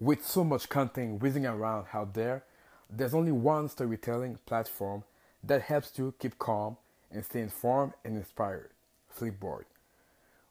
With 0.00 0.24
so 0.24 0.44
much 0.44 0.70
content 0.70 1.20
whizzing 1.20 1.44
around 1.44 1.88
out 1.92 2.14
there, 2.14 2.42
there's 2.88 3.12
only 3.12 3.32
one 3.32 3.68
storytelling 3.68 4.38
platform 4.46 5.04
that 5.44 5.60
helps 5.60 5.98
you 5.98 6.14
keep 6.18 6.38
calm 6.38 6.78
and 7.10 7.22
stay 7.22 7.42
informed 7.42 7.92
and 8.02 8.16
inspired 8.16 8.70
Flipboard. 9.14 9.64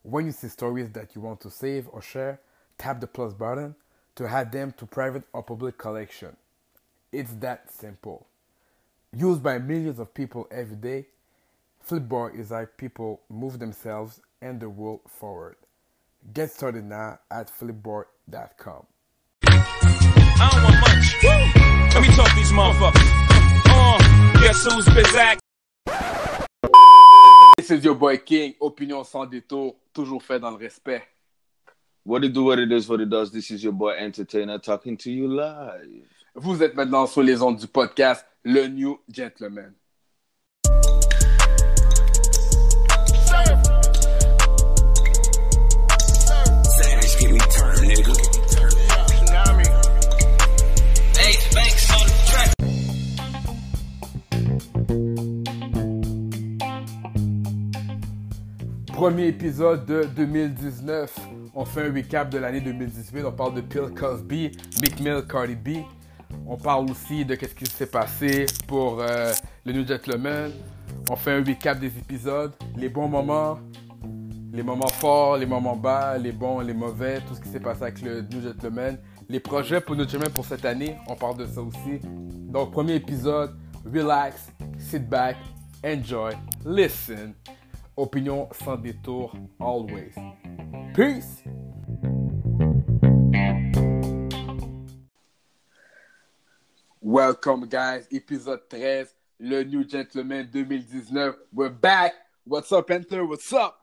When 0.03 0.27
you 0.27 0.33
see 0.33 0.49
stories 0.49 0.91
that 0.91 1.15
you 1.15 1.21
want 1.21 1.41
to 1.41 1.49
save 1.49 1.89
or 1.91 1.99
share, 1.99 2.39
tap 2.77 3.01
the 3.01 3.07
plus 3.07 3.33
button 3.33 3.73
to 4.15 4.27
add 4.27 4.51
them 4.51 4.71
to 4.77 4.85
private 4.85 5.23
or 5.33 5.41
public 5.41 5.79
collection. 5.79 6.35
It's 7.11 7.33
that 7.39 7.71
simple. 7.71 8.27
Used 9.11 9.41
by 9.41 9.57
millions 9.57 9.97
of 9.97 10.13
people 10.13 10.47
every 10.51 10.75
day, 10.75 11.07
Flipboard 11.87 12.39
is 12.39 12.49
how 12.49 12.67
people 12.77 13.21
move 13.29 13.57
themselves 13.57 14.21
and 14.43 14.59
the 14.59 14.69
world 14.69 15.01
forward. 15.07 15.55
Get 16.33 16.51
started 16.51 16.85
now 16.85 17.17
at 17.31 17.49
flipboard.com. 17.49 18.85
I 20.41 20.49
don't 20.51 20.63
want 20.63 20.79
much. 20.79 21.15
Let 21.93 22.01
me 22.01 22.15
talk 22.15 22.33
these 22.35 22.51
motherfuckers. 22.51 23.09
Uh, 23.65 23.97
guess 24.39 24.63
who's 24.63 24.85
Bizak? 24.85 25.39
This 27.57 27.71
is 27.71 27.83
your 27.83 27.95
boy 27.95 28.17
King, 28.17 28.53
opinion 28.61 29.03
sans 29.03 29.25
détour, 29.25 29.75
toujours 29.93 30.23
fait 30.23 30.39
dans 30.39 30.51
le 30.51 30.57
respect. 30.57 31.03
What 32.05 32.23
it 32.23 32.33
do, 32.33 32.45
what 32.45 32.57
it 32.57 32.71
is, 32.71 32.87
what 32.87 33.01
it 33.01 33.09
does. 33.09 33.31
This 33.31 33.51
is 33.51 33.63
your 33.63 33.73
boy 33.73 33.95
Entertainer 33.99 34.57
talking 34.59 34.95
to 34.97 35.11
you 35.11 35.27
live. 35.27 36.07
Vous 36.35 36.63
êtes 36.63 36.73
maintenant 36.73 37.05
sur 37.05 37.21
les 37.21 37.41
ondes 37.41 37.57
du 37.57 37.67
podcast 37.67 38.25
Le 38.43 38.67
New 38.67 38.97
Gentleman. 39.09 39.73
Premier 58.99 59.27
épisode 59.27 59.85
de 59.85 60.03
2019. 60.13 61.19
On 61.55 61.63
fait 61.63 61.87
un 61.87 61.93
recap 61.93 62.29
de 62.29 62.37
l'année 62.37 62.59
2018. 62.59 63.23
On 63.23 63.31
parle 63.31 63.53
de 63.53 63.61
Bill 63.61 63.93
Cosby, 63.95 64.51
Meek 64.81 64.99
Mill, 64.99 65.23
Cardi 65.25 65.55
B. 65.55 65.69
On 66.45 66.57
parle 66.57 66.91
aussi 66.91 67.23
de 67.23 67.35
qu'est-ce 67.35 67.55
qui 67.55 67.65
s'est 67.65 67.85
passé 67.85 68.45
pour 68.67 68.99
euh, 68.99 69.31
le 69.63 69.71
New 69.71 69.87
Gentleman. 69.87 70.51
On 71.09 71.15
fait 71.15 71.31
un 71.31 71.41
recap 71.41 71.79
des 71.79 71.97
épisodes, 71.97 72.51
les 72.75 72.89
bons 72.89 73.07
moments, 73.07 73.59
les 74.51 74.63
moments 74.63 74.89
forts, 74.89 75.37
les 75.37 75.45
moments 75.45 75.77
bas, 75.77 76.17
les 76.17 76.33
bons, 76.33 76.59
les 76.59 76.73
mauvais, 76.73 77.21
tout 77.21 77.35
ce 77.35 77.39
qui 77.39 77.47
s'est 77.47 77.61
passé 77.61 77.83
avec 77.83 78.01
le 78.01 78.23
New 78.23 78.41
Gentleman. 78.41 78.97
Les 79.29 79.39
projets 79.39 79.79
pour 79.79 79.95
New 79.95 80.03
Gentleman 80.03 80.33
pour 80.33 80.43
cette 80.43 80.65
année, 80.65 80.97
on 81.07 81.15
parle 81.15 81.37
de 81.37 81.45
ça 81.45 81.61
aussi. 81.61 82.01
Donc, 82.49 82.73
premier 82.73 82.95
épisode, 82.95 83.57
relax, 83.85 84.51
sit 84.77 85.07
back, 85.07 85.37
enjoy, 85.85 86.33
listen. 86.65 87.33
Opinion 87.99 88.47
sans 88.53 88.77
détour, 88.77 89.35
always. 89.59 90.15
Peace! 90.95 91.43
Welcome, 97.01 97.67
guys. 97.67 98.07
Épisode 98.09 98.61
13, 98.69 99.05
le 99.41 99.63
New 99.65 99.83
Gentleman 99.83 100.49
2019. 100.49 101.33
We're 101.51 101.67
back. 101.67 102.13
What's 102.45 102.71
up, 102.71 102.89
Enter? 102.89 103.25
What's 103.25 103.51
up? 103.51 103.77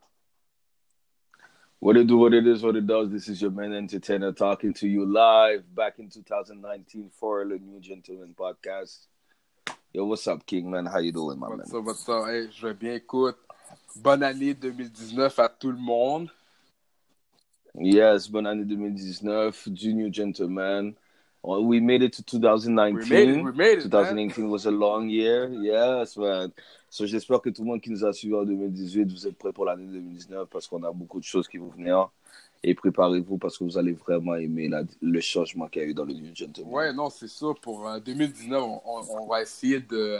What 1.77 1.95
it 1.95 2.07
do, 2.07 2.17
what 2.17 2.33
it 2.33 2.47
is, 2.47 2.63
what 2.63 2.75
it 2.75 2.87
does. 2.87 3.11
This 3.11 3.27
is 3.27 3.39
your 3.39 3.51
man 3.51 3.71
Entertainer 3.71 4.31
talking 4.31 4.73
to 4.73 4.87
you 4.87 5.05
live 5.05 5.63
back 5.75 5.99
in 5.99 6.09
2019 6.09 7.11
for 7.19 7.45
the 7.45 7.59
New 7.59 7.79
Gentleman 7.79 8.33
podcast. 8.35 9.05
Yo, 9.93 10.05
what's 10.05 10.27
up, 10.27 10.43
King 10.47 10.71
man? 10.71 10.87
How 10.87 10.97
you 10.97 11.11
doing, 11.11 11.37
my 11.37 11.49
man? 11.49 11.59
What's 11.59 11.73
up, 11.75 11.83
what's 11.83 12.09
up? 12.09 12.25
Hey, 12.25 12.47
je 12.51 12.67
vais 12.67 12.73
bien, 12.73 12.95
écoute. 12.95 13.37
Bonne 14.03 14.23
année 14.23 14.53
2019 14.53 15.39
à 15.39 15.49
tout 15.49 15.71
le 15.71 15.77
monde. 15.77 16.29
Yes, 17.79 18.29
bonne 18.29 18.47
année 18.47 18.65
2019, 18.65 19.69
du 19.69 19.93
New 19.93 20.11
Gentleman. 20.11 20.93
Well, 21.43 21.63
we 21.63 21.79
made 21.79 22.01
it 22.01 22.13
to 22.15 22.23
2019. 22.23 22.95
We 22.95 23.09
made 23.09 23.29
it, 23.29 23.43
we 23.43 23.51
made 23.55 23.77
it, 23.79 23.89
2018 23.89 24.49
was 24.49 24.65
a 24.65 24.71
long 24.71 25.07
year. 25.09 25.49
Yes, 25.49 26.17
man. 26.17 26.51
So, 26.89 27.05
j'espère 27.05 27.41
que 27.41 27.49
tout 27.49 27.61
le 27.63 27.67
monde 27.67 27.81
qui 27.81 27.91
nous 27.91 28.03
a 28.03 28.11
suivis 28.13 28.33
en 28.35 28.43
2018, 28.45 29.11
vous 29.11 29.27
êtes 29.27 29.37
prêts 29.37 29.53
pour 29.53 29.65
l'année 29.65 29.85
2019 29.85 30.47
parce 30.49 30.67
qu'on 30.67 30.83
a 30.83 30.91
beaucoup 30.91 31.19
de 31.19 31.25
choses 31.25 31.47
qui 31.47 31.57
vont 31.57 31.69
venir. 31.69 32.09
Et 32.63 32.73
préparez-vous 32.73 33.37
parce 33.37 33.57
que 33.57 33.63
vous 33.63 33.77
allez 33.77 33.91
vraiment 33.93 34.33
aimer 34.35 34.67
la- 34.67 34.83
le 35.01 35.19
changement 35.21 35.67
qu'il 35.67 35.83
y 35.83 35.85
a 35.85 35.87
eu 35.89 35.93
dans 35.93 36.05
le 36.05 36.13
New 36.13 36.35
Gentleman. 36.35 36.73
Ouais, 36.73 36.91
non, 36.93 37.09
c'est 37.11 37.27
ça. 37.27 37.47
Pour 37.61 37.87
euh, 37.87 37.99
2019, 37.99 38.61
on, 38.63 38.81
on- 38.85 39.21
on 39.21 39.27
va 39.27 39.43
essayer 39.43 39.79
de, 39.79 40.19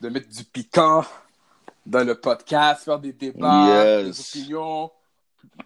de 0.00 0.08
mettre 0.08 0.28
du 0.28 0.42
piquant 0.44 1.04
dans 1.86 2.06
le 2.06 2.14
podcast, 2.14 2.84
faire 2.84 2.98
des 2.98 3.12
débats, 3.12 4.02
Yes. 4.02 4.32
des 4.34 4.38
opinions. 4.40 4.90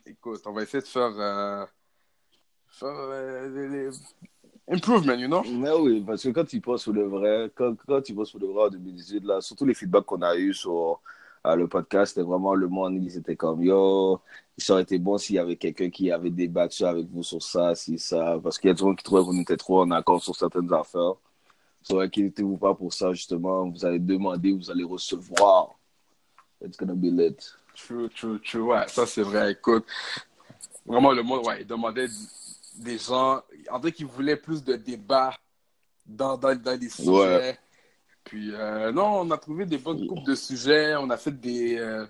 Écoute, 0.06 0.41
on 0.47 0.53
va 0.53 0.62
essayer 0.62 0.81
de 0.83 0.87
faire, 0.87 1.12
euh, 1.19 1.65
faire 2.69 2.89
euh, 2.95 3.69
les- 3.89 4.75
improvement, 4.75 5.15
you 5.15 5.29
know? 5.29 5.43
Mais 5.45 5.71
oui, 5.73 6.03
parce 6.06 6.23
que 6.23 6.29
quand 6.31 6.45
tu 6.45 6.61
penses 6.61 6.84
pour 6.84 6.93
le 6.93 7.05
vrai, 7.06 7.51
quand, 7.55 7.75
quand 7.87 8.03
tu 8.03 8.15
penses 8.15 8.31
pour 8.33 8.41
le 8.41 8.49
vrai 8.49 8.65
en 8.65 8.71
2018, 8.71 9.25
là, 9.25 9.41
surtout 9.41 9.65
les 9.65 9.75
feedbacks 9.75 10.05
qu'on 10.05 10.21
a 10.23 10.37
eu 10.37 10.53
sur 10.53 11.01
euh, 11.47 11.55
le 11.55 11.69
podcast, 11.69 12.15
c'était 12.15 12.27
vraiment 12.27 12.55
le 12.55 12.67
monde, 12.69 12.97
ils 13.03 13.17
étaient 13.17 13.37
comme 13.37 13.62
yo, 13.62 14.21
ça 14.59 14.73
aurait 14.75 14.83
été 14.83 14.99
bon 14.99 15.17
s'il 15.19 15.37
y 15.37 15.39
avait 15.39 15.56
quelqu'un 15.56 15.89
qui 15.89 16.11
avait 16.11 16.31
débattu 16.31 16.85
avec 16.85 17.06
vous 17.06 17.23
sur 17.23 17.41
ça, 17.43 17.75
si 17.77 17.99
ça, 17.99 18.39
parce 18.43 18.59
qu'il 18.59 18.69
y 18.69 18.71
a 18.73 18.75
des 18.75 18.81
gens 18.81 18.95
qui 18.95 19.05
trouvaient 19.05 19.23
qu'on 19.23 19.39
était 19.41 19.56
trop 19.56 19.81
en 19.83 19.91
accord 19.93 20.21
sur 20.23 20.35
certaines 20.35 20.71
affaires. 20.73 21.15
So, 21.83 22.00
inquiétez-vous 22.00 22.56
pas 22.59 22.75
pour 22.75 22.93
ça, 22.93 23.12
justement, 23.12 23.71
vous 23.71 23.85
allez 23.87 24.00
demander, 24.00 24.53
vous 24.53 24.69
allez 24.71 24.83
recevoir. 24.85 25.78
It's 26.63 26.77
gonna 26.77 26.95
be 26.95 27.05
lit. 27.05 27.37
True, 27.75 28.09
true, 28.09 28.41
true. 28.41 28.63
Ouais, 28.63 28.89
ça 28.89 29.07
c'est 29.07 29.23
vrai. 29.23 29.53
Écoute, 29.53 29.87
vraiment, 30.85 31.13
le 31.13 31.23
monde, 31.23 31.47
ouais, 31.47 31.61
il 31.61 31.67
demandait 31.67 32.09
des 32.77 32.99
gens, 32.99 33.43
en 33.71 33.81
fait, 33.81 33.93
qu'ils 33.93 34.07
voulaient 34.07 34.37
plus 34.37 34.63
de 34.65 34.75
débats 34.75 35.35
dans, 36.07 36.37
dans, 36.37 36.55
dans 36.55 36.81
les 36.81 36.89
sujets. 36.89 37.11
Ouais. 37.11 37.59
Puis, 38.25 38.53
euh, 38.53 38.93
non, 38.93 39.21
on 39.21 39.31
a 39.31 39.39
trouvé 39.39 39.65
des 39.67 39.79
bonnes 39.79 40.07
coupes 40.07 40.25
de 40.25 40.35
sujets. 40.35 40.97
On 40.97 41.09
a 41.11 41.17
fait 41.17 41.31
des. 41.31 41.79
euh, 41.79 42.07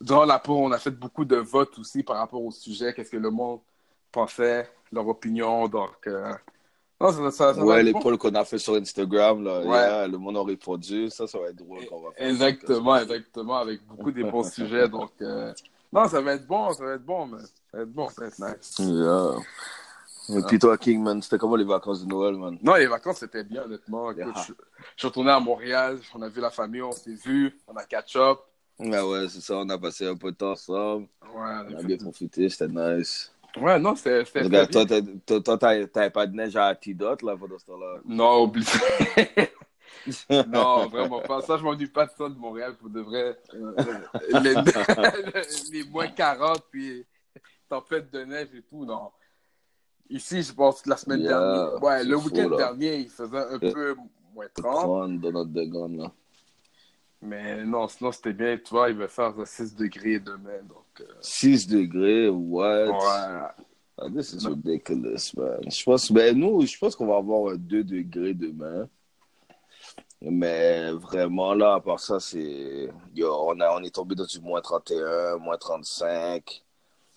durant 0.00 0.24
la 0.24 0.38
pause, 0.38 0.58
on 0.62 0.72
a 0.72 0.78
fait 0.78 0.90
beaucoup 0.90 1.24
de 1.24 1.36
votes 1.36 1.78
aussi 1.78 2.02
par 2.02 2.16
rapport 2.16 2.42
au 2.42 2.50
sujet. 2.50 2.94
Qu'est-ce 2.94 3.10
que 3.10 3.16
le 3.16 3.30
monde 3.30 3.60
pensait, 4.10 4.70
leur 4.90 5.06
opinion. 5.06 5.68
Donc, 5.68 6.06
euh, 6.06 6.32
non, 7.00 7.12
ça, 7.12 7.30
ça, 7.30 7.54
ça 7.54 7.60
va 7.60 7.64
Ouais, 7.64 7.82
les 7.82 7.92
polls 7.92 8.18
qu'on 8.18 8.34
a 8.34 8.44
fait 8.44 8.58
sur 8.58 8.74
Instagram, 8.74 9.42
là, 9.44 9.60
Ouais. 9.60 10.08
le 10.08 10.18
monde 10.18 10.36
a 10.36 10.42
répondu, 10.44 11.08
ça, 11.10 11.26
ça 11.26 11.38
va 11.38 11.46
être 11.48 11.56
drôle 11.56 11.86
qu'on 11.86 12.02
va 12.02 12.12
faire. 12.12 12.28
Exactement, 12.28 12.96
exactement, 12.96 13.56
avec 13.56 13.86
beaucoup 13.86 14.10
des 14.12 14.24
bons 14.24 14.42
sujets. 14.50 14.88
Donc, 14.88 15.10
euh, 15.22 15.52
non, 15.92 16.06
ça 16.08 16.20
va 16.20 16.34
être 16.34 16.46
bon, 16.46 16.72
ça 16.72 16.84
va 16.84 16.92
être 16.94 17.04
bon, 17.04 17.26
mais 17.26 17.38
ça 17.40 17.76
va 17.78 17.82
être 17.82 17.92
bon, 17.92 18.08
ça 18.10 18.22
va 18.22 18.26
être 18.28 18.38
nice. 18.38 18.76
Yeah. 18.78 19.34
Et 20.38 20.42
puis 20.42 20.58
toi, 20.60 20.78
King, 20.78 21.02
man, 21.02 21.20
c'était 21.20 21.38
comment 21.38 21.56
les 21.56 21.64
vacances 21.64 22.04
de 22.04 22.08
Noël, 22.08 22.36
man? 22.36 22.56
Non, 22.62 22.74
les 22.74 22.86
vacances, 22.86 23.18
c'était 23.18 23.42
bien, 23.42 23.62
honnêtement. 23.64 24.12
Écoute, 24.12 24.34
je, 24.46 24.52
je 24.52 24.98
suis 24.98 25.08
retourné 25.08 25.30
à 25.32 25.40
Montréal, 25.40 25.98
on 26.14 26.22
a 26.22 26.28
vu 26.28 26.40
la 26.40 26.50
famille, 26.50 26.82
on 26.82 26.92
s'est 26.92 27.14
vu, 27.14 27.58
on 27.66 27.74
a 27.74 27.84
catch-up. 27.84 28.38
Ah 28.92 29.06
ouais, 29.06 29.26
c'est 29.28 29.40
ça, 29.40 29.56
on 29.56 29.68
a 29.68 29.76
passé 29.76 30.06
un 30.06 30.14
peu 30.16 30.30
de 30.30 30.36
temps 30.36 30.52
ensemble. 30.52 31.08
Ouais, 31.22 31.28
on 31.34 31.40
a 31.40 31.64
On 31.70 31.74
a 31.74 31.78
fait 31.80 31.86
bien 31.86 31.96
profité, 31.96 32.48
c'était 32.48 32.68
nice. 32.68 33.32
Ouais, 33.58 33.78
non, 33.78 33.94
c'était 33.96 34.24
toi, 35.26 35.40
toi, 35.40 35.58
t'avais 35.58 36.10
pas 36.10 36.26
de 36.26 36.34
neige 36.34 36.56
à 36.56 36.74
T-Dot, 36.74 37.22
là, 37.22 37.36
pendant 37.36 37.58
ce 37.58 37.66
temps-là. 37.66 37.98
Non, 38.04 38.42
oublie 38.44 38.64
Non, 40.48 40.86
vraiment 40.88 41.20
pas. 41.20 41.42
Ça, 41.42 41.56
je 41.58 41.62
m'ennuie 41.62 41.86
pas 41.88 42.06
de 42.06 42.10
ça 42.16 42.28
de 42.28 42.34
Montréal, 42.34 42.76
pour 42.76 42.88
de 42.90 43.00
vrai. 43.00 43.38
Euh, 43.54 43.74
les, 44.42 44.54
les 45.72 45.84
moins 45.90 46.08
40, 46.08 46.64
puis 46.70 47.04
tempête 47.68 48.10
de 48.12 48.24
neige 48.24 48.48
et 48.54 48.62
tout, 48.62 48.84
non. 48.84 49.10
Ici, 50.08 50.42
je 50.42 50.52
pense 50.52 50.82
que 50.82 50.90
la 50.90 50.96
semaine 50.96 51.20
Yeah, 51.20 51.28
dernière, 51.28 51.82
ouais, 51.82 51.98
c'est 51.98 52.04
le 52.08 52.16
week-end 52.16 52.56
dernier, 52.56 52.96
il 52.96 53.08
faisait 53.08 53.36
un 53.38 53.58
Yeah. 53.60 53.72
peu 53.72 53.96
moins 54.34 54.46
30. 54.54 54.74
30 54.74 55.20
dans 55.20 55.32
notre 55.32 55.50
dégonne, 55.50 55.98
là. 55.98 56.12
Mais 57.22 57.64
non, 57.64 57.86
sinon, 57.88 58.12
c'était 58.12 58.32
bien. 58.32 58.56
Tu 58.56 58.70
vois, 58.70 58.88
il 58.90 58.96
va 58.96 59.08
faire 59.08 59.34
6 59.44 59.74
degrés 59.74 60.18
demain, 60.20 60.62
donc... 60.68 60.86
euh, 61.00 61.04
6 61.20 61.66
degrés, 61.66 62.28
what? 62.28 62.86
ouais. 62.88 63.48
Ah, 64.02 64.06
this 64.14 64.32
is 64.32 64.46
ridiculous, 64.46 65.34
man. 65.36 65.60
Je 65.70 65.84
pense, 65.84 66.10
ben, 66.10 66.34
nous, 66.38 66.64
je 66.66 66.78
pense 66.78 66.96
qu'on 66.96 67.06
va 67.06 67.16
avoir 67.16 67.52
un 67.52 67.56
2 67.56 67.84
degrés 67.84 68.32
demain. 68.32 68.88
Mais 70.22 70.90
vraiment, 70.92 71.54
là, 71.54 71.74
à 71.74 71.80
part 71.80 72.00
ça, 72.00 72.20
c'est. 72.20 72.88
on, 73.22 73.60
a, 73.60 73.70
on 73.74 73.82
est 73.82 73.94
tombé 73.94 74.14
dans 74.14 74.24
du 74.24 74.40
moins 74.40 74.60
31, 74.60 75.36
moins 75.38 75.56
35. 75.56 76.62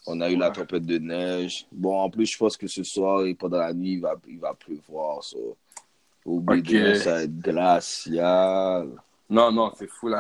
On 0.06 0.20
a 0.20 0.30
eu 0.30 0.36
la 0.36 0.52
tempête 0.52 0.86
de 0.86 0.98
neige. 0.98 1.66
Bon, 1.72 1.98
en 1.98 2.10
plus, 2.10 2.26
je 2.26 2.38
pense 2.38 2.58
que 2.58 2.68
ce 2.68 2.84
soir 2.84 3.26
et 3.26 3.34
pendant 3.36 3.58
la 3.60 3.74
nuit, 3.74 3.94
il 3.94 4.02
va, 4.02 4.16
il 4.28 4.40
va 4.40 4.54
pleuvoir. 4.54 5.24
So. 5.24 5.58
Oublie 6.26 6.60
Ok. 6.60 6.66
de 6.72 6.94
ça 6.96 7.12
va 7.14 7.24
être 7.24 7.40
glacial. 7.40 8.90
Non, 9.34 9.52
non, 9.52 9.72
c'est 9.76 9.88
fou. 9.88 10.12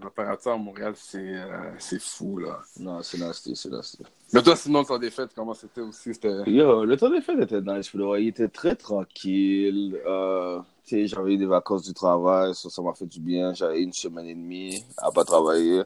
Température 0.00 0.52
à 0.52 0.56
Montréal, 0.56 0.94
c'est 0.96 1.18
euh, 1.18 1.98
fou, 2.00 2.38
là. 2.38 2.58
Non, 2.80 3.02
c'est 3.02 3.18
nasty, 3.18 3.54
c'est 3.54 3.70
nasty. 3.70 3.98
Mais 4.32 4.42
toi, 4.42 4.56
sinon, 4.56 4.80
le 4.80 4.86
temps 4.86 4.98
des 4.98 5.10
fêtes, 5.10 5.32
comment 5.36 5.52
c'était 5.52 5.82
aussi? 5.82 6.10
Yo, 6.46 6.86
le 6.86 6.96
temps 6.96 7.10
des 7.10 7.20
fêtes 7.20 7.38
était 7.40 7.60
nice. 7.60 7.90
Il 7.92 8.28
était 8.28 8.48
très 8.48 8.74
tranquille. 8.74 10.00
Euh, 10.06 10.60
tu 10.86 10.96
sais, 10.96 11.06
j'avais 11.06 11.34
eu 11.34 11.36
des 11.36 11.44
vacances 11.44 11.82
du 11.82 11.92
travail, 11.92 12.54
ça, 12.54 12.80
m'a 12.80 12.94
fait 12.94 13.04
du 13.04 13.20
bien. 13.20 13.52
J'avais 13.52 13.82
une 13.82 13.92
semaine 13.92 14.26
et 14.26 14.34
demie 14.34 14.82
à 14.96 15.10
pas 15.10 15.24
travailler. 15.24 15.82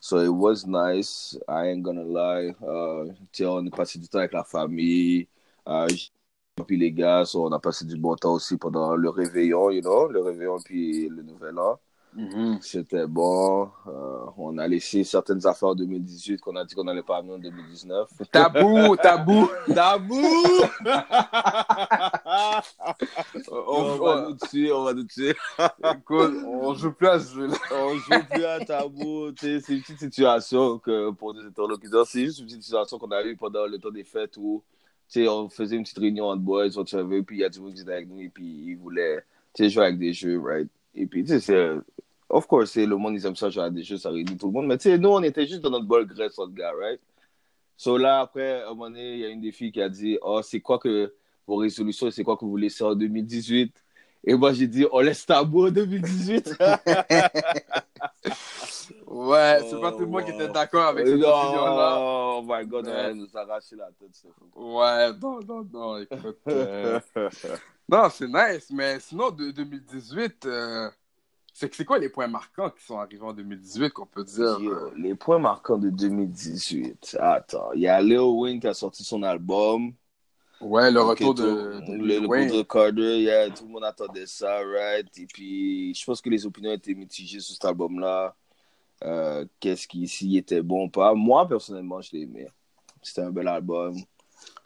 So 0.00 0.20
it 0.20 0.28
was 0.28 0.66
nice. 0.66 1.38
I 1.48 1.68
ain't 1.68 1.82
gonna 1.82 2.02
lie. 2.02 2.52
Euh, 2.64 3.06
tu 3.32 3.44
sais, 3.44 3.46
on 3.46 3.64
a 3.64 3.70
passé 3.70 4.00
du 4.00 4.08
temps 4.08 4.18
avec 4.18 4.32
la 4.32 4.42
famille. 4.42 5.28
Euh, 5.68 5.86
puis 6.66 6.76
les 6.76 6.90
gars, 6.90 7.24
so 7.24 7.46
on 7.46 7.52
a 7.52 7.60
passé 7.60 7.84
du 7.84 7.96
bon 7.96 8.16
temps 8.16 8.34
aussi 8.34 8.56
pendant 8.56 8.96
le 8.96 9.08
réveillon, 9.08 9.70
you 9.70 9.82
know, 9.82 10.08
le 10.08 10.20
réveillon 10.20 10.58
puis 10.64 11.08
le 11.08 11.22
nouvel 11.22 11.58
an. 11.60 11.78
Mhm. 12.16 12.58
C'était 12.60 13.06
bon. 13.08 13.68
Euh, 13.88 14.26
on 14.36 14.56
a 14.58 14.68
laissé 14.68 15.02
certaines 15.02 15.44
affaires 15.46 15.70
en 15.70 15.74
2018 15.74 16.40
qu'on 16.40 16.54
a 16.54 16.64
dit 16.64 16.74
qu'on 16.74 16.84
n'allait 16.84 17.02
pas 17.02 17.16
amener 17.18 17.34
en 17.34 17.38
2019. 17.38 18.08
Tabou, 18.30 18.94
tabou! 18.96 19.48
Tabou! 19.74 20.14
on, 23.50 23.64
on 23.66 23.96
va 23.96 24.28
nous 24.28 24.36
tuer, 24.36 24.72
on 24.72 24.84
va 24.84 24.94
nous 24.94 25.04
tuer. 25.04 25.34
écoute, 25.92 26.34
on 26.46 26.74
joue 26.74 26.92
plus 26.92 27.08
à 27.08 27.18
ce 27.18 27.34
jeu-là. 27.34 27.56
On 27.72 27.94
joue 27.94 28.24
plus 28.30 28.44
à 28.44 28.64
tabou. 28.64 29.32
C'est 29.36 29.56
une 29.68 29.80
petite 29.80 29.98
situation 29.98 30.78
que 30.78 31.10
pour 31.10 31.34
des 31.34 31.40
interlocuteurs. 31.40 32.06
C'est 32.06 32.26
juste 32.26 32.38
une 32.38 32.46
petite 32.46 32.62
situation 32.62 32.98
qu'on 32.98 33.10
a 33.10 33.24
eue 33.24 33.36
pendant 33.36 33.66
le 33.66 33.78
temps 33.78 33.90
des 33.90 34.04
fêtes 34.04 34.36
où 34.36 34.62
on 35.16 35.48
faisait 35.48 35.76
une 35.76 35.82
petite 35.82 35.98
réunion 35.98 36.26
entre 36.26 36.42
boys, 36.42 36.76
whatever, 36.76 37.22
puis 37.22 37.38
il 37.38 37.40
y 37.40 37.44
a 37.44 37.48
du 37.48 37.60
monde 37.60 37.74
qui 37.74 37.82
était 37.82 37.92
avec 37.92 38.08
nous 38.08 38.20
et 38.20 38.28
puis 38.28 38.44
ils 38.44 38.76
voulaient 38.76 39.24
jouer 39.58 39.84
avec 39.84 39.98
des 39.98 40.12
jeux, 40.12 40.40
right? 40.40 40.68
Et 40.94 41.06
puis, 41.06 41.24
tu 41.24 41.40
sais. 41.40 41.70
Of 42.34 42.48
course, 42.48 42.74
le 42.76 42.96
monde, 42.96 43.14
ils 43.14 43.24
aiment 43.26 43.36
ça 43.36 43.46
à 43.62 43.70
des 43.70 43.84
jeux, 43.84 43.96
ça 43.96 44.10
réunit 44.10 44.36
tout 44.36 44.46
le 44.46 44.52
monde. 44.52 44.66
Mais 44.66 44.76
tu 44.76 44.90
sais, 44.90 44.98
nous, 44.98 45.10
on 45.10 45.22
était 45.22 45.46
juste 45.46 45.60
dans 45.60 45.70
notre 45.70 45.86
bol 45.86 46.04
graisse, 46.04 46.36
notre 46.36 46.52
gars, 46.52 46.72
right? 46.72 47.00
So 47.76 47.96
là, 47.96 48.20
après, 48.22 48.62
à 48.62 48.66
un 48.66 48.70
moment 48.70 48.90
donné, 48.90 49.14
il 49.14 49.20
y 49.20 49.24
a 49.24 49.28
une 49.28 49.40
des 49.40 49.52
filles 49.52 49.70
qui 49.70 49.80
a 49.80 49.88
dit 49.88 50.18
Oh, 50.20 50.40
c'est 50.42 50.60
quoi 50.60 50.80
que 50.80 51.14
vos 51.46 51.56
résolutions, 51.56 52.10
c'est 52.10 52.24
quoi 52.24 52.36
que 52.36 52.44
vous 52.44 52.56
laissez 52.56 52.82
en 52.82 52.96
2018 52.96 53.72
Et 54.24 54.34
moi, 54.34 54.52
j'ai 54.52 54.66
dit 54.66 54.84
On 54.90 54.98
laisse 54.98 55.24
tabou 55.24 55.68
en 55.68 55.70
2018. 55.70 56.56
Ouais, 59.06 59.60
c'est 59.70 59.80
pas 59.80 59.92
tout 59.92 60.00
le 60.00 60.06
monde 60.06 60.24
qui 60.24 60.32
était 60.32 60.48
d'accord 60.48 60.88
avec 60.88 61.06
cette 61.06 61.18
Non, 61.18 61.28
opinion-là. 61.28 61.96
Oh 62.00 62.42
my 62.44 62.66
god, 62.66 62.88
elle 62.88 63.14
nous 63.16 63.28
a 63.34 63.40
arraché 63.42 63.76
la 63.76 63.86
tête, 63.86 64.10
c'est 64.12 64.28
fou. 64.28 64.76
Ouais, 64.76 65.12
non, 65.22 65.40
non, 65.46 65.66
non, 65.72 65.98
écoute. 65.98 66.38
euh, 66.48 66.98
Non, 67.88 68.08
c'est 68.10 68.26
nice, 68.26 68.70
mais 68.70 68.98
sinon, 68.98 69.30
de 69.30 69.52
2018, 69.52 70.46
euh, 70.46 70.90
c'est 71.56 71.72
c'est 71.74 71.84
quoi 71.84 71.98
les 71.98 72.08
points 72.10 72.26
marquants 72.26 72.68
qui 72.68 72.84
sont 72.84 72.98
arrivés 72.98 73.22
en 73.22 73.32
2018 73.32 73.90
qu'on 73.90 74.04
peut 74.06 74.24
dire? 74.24 74.58
Yo, 74.60 74.72
euh, 74.72 74.90
les 74.98 75.14
points 75.14 75.38
marquants 75.38 75.78
de 75.78 75.88
2018. 75.88 77.16
Attends, 77.20 77.72
il 77.74 77.82
y 77.82 77.88
a 77.88 78.02
Lil 78.02 78.18
Wayne 78.20 78.60
qui 78.60 78.66
a 78.66 78.74
sorti 78.74 79.04
son 79.04 79.22
album. 79.22 79.92
Ouais, 80.60 80.90
le 80.90 81.00
retour 81.00 81.34
tout- 81.34 81.42
de, 81.42 81.80
de 81.86 81.92
le, 81.96 82.26
retour 82.26 82.58
de 82.58 82.62
Carter, 82.62 83.20
yeah, 83.20 83.50
tout 83.50 83.64
le 83.64 83.70
monde 83.70 83.84
attendait 83.84 84.26
ça, 84.26 84.58
right? 84.64 85.06
Et 85.18 85.26
puis, 85.26 85.94
je 85.94 86.04
pense 86.04 86.20
que 86.20 86.30
les 86.30 86.44
opinions 86.46 86.72
étaient 86.72 86.94
mitigées 86.94 87.40
sur 87.40 87.54
cet 87.54 87.64
album-là. 87.64 88.34
Euh, 89.04 89.44
Qu'est-ce 89.60 89.86
qui 89.86 90.08
s'y 90.08 90.36
était 90.38 90.62
bon 90.62 90.86
ou 90.86 90.88
pas? 90.90 91.12
Moi, 91.14 91.46
personnellement, 91.46 92.00
je 92.00 92.12
l'ai 92.12 92.22
aimé. 92.22 92.48
C'était 93.02 93.22
un 93.22 93.30
bel 93.30 93.46
album. 93.48 93.96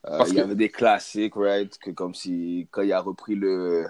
Euh, 0.07 0.19
Parce 0.19 0.31
il 0.31 0.35
y 0.35 0.37
que- 0.37 0.43
avait 0.43 0.55
des 0.55 0.69
classiques, 0.71 1.35
right? 1.35 1.77
Que 1.79 1.91
comme 1.91 2.15
si, 2.15 2.69
quand 2.71 2.83
il 2.83 2.93
a 2.93 3.01
repris 3.01 3.35
le 3.35 3.87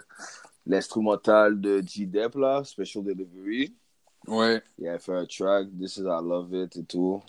l'instrumental 0.69 1.61
de 1.61 1.83
G-Dep, 1.85 2.35
là, 2.37 2.63
Special 2.65 3.03
Delivery, 3.03 3.75
Ouais. 4.27 4.63
il 4.79 4.87
a 4.89 4.99
fait 4.99 5.15
un 5.15 5.25
track, 5.27 5.69
This 5.81 5.97
is 5.97 6.03
I 6.03 6.21
Love 6.23 6.53
It 6.55 6.77
et 6.77 6.85
tout. 6.85 7.23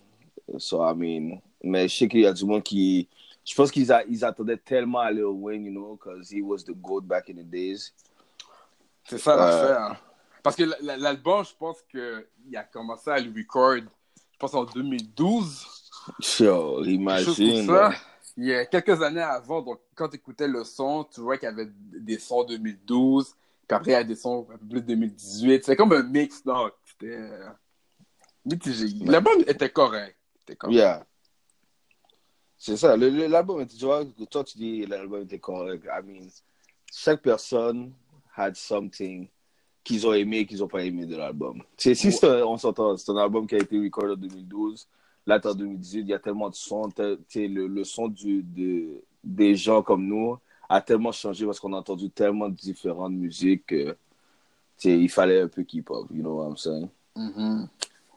So, 0.57 0.83
I 0.83 0.93
mean, 0.95 1.39
mais 1.63 1.87
je 1.87 1.95
sais 1.97 2.07
qu'il 2.07 2.21
y 2.21 2.25
a 2.25 2.33
du 2.33 2.43
monde 2.45 2.63
qui. 2.63 3.07
Je 3.45 3.55
pense 3.55 3.71
qu'ils 3.71 3.91
a- 3.91 4.03
ils 4.05 4.23
attendaient 4.25 4.57
tellement 4.57 4.99
à 4.99 5.11
Lil 5.11 5.23
Wayne, 5.25 5.65
you 5.65 5.71
know, 5.71 5.95
because 5.95 6.29
he 6.31 6.41
was 6.41 6.63
the 6.63 6.73
GOAT 6.73 7.01
back 7.01 7.29
in 7.29 7.35
the 7.35 7.43
days. 7.49 7.93
C'est 9.05 9.17
ça 9.17 9.33
Euh, 9.33 9.37
l'affaire. 9.37 10.03
Parce 10.43 10.55
que 10.55 10.63
l'album, 10.81 11.43
je 11.45 11.51
pense 11.57 11.81
qu'il 11.89 12.55
a 12.55 12.63
commencé 12.63 13.09
à 13.09 13.19
le 13.19 13.31
record, 13.35 13.75
je 13.77 14.37
pense 14.37 14.53
en 14.53 14.65
2012. 14.65 15.65
Yo, 16.39 16.83
imagine. 16.85 17.65
ça. 17.67 17.91
Il 18.41 18.45
y 18.47 18.53
a 18.53 18.65
quelques 18.65 19.01
années 19.01 19.21
avant, 19.21 19.61
donc 19.61 19.79
quand 19.95 20.07
tu 20.07 20.15
écoutais 20.15 20.47
le 20.47 20.63
son, 20.63 21.03
tu 21.03 21.19
vois 21.19 21.37
qu'il 21.37 21.47
y 21.49 21.51
avait 21.51 21.69
des 21.91 22.17
sons 22.19 22.43
2012, 22.45 23.33
puis 23.67 23.75
après 23.75 23.91
il 23.91 23.93
y 23.93 23.97
a 23.97 24.03
des 24.03 24.15
sons 24.15 24.47
un 24.49 24.57
peu 24.57 24.65
plus 24.65 24.81
2018. 24.81 25.65
C'est 25.65 25.75
comme 25.75 25.91
un 25.91 26.03
mix, 26.03 26.43
donc 26.43 26.71
c'était 26.85 27.17
euh, 27.17 27.49
mitigé. 28.45 28.87
L'album 29.05 29.41
était 29.45 29.69
correct. 29.69 30.15
Yeah. 30.69 31.05
C'est 32.57 32.77
ça. 32.77 32.95
L'album, 32.97 33.61
était- 33.61 33.75
tu 33.77 33.85
vois, 33.85 34.03
toi 34.29 34.43
tu 34.43 34.57
dis 34.57 34.85
l'album 34.85 35.23
était 35.23 35.39
correct. 35.39 35.85
I 35.85 36.01
mean, 36.05 36.27
chaque 36.91 37.21
personne 37.21 37.93
had 38.35 38.55
something 38.55 39.27
qu'ils 39.83 40.05
ont 40.07 40.13
aimé 40.13 40.39
et 40.39 40.45
qu'ils 40.45 40.59
n'ont 40.59 40.67
pas 40.67 40.83
aimé 40.83 41.05
de 41.05 41.15
l'album. 41.15 41.61
C'est- 41.77 41.95
Si 41.95 42.07
un- 42.25 42.43
on 42.45 42.57
s'entend, 42.57 42.95
c'est 42.97 43.11
un 43.11 43.17
album 43.17 43.47
qui 43.47 43.55
a 43.55 43.59
été 43.59 43.79
recordé 43.79 44.13
en 44.13 44.15
2012, 44.15 44.87
là, 45.29 45.39
en 45.45 45.53
2018, 45.53 45.99
il 46.01 46.07
y 46.07 46.13
a 46.13 46.19
tellement 46.19 46.49
de 46.49 46.55
sons, 46.55 46.89
le, 46.97 47.67
le 47.67 47.83
son 47.83 48.07
du, 48.07 48.43
de, 48.43 49.01
des 49.23 49.55
gens 49.55 49.81
comme 49.81 50.05
nous 50.05 50.37
a 50.67 50.81
tellement 50.81 51.11
changé 51.11 51.45
parce 51.45 51.59
qu'on 51.59 51.73
a 51.73 51.77
entendu 51.77 52.09
tellement 52.09 52.49
de 52.49 52.55
différentes 52.55 53.13
musiques 53.13 53.67
que 53.67 53.95
il 54.83 55.09
fallait 55.09 55.41
un 55.41 55.47
peu 55.47 55.63
keep 55.63 55.89
up, 55.91 56.07
you 56.11 56.21
know 56.21 56.37
what 56.39 56.49
I'm 56.49 56.57
saying? 56.57 56.89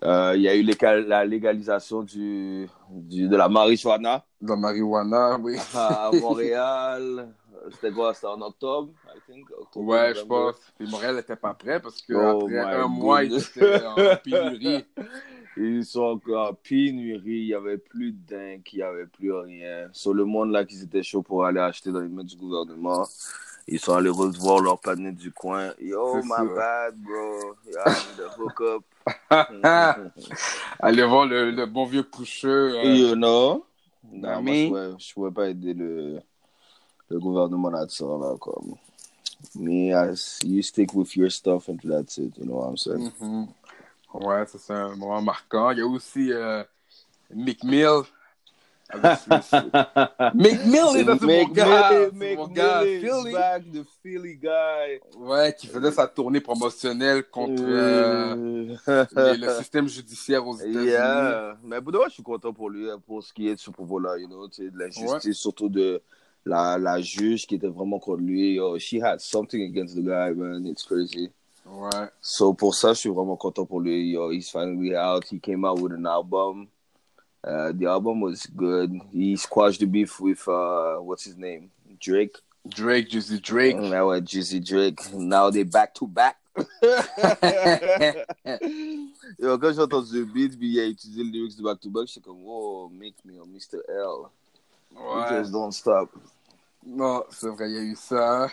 Euh, 0.05 0.33
Il 0.37 0.43
y 0.43 0.49
a 0.49 0.55
eu 0.57 0.63
la 1.07 1.25
légalisation 1.25 2.03
du, 2.03 2.69
du, 2.91 3.29
de 3.29 3.37
la 3.37 3.49
marijuana 3.49 4.25
De 4.41 4.49
la 4.49 4.57
marijuana, 4.57 5.39
oui. 5.39 5.57
à 5.75 6.11
Montréal. 6.21 7.29
C'était 7.71 7.93
quoi? 7.93 8.13
C'était 8.13 8.27
en 8.27 8.41
octobre, 8.41 8.93
I 9.07 9.19
think? 9.27 9.49
Octobre, 9.57 9.87
Ouais, 9.87 10.15
je 10.15 10.23
pense. 10.25 10.57
Puis 10.77 10.89
Montréal 10.91 11.17
n'était 11.17 11.37
pas 11.37 11.55
prêt 11.55 11.81
parce 11.81 12.03
que 12.03 12.13
Oh 12.15 12.49
un 12.51 12.89
mois, 12.89 13.25
goodness. 13.25 13.57
étaient 13.57 13.87
en 13.87 13.95
pénurie. 14.23 14.85
Ils 15.57 15.85
sont 15.85 16.03
encore 16.03 16.51
en 16.51 16.55
pénurie, 16.55 17.41
il 17.41 17.47
n'y 17.49 17.55
avait 17.55 17.77
plus 17.79 18.13
de 18.13 18.19
dingue, 18.27 18.63
il 18.73 18.77
n'y 18.77 18.83
avait 18.83 19.07
plus 19.07 19.33
rien. 19.33 19.89
Sur 19.93 20.15
le 20.15 20.25
monde 20.25 20.51
là, 20.51 20.65
qui 20.65 20.81
étaient 20.81 21.03
chauds 21.03 21.23
pour 21.23 21.45
aller 21.45 21.61
acheter 21.61 21.93
dans 21.93 22.01
les 22.01 22.09
mains 22.09 22.25
du 22.25 22.37
gouvernement, 22.37 23.07
ils 23.69 23.79
sont 23.79 23.93
allés 23.95 24.09
revoir 24.09 24.61
leur 24.61 24.79
planète 24.81 25.17
du 25.17 25.31
coin. 25.31 25.73
Yo, 25.81 26.17
my 26.23 26.29
ça. 26.29 26.45
bad, 26.45 26.95
bro. 26.97 27.55
I 27.67 27.91
need 28.09 28.21
a 28.21 28.29
hookup. 28.39 28.85
Allez 30.81 31.05
voir 31.05 31.27
le, 31.27 31.51
le 31.51 31.67
bon 31.67 31.85
vieux 31.85 32.03
coucheux. 32.03 32.75
euh, 32.79 32.95
You 32.95 33.15
know? 33.15 33.65
Non, 34.11 34.39
I 34.39 34.43
moi, 34.43 34.43
mean- 34.43 34.55
je 34.55 34.69
pouvais, 34.69 34.91
je 34.99 35.15
pouvais 35.15 35.31
pas 35.31 35.49
aider 35.49 35.75
le, 35.75 36.21
le 37.09 37.19
gouvernement 37.21 37.71
là-dessus, 37.71 38.03
là, 38.05 38.35
comme. 38.41 38.75
Me, 39.57 39.93
as, 39.93 40.39
you 40.45 40.63
stick 40.63 40.95
with 40.95 41.17
your 41.17 41.29
stuff 41.31 41.69
and 41.69 41.79
that's 41.83 42.17
it, 42.19 42.37
you 42.39 42.45
know 42.45 42.59
what 42.61 42.69
I'm 42.71 42.77
saying? 42.77 43.11
Mhm. 43.21 43.49
Ouais, 44.15 44.47
ça 44.47 44.59
c'est 44.59 44.73
un 44.73 44.95
moment 44.97 45.23
marquant. 45.23 45.71
Il 45.71 45.79
y 45.79 45.81
a 45.83 45.87
aussi 45.87 46.33
euh, 46.33 46.63
Mick 47.35 47.65
Mill. 47.65 48.03
Ce- 48.93 50.35
Mick 50.35 50.67
Mill 50.67 50.99
est 50.99 51.23
mon 51.23 51.49
gars. 51.49 51.91
c'est 52.13 52.37
mon 52.37 52.47
gars, 52.49 52.83
Philly. 52.83 53.33
back, 53.33 53.63
the 53.73 53.83
Philly 54.03 54.37
guy. 54.37 55.01
Ouais, 55.17 55.55
qui 55.59 55.67
faisait 55.67 55.93
sa 55.93 56.07
tournée 56.07 56.41
promotionnelle 56.43 57.25
contre 57.25 57.63
euh, 57.67 58.35
les- 59.17 59.37
le 59.39 59.49
système 59.59 59.89
judiciaire 59.89 60.47
aux 60.47 60.57
États-Unis. 60.59 60.85
Yeah. 60.91 61.57
Mais 61.65 61.81
pour 61.81 61.93
de 61.93 61.97
vrai, 61.99 62.09
je 62.11 62.15
suis 62.15 62.23
content 62.23 62.53
pour 62.53 62.69
lui, 62.69 62.91
hein, 62.91 63.01
pour 63.07 63.23
ce 63.23 63.33
qui 63.33 63.49
est 63.49 63.55
de 63.55 63.61
ce 63.61 63.71
propos-là, 63.71 64.19
you 64.19 64.27
know, 64.27 64.47
de 64.49 64.71
la 64.79 64.91
justice, 64.91 65.39
surtout 65.39 65.71
de 65.71 66.03
la, 66.45 66.77
la 66.77 67.01
juge 67.01 67.47
qui 67.47 67.55
était 67.55 67.69
vraiment 67.69 67.99
contre 67.99 68.21
lui. 68.21 68.55
Yo, 68.57 68.79
she 68.79 68.95
had 69.03 69.21
something 69.21 69.63
against 69.63 69.95
the 69.97 70.01
guy, 70.03 70.35
man. 70.35 70.67
It's 70.67 70.83
crazy. 70.85 71.31
Ouais. 71.67 72.09
So 72.21 72.53
pour 72.55 72.75
ça, 72.75 72.93
je 72.93 73.01
suis 73.01 73.09
vraiment 73.09 73.37
content 73.37 73.65
pour 73.65 73.81
lui. 73.81 74.11
Yo, 74.11 74.31
he's 74.31 74.51
finally 74.51 74.97
out. 74.97 75.25
He 75.31 75.39
came 75.41 75.65
out 75.65 75.79
with 75.81 75.93
an 75.93 76.07
album. 76.07 76.69
Uh, 77.45 77.73
the 77.73 77.87
album 77.87 78.21
was 78.21 78.47
good. 78.47 78.93
He 79.13 79.37
squashed 79.37 79.81
the 79.81 79.87
beef 79.87 80.21
with 80.21 80.47
uh, 80.49 80.97
what's 80.99 81.25
his 81.25 81.37
name, 81.37 81.71
Drake. 82.01 82.37
Drake, 82.69 83.09
Juicy 83.09 83.41
Drake. 83.41 83.77
Now 83.77 84.11
with 84.11 84.27
Juicy 84.27 84.61
Drake. 84.61 85.01
Now 85.13 85.51
they 85.51 85.65
back 85.65 85.95
to 85.95 86.07
back. 86.07 86.37
Yo, 89.39 89.59
quand 89.59 89.73
j'ai 89.73 89.81
entendu 89.81 90.19
le 90.21 90.25
beat, 90.27 90.59
puis 90.59 90.69
il 90.69 90.81
a 90.81 90.87
utilisé 90.87 91.25
le 91.25 91.31
lyrics 91.31 91.57
de 91.57 91.63
back 91.63 91.81
to 91.81 91.91
back, 91.91 92.07
j'étais 92.07 92.21
comme, 92.21 92.43
oh, 92.47 92.91
make 92.93 93.15
me 93.25 93.41
a 93.41 93.45
Mr. 93.47 93.81
L. 93.89 94.29
Ouais. 94.95 95.29
Just 95.31 95.51
don't 95.51 95.73
stop. 95.73 96.11
Non, 96.87 97.25
c'est 97.31 97.49
vrai, 97.49 97.71
il 97.71 97.75
y 97.75 97.79
a 97.79 97.83
eu 97.83 97.97
ça. 97.97 98.49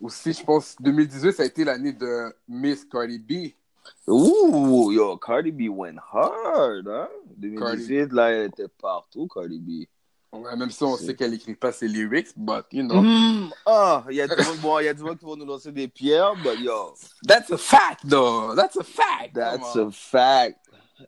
Aussi, 0.00 0.32
je 0.32 0.44
pense, 0.44 0.76
2018, 0.80 1.32
ça 1.32 1.42
a 1.42 1.46
été 1.46 1.64
l'année 1.64 1.92
de 1.92 2.32
Miss 2.48 2.84
Cardi 2.84 3.18
B. 3.18 3.52
Ooh, 4.08 4.92
yo, 4.92 5.16
Cardi 5.16 5.50
B 5.50 5.68
went 5.70 5.96
hard, 6.12 6.86
hein? 6.88 7.08
2018, 7.36 8.12
là, 8.12 8.30
elle 8.30 8.46
était 8.48 8.68
partout, 8.80 9.26
Cardi 9.26 9.58
B. 9.58 9.86
Ouais, 10.30 10.54
même 10.56 10.70
si 10.70 10.82
on 10.84 10.94
sait 10.96 11.14
qu'elle 11.16 11.32
écrit 11.32 11.54
pas 11.54 11.72
ses 11.72 11.88
lyrics, 11.88 12.28
but 12.36 12.64
you 12.70 12.82
know. 12.86 13.00
Hmm, 13.02 13.48
Ah, 13.64 14.04
il 14.10 14.16
y 14.16 14.20
a 14.20 14.28
du 14.28 14.36
monde, 14.36 14.58
bon, 14.60 14.78
il 14.78 14.84
y 14.84 14.88
a 14.88 14.94
du 14.94 15.02
monde 15.02 15.18
qui 15.18 15.24
vont 15.24 15.36
nous 15.36 15.46
lancer 15.46 15.72
des 15.72 15.88
pierres, 15.88 16.34
but 16.42 16.60
yo, 16.60 16.92
That's 17.26 17.50
a 17.50 17.56
fact, 17.56 18.06
though. 18.06 18.54
That's 18.54 18.76
a 18.76 18.84
fact. 18.84 19.32
that's 19.34 19.74
a 19.76 19.90
fact. 19.90 20.58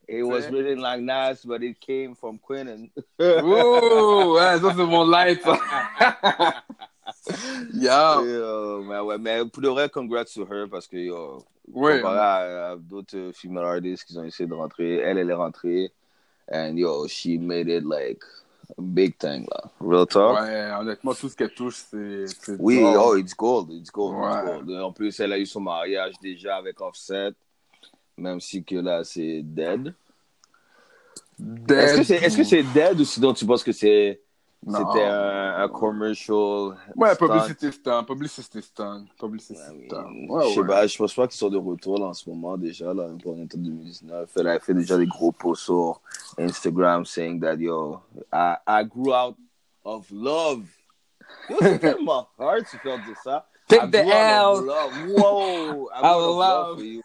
It 0.08 0.22
was 0.22 0.48
written 0.50 0.78
like 0.80 1.00
Nas, 1.02 1.44
but 1.44 1.62
it 1.62 1.78
came 1.80 2.14
from 2.14 2.38
Quentin. 2.38 2.88
on. 3.18 3.24
Ouh, 3.44 4.34
ouais, 4.36 4.58
ça 4.60 4.72
c'est 4.74 4.86
mon 4.86 5.04
light. 5.04 5.42
Yo. 7.74 8.24
Yo, 8.24 8.82
mais 8.84 8.98
ouais, 9.00 9.18
mais 9.18 9.44
pour 9.46 9.62
de 9.62 9.68
vrai, 9.68 9.88
congrats 9.88 10.24
to 10.24 10.46
her 10.50 10.68
parce 10.70 10.86
que 10.86 10.96
yo, 10.96 11.44
Ouais. 11.72 12.00
comparé 12.00 12.18
à, 12.18 12.70
à 12.72 12.76
d'autres 12.76 13.16
euh, 13.16 13.32
female 13.32 13.64
artists 13.64 14.04
qui 14.04 14.18
ont 14.18 14.24
essayé 14.24 14.48
de 14.48 14.54
rentrer, 14.54 14.96
elle, 14.96 15.18
elle 15.18 15.30
est 15.30 15.34
rentrée, 15.34 15.92
and 16.50 16.76
yo, 16.76 17.06
she 17.06 17.38
made 17.38 17.68
it 17.68 17.84
like 17.84 18.22
a 18.76 18.80
big 18.82 19.16
thing 19.18 19.46
là. 19.50 19.70
Real 19.80 20.06
talk? 20.06 20.40
Ouais, 20.40 20.70
honnêtement, 20.80 21.14
tout 21.14 21.28
ce 21.28 21.36
qu'elle 21.36 21.52
touche, 21.54 21.76
c'est. 21.90 22.26
c'est 22.26 22.56
Oui, 22.58 22.78
oh, 22.96 23.16
it's 23.16 23.34
gold, 23.36 23.70
it's 23.70 23.90
gold, 23.90 24.16
it's 24.16 24.36
Ouais. 24.36 24.42
gold. 24.42 24.70
Et 24.70 24.78
En 24.78 24.92
plus, 24.92 25.20
elle 25.20 25.32
a 25.32 25.38
eu 25.38 25.46
son 25.46 25.60
mariage 25.60 26.14
déjà 26.20 26.56
avec 26.56 26.80
Offset, 26.80 27.32
même 28.16 28.40
si 28.40 28.64
que 28.64 28.76
là, 28.76 29.04
c'est 29.04 29.42
dead. 29.42 29.94
Est-ce 31.68 31.96
que 31.98 32.02
c'est 32.04 32.16
est 32.16 32.28
-ce 32.28 32.44
c'est 32.44 32.62
dead 32.62 33.00
ou 33.00 33.04
sinon 33.04 33.32
tu 33.32 33.46
penses 33.46 33.62
que 33.64 33.72
c'est. 33.72 34.20
C'était 34.66 35.04
un, 35.04 35.62
un 35.62 35.68
commercial 35.68 36.76
Ouais, 36.94 37.14
stunt? 37.14 37.26
publicité 37.28 37.72
stun, 37.72 38.04
publicité 38.04 38.60
stun, 38.60 39.06
publicité 39.18 39.58
I 39.58 39.72
mean, 39.74 39.86
stun. 39.86 40.04
je 40.26 40.32
Ouais, 40.32 40.52
sais 40.54 40.60
ouais. 40.60 40.66
pas, 40.66 40.86
je 40.86 40.98
pense 40.98 41.14
pas 41.14 41.26
qu'ils 41.28 41.38
sont 41.38 41.48
de 41.48 41.56
retour 41.56 41.98
là, 41.98 42.06
en 42.06 42.12
ce 42.14 42.28
moment 42.28 42.58
déjà, 42.58 42.92
là, 42.92 43.08
pour 43.22 43.34
l'Inter 43.36 43.56
2019. 43.56 44.30
Elle 44.36 44.48
a 44.48 44.60
fait 44.60 44.74
déjà 44.74 44.98
des 44.98 45.06
gros 45.06 45.32
posts 45.32 45.62
sur 45.64 46.00
Instagram 46.38 47.04
saying 47.06 47.40
that, 47.40 47.56
yo, 47.56 48.00
I, 48.32 48.56
I 48.68 48.84
grew 48.84 49.12
out 49.14 49.36
of 49.84 50.10
love. 50.10 50.64
C'est 51.60 51.78
tellement 51.80 52.28
hard 52.38 52.62
de 52.62 52.66
faire 52.66 52.98
de 52.98 53.14
ça. 53.24 53.46
Take 53.66 53.86
I 53.86 53.90
the 53.90 53.94
L. 53.96 54.64
love. 54.66 54.92
Wow, 55.08 55.88
I 55.94 56.00
I 56.02 56.12
of 56.14 56.36
love. 56.36 56.76
for 56.78 56.84
you. 56.84 57.02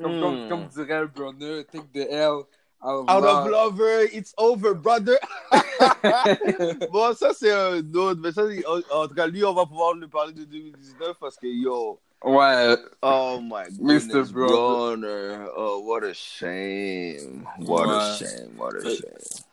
Comme, 0.00 0.12
Hmm. 0.16 0.20
comme, 0.20 0.48
comme 0.48 0.66
dirait 0.68 1.06
Brunner, 1.06 1.64
take 1.64 1.86
the 1.92 2.06
L. 2.10 2.44
Out 2.84 3.02
of 3.02 3.08
Out 3.08 3.22
love. 3.22 3.46
of 3.46 3.52
lover, 3.52 4.00
it's 4.12 4.34
over, 4.38 4.74
brother. 4.74 5.16
bon, 6.90 7.14
ça, 7.14 7.32
c'est 7.32 7.52
un 7.52 7.78
autre. 7.94 8.20
Mais 8.20 8.32
ça, 8.32 8.42
en, 8.42 9.02
en 9.02 9.08
tout 9.08 9.14
cas, 9.14 9.26
lui, 9.28 9.44
on 9.44 9.54
va 9.54 9.66
pouvoir 9.66 9.94
lui 9.94 10.08
parler 10.08 10.32
de 10.32 10.44
2019 10.44 11.16
parce 11.20 11.36
que, 11.36 11.46
yo, 11.46 12.00
Ouais, 12.24 12.76
Oh 13.02 13.40
my 13.42 13.64
Mr. 13.70 13.78
goodness, 13.78 14.32
Brother. 14.32 14.96
Bronner. 14.96 15.46
Oh, 15.56 15.80
what 15.84 16.04
a 16.04 16.14
shame. 16.14 17.46
What 17.58 17.88
a 17.88 18.16
shame. 18.16 18.56
What 18.56 18.76
a 18.76 18.80
shame. 18.82 19.44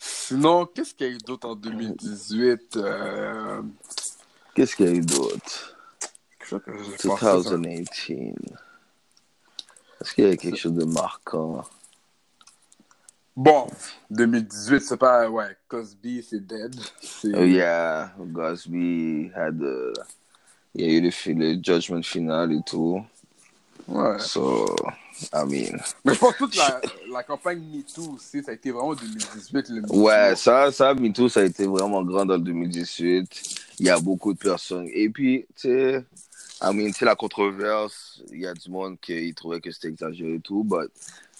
Sinon, 0.00 0.66
qu'est-ce 0.66 0.94
qu'il 0.94 1.06
y 1.08 1.10
a 1.10 1.12
eu 1.14 1.18
d'autre 1.18 1.48
en 1.48 1.54
2018 1.56 2.76
euh... 2.76 3.62
Qu'est-ce 4.54 4.76
qu'il 4.76 4.86
y 4.86 4.88
a 4.88 4.92
eu 4.92 5.00
d'autre? 5.00 5.76
quelque 6.38 6.48
chose 6.48 6.60
que 6.64 6.72
j'ai 6.84 7.08
pensé, 7.08 7.42
ça. 7.42 7.50
2018. 7.50 8.34
Est-ce 10.00 10.14
qu'il 10.14 10.28
y 10.28 10.30
a 10.30 10.36
quelque 10.36 10.56
chose 10.56 10.72
de 10.74 10.84
marquant? 10.84 11.64
Bon, 13.36 13.66
2018, 14.10 14.80
c'est 14.80 14.96
pas. 14.96 15.28
Ouais, 15.28 15.56
Cosby, 15.66 16.22
c'est 16.22 16.46
dead. 16.46 16.74
Oh 17.24 17.42
yeah, 17.42 18.12
had 19.34 19.58
the... 19.58 19.92
Il 20.76 20.84
y 20.84 20.90
a 20.90 20.98
eu 20.98 21.00
le, 21.00 21.32
le 21.34 21.62
judgment 21.62 22.02
final 22.02 22.52
et 22.52 22.60
tout. 22.64 23.04
Ouais. 23.88 24.18
So, 24.18 24.74
I 25.32 25.44
mean... 25.44 25.78
Mais 26.04 26.14
je 26.14 26.18
pense 26.18 26.34
que 26.34 26.38
toute 26.38 26.56
la, 26.56 26.80
la 27.12 27.22
campagne 27.22 27.60
MeToo 27.60 28.14
aussi, 28.14 28.42
ça 28.42 28.52
a 28.52 28.54
été 28.54 28.70
vraiment 28.70 28.94
2018. 28.94 29.68
Le 29.68 29.80
MeToo. 29.82 30.02
Ouais, 30.02 30.36
ça, 30.36 30.70
ça, 30.72 30.94
MeToo, 30.94 31.28
ça 31.28 31.40
a 31.40 31.44
été 31.44 31.66
vraiment 31.66 32.02
grand 32.02 32.24
dans 32.24 32.34
le 32.34 32.42
2018. 32.42 33.28
Il 33.80 33.86
y 33.86 33.90
a 33.90 33.98
beaucoup 33.98 34.32
de 34.32 34.38
personnes. 34.38 34.88
Et 34.92 35.08
puis, 35.08 35.46
tu 35.56 35.68
sais, 35.68 36.04
I 36.62 36.72
mean, 36.72 36.92
la 37.00 37.14
controverse, 37.14 38.22
il 38.32 38.40
y 38.40 38.46
a 38.46 38.54
du 38.54 38.70
monde 38.70 38.96
qui 39.00 39.34
trouvait 39.34 39.60
que 39.60 39.70
c'était 39.70 39.88
exagéré 39.88 40.34
et 40.34 40.40
tout, 40.40 40.62
but 40.64 40.90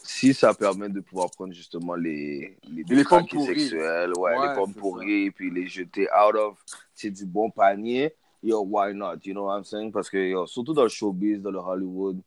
si 0.06 0.34
ça 0.34 0.52
permet 0.52 0.90
de 0.90 1.00
pouvoir 1.00 1.30
prendre 1.30 1.54
justement 1.54 1.94
les, 1.94 2.56
les, 2.70 2.84
Les 2.87 3.04
pommes 3.04 3.26
pourries. 3.26 3.46
sexuels, 3.46 4.12
ouais, 4.18 4.37
Ouais, 4.38 4.49
les 4.49 4.54
pommes 4.54 4.75
pourries, 4.75 5.25
et 5.25 5.30
puis 5.30 5.50
les 5.50 5.66
jeter 5.66 6.06
out 6.12 6.34
of, 6.37 6.58
c'est 6.94 7.11
du 7.11 7.25
bon 7.25 7.50
panier, 7.50 8.14
yo, 8.42 8.62
why 8.68 8.92
not? 8.94 9.16
You 9.25 9.32
know 9.32 9.46
what 9.46 9.56
I'm 9.58 9.64
saying? 9.64 9.90
Parce 9.92 10.11
que, 10.11 10.18
yo, 10.18 10.46
surtout 10.46 10.75
dans 10.75 10.82
le 10.82 10.90
showbiz, 10.90 11.40
dans 11.40 11.50
le 11.50 11.58
Hollywood, 11.58 12.18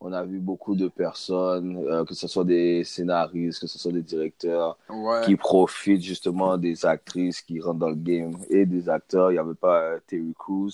on 0.00 0.12
a 0.12 0.24
vu 0.24 0.38
beaucoup 0.40 0.74
de 0.74 0.88
personnes, 0.88 1.76
euh, 1.76 2.04
que 2.04 2.14
ce 2.14 2.26
soit 2.26 2.44
des 2.44 2.82
scénaristes, 2.84 3.60
que 3.60 3.66
ce 3.68 3.78
soit 3.78 3.92
des 3.92 4.02
directeurs, 4.02 4.76
Ouais. 4.88 5.20
qui 5.24 5.36
profitent 5.36 6.02
justement 6.02 6.56
des 6.58 6.84
actrices 6.84 7.42
qui 7.42 7.60
rentrent 7.60 7.78
dans 7.80 7.90
le 7.90 7.94
game 7.94 8.36
et 8.48 8.66
des 8.66 8.88
acteurs. 8.88 9.30
Il 9.30 9.34
n'y 9.34 9.38
avait 9.40 9.54
pas 9.54 9.80
euh, 9.82 9.98
Terry 10.06 10.34
Crews 10.36 10.72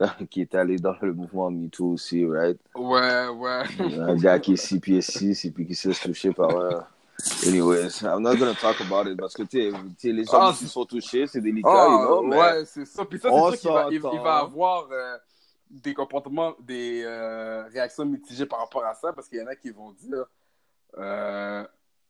qui 0.30 0.40
est 0.40 0.54
allé 0.54 0.76
dans 0.76 0.96
le 1.00 1.12
mouvement 1.12 1.50
MeToo 1.50 1.92
aussi, 1.92 2.24
right? 2.26 2.58
Ouais, 2.74 3.28
ouais. 3.28 3.62
Un 4.00 4.16
gars 4.16 4.38
qui 4.38 4.54
est 4.54 4.56
6 4.56 4.80
pieds 4.80 5.00
6 5.00 5.44
et 5.44 5.50
puis 5.50 5.66
qui 5.66 5.74
se 5.74 5.88
laisse 5.88 6.00
toucher 6.00 6.32
par 6.32 6.50
un... 6.50 6.86
Anyways, 7.46 8.02
I'm 8.02 8.22
not 8.22 8.36
gonna 8.36 8.54
talk 8.54 8.80
about 8.80 9.08
it 9.08 9.16
parce 9.16 9.34
que 9.34 9.44
tu 9.44 9.70
sais, 9.70 9.72
tu 9.72 9.94
sais, 9.98 10.12
les 10.12 10.28
hommes 10.34 10.42
Ah, 10.42 10.54
qui 10.56 10.66
sont 10.66 10.84
touchés, 10.84 11.26
c'est 11.28 11.40
délicat, 11.40 11.68
Ah, 11.70 11.88
you 11.88 12.06
know, 12.06 12.22
mais 12.22 12.36
ouais, 12.36 12.64
c'est 12.64 12.84
ça. 12.84 13.04
Puis 13.04 13.20
ça, 13.20 13.30
c'est 13.30 13.56
sûr 13.56 13.60
qu'il 13.60 13.70
va, 13.70 13.86
il, 13.90 14.00
s'entend. 14.00 14.16
il 14.16 14.20
va 14.20 14.36
avoir 14.38 14.88
euh, 14.90 15.16
des 15.70 15.94
comportements, 15.94 16.54
des 16.60 17.02
euh, 17.04 17.64
réactions 17.72 18.04
mitigées 18.04 18.46
par 18.46 18.58
rapport 18.58 18.84
à 18.84 18.94
ça, 18.94 19.12
parce 19.12 19.28
qu'il 19.28 19.38
y 19.38 19.42
en 19.42 19.46
a 19.46 19.54
qui 19.54 19.70
vont 19.70 19.92
dire 19.92 20.24
euh, 20.98 21.64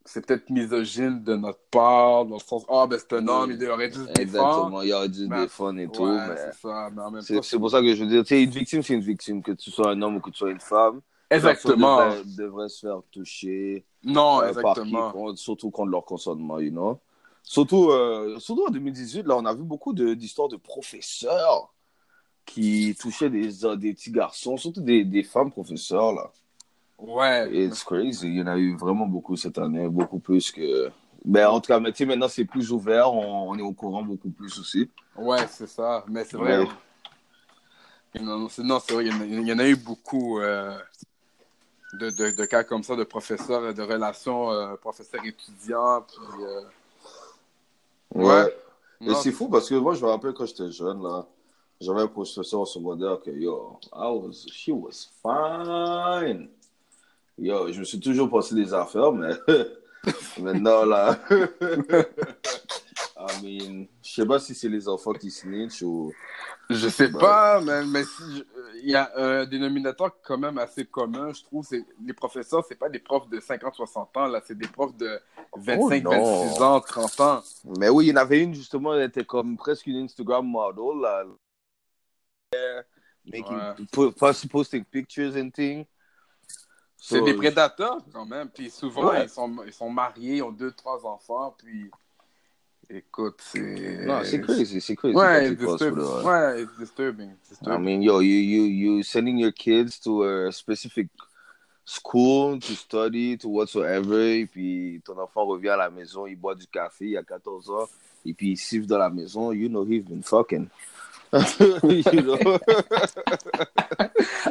c'est 0.05 0.25
peut-être 0.25 0.49
misogyne 0.51 1.23
de 1.23 1.35
notre 1.35 1.59
part, 1.71 2.25
dans 2.25 2.35
le 2.35 2.39
sens 2.41 2.63
ah, 2.69 2.85
ben 2.87 2.97
c'est 2.99 3.13
un 3.13 3.27
homme, 3.27 3.51
il 3.51 3.67
aurait 3.67 3.89
dû 3.89 3.95
se 3.95 3.99
défendre. 4.01 4.19
exactement, 4.21 4.81
il 4.83 4.93
aurait 4.93 5.09
dû 5.09 5.27
Mais- 5.27 5.41
défendre 5.41 5.79
et 5.79 5.87
tout, 5.87 6.05
mais 6.05 6.35
c'est 6.37 6.53
ça. 6.61 6.89
Mais 6.95 7.01
en 7.01 7.11
même 7.11 7.21
c'est 7.21 7.35
temps, 7.35 7.41
c'est 7.41 7.57
pour 7.57 7.71
ça 7.71 7.81
que 7.81 7.93
je 7.93 8.03
veux 8.03 8.09
dire, 8.09 8.21
tu 8.23 8.29
sais, 8.29 8.43
une 8.43 8.51
victime, 8.51 8.83
c'est 8.83 8.93
une 8.93 9.01
victime, 9.01 9.41
que 9.41 9.51
tu 9.51 9.71
sois 9.71 9.89
un 9.91 10.01
homme 10.01 10.17
ou 10.17 10.19
que 10.19 10.29
tu 10.29 10.37
sois 10.37 10.51
une 10.51 10.59
femme. 10.59 11.01
Exactement. 11.29 11.97
Devrait, 12.05 12.23
devrait 12.37 12.69
se 12.69 12.85
faire 12.85 13.01
toucher. 13.11 13.83
Non, 14.03 14.41
euh, 14.41 14.49
exactement. 14.49 15.35
surtout 15.35 15.71
contre 15.71 15.89
leur 15.89 16.05
consentement, 16.05 16.59
you 16.59 16.69
know. 16.69 16.99
Surtout, 17.41 17.89
euh, 17.89 18.37
surtout 18.39 18.65
en 18.67 18.71
2018, 18.71 19.23
là, 19.25 19.35
on 19.37 19.45
a 19.45 19.53
vu 19.53 19.63
beaucoup 19.63 19.93
de- 19.93 20.13
d'histoires 20.13 20.49
de, 20.49 20.57
professeurs 20.57 21.73
qui 22.45 22.95
touchaient 22.99 23.29
des, 23.31 23.49
des 23.77 23.93
petits 23.93 24.11
garçons, 24.11 24.57
surtout 24.57 24.81
des, 24.81 25.03
des 25.03 25.23
femmes 25.23 25.51
professeurs, 25.51 26.13
là. 26.13 26.31
Ouais. 26.97 27.49
It's 27.53 27.83
crazy. 27.83 28.27
Il 28.27 28.35
y 28.37 28.41
en 28.41 28.47
a 28.47 28.57
eu 28.57 28.75
vraiment 28.77 29.05
beaucoup 29.05 29.35
cette 29.35 29.57
année, 29.57 29.87
beaucoup 29.87 30.19
plus 30.19 30.51
que... 30.51 30.89
Ben, 31.23 31.47
en 31.47 31.59
tout 31.59 31.67
cas, 31.67 31.79
mais 31.79 31.91
maintenant, 32.05 32.27
c'est 32.27 32.45
plus 32.45 32.71
ouvert, 32.71 33.11
on, 33.11 33.49
on 33.49 33.57
est 33.57 33.61
au 33.63 33.73
courant 33.73 34.03
beaucoup 34.03 34.29
plus 34.29 34.59
aussi. 34.59 34.89
Ouais, 35.15 35.47
c'est 35.49 35.67
ça. 35.67 36.03
Mais 36.07 36.23
c'est 36.23 36.37
vrai. 36.37 36.59
Ouais. 36.59 36.67
Non, 38.21 38.47
c'est 38.47 38.93
vrai. 38.93 39.05
Il 39.05 39.11
y, 39.11 39.11
en 39.11 39.21
a, 39.21 39.25
il 39.25 39.47
y 39.47 39.53
en 39.53 39.59
a 39.59 39.67
eu 39.67 39.75
beaucoup 39.75 40.39
euh, 40.39 40.77
de, 41.93 42.11
de, 42.11 42.31
de 42.35 42.45
cas 42.45 42.63
comme 42.63 42.83
ça, 42.83 42.95
de 42.95 43.03
professeurs, 43.03 43.73
de 43.73 43.81
relations 43.81 44.51
euh, 44.51 44.75
professeurs-étudiants. 44.75 46.01
Puis, 46.07 46.43
euh, 46.43 46.61
Ouais. 48.13 48.55
Et 49.01 49.07
non, 49.07 49.15
c'est 49.15 49.31
fou 49.31 49.49
parce 49.49 49.67
que 49.67 49.75
moi, 49.75 49.93
je 49.93 50.05
me 50.05 50.09
rappelle 50.09 50.33
quand 50.33 50.45
j'étais 50.45 50.71
jeune, 50.71 51.03
là, 51.03 51.25
j'avais 51.81 52.01
un 52.01 52.07
professeur 52.07 52.61
au 52.61 52.65
secondaire 52.65 53.19
que, 53.21 53.31
yo, 53.31 53.77
I 53.93 54.07
was, 54.07 54.45
she 54.49 54.69
was 54.69 55.09
fine. 55.21 56.49
Yo, 57.37 57.71
je 57.71 57.79
me 57.79 57.83
suis 57.83 57.99
toujours 57.99 58.29
passé 58.29 58.55
des 58.55 58.73
affaires, 58.73 59.11
mais 59.11 59.33
maintenant, 60.39 60.85
là, 60.85 61.19
I 63.17 63.41
mean, 63.43 63.87
je 64.03 64.09
sais 64.09 64.25
pas 64.25 64.39
si 64.39 64.53
c'est 64.55 64.69
les 64.69 64.87
enfants 64.87 65.13
qui 65.13 65.31
snitch 65.31 65.81
ou... 65.81 66.13
Je 66.69 66.87
sais 66.89 67.11
Ouais. 67.11 67.19
pas, 67.19 67.61
mais, 67.61 67.83
mais 67.85 68.03
si 68.03 68.23
je- 68.37 68.43
il 68.83 68.89
y 68.91 68.95
a 68.95 69.11
un 69.15 69.45
dénominateur 69.45 70.11
quand 70.23 70.37
même 70.37 70.57
assez 70.57 70.85
commun, 70.85 71.31
je 71.33 71.43
trouve. 71.43 71.65
c'est 71.65 71.83
Les 72.05 72.13
professeurs, 72.13 72.63
c'est 72.67 72.75
pas 72.75 72.89
des 72.89 72.99
profs 72.99 73.27
de 73.29 73.39
50-60 73.39 74.15
ans, 74.17 74.27
là, 74.27 74.41
c'est 74.45 74.57
des 74.57 74.67
profs 74.67 74.95
de 74.95 75.19
25, 75.57 76.03
Oh 76.07 76.09
non. 76.13 76.45
26 76.45 76.61
ans, 76.61 76.79
30 76.81 77.19
ans. 77.21 77.43
Mais 77.79 77.89
oui, 77.89 78.05
il 78.05 78.09
y 78.09 78.13
en 78.13 78.17
avait 78.17 78.41
une, 78.41 78.53
justement, 78.53 78.93
elle 78.93 79.03
était 79.09 79.25
comme 79.25 79.57
presque 79.57 79.87
une 79.87 79.97
Instagram 80.05 80.45
model, 80.45 81.01
là. 81.01 81.23
Making, 83.25 83.57
Ouais. 83.97 84.11
posting 84.49 84.83
pictures 84.85 85.35
and 85.35 85.49
things. 85.51 85.85
C'est 86.97 87.19
So, 87.19 87.25
des 87.25 87.33
prédateurs 87.33 87.97
quand 88.13 88.25
même. 88.25 88.49
Puis 88.49 88.69
souvent, 88.69 89.09
Ouais. 89.09 89.23
ils, 89.25 89.29
sont, 89.29 89.53
ils 89.65 89.73
sont 89.73 89.89
mariés, 89.89 90.37
ils 90.37 90.43
ont 90.43 90.51
deux, 90.51 90.71
trois 90.71 91.05
enfants. 91.05 91.55
Puis 91.57 91.91
écoute, 92.89 93.39
c'est. 93.39 94.05
Non, 94.05 94.21
c'est 94.23 94.41
crazy, 94.41 94.79
c'est 94.81 94.95
crazy. 94.95 95.15
Ouais, 95.15 95.51
it's 95.51 95.59
disturbing. 95.59 96.03
Ouais, 96.25 96.61
it's 96.63 96.77
disturbing. 96.77 97.29
I 97.31 97.35
disturbing. 97.49 97.83
mean, 97.83 98.01
yo, 98.01 98.21
you 98.21 98.35
you 98.41 98.65
you 98.65 99.03
sending 99.03 99.37
your 99.37 99.51
kids 99.51 99.99
to 100.03 100.23
a 100.23 100.51
specific 100.51 101.07
school 101.83 102.59
to 102.59 102.73
study 102.73 103.37
to 103.37 103.47
whatsoever, 103.49 104.39
et 104.39 104.45
puis 104.47 105.01
ton 105.05 105.17
enfant 105.19 105.45
revient 105.45 105.69
à 105.69 105.77
la 105.77 105.89
maison, 105.91 106.25
il 106.25 106.35
boit 106.35 106.55
du 106.55 106.65
café, 106.65 107.05
il 107.09 107.17
a 107.17 107.23
14 107.23 107.69
ans, 107.69 107.87
et 108.25 108.33
puis 108.33 108.51
il 108.53 108.57
siffle 108.57 108.87
dans 108.87 108.97
la 108.97 109.09
maison, 109.11 109.51
you 109.51 109.69
know 109.69 109.85
he's 109.85 110.03
been 110.03 110.23
fucking. 110.23 110.67
You 111.83 112.21
know? 112.21 112.59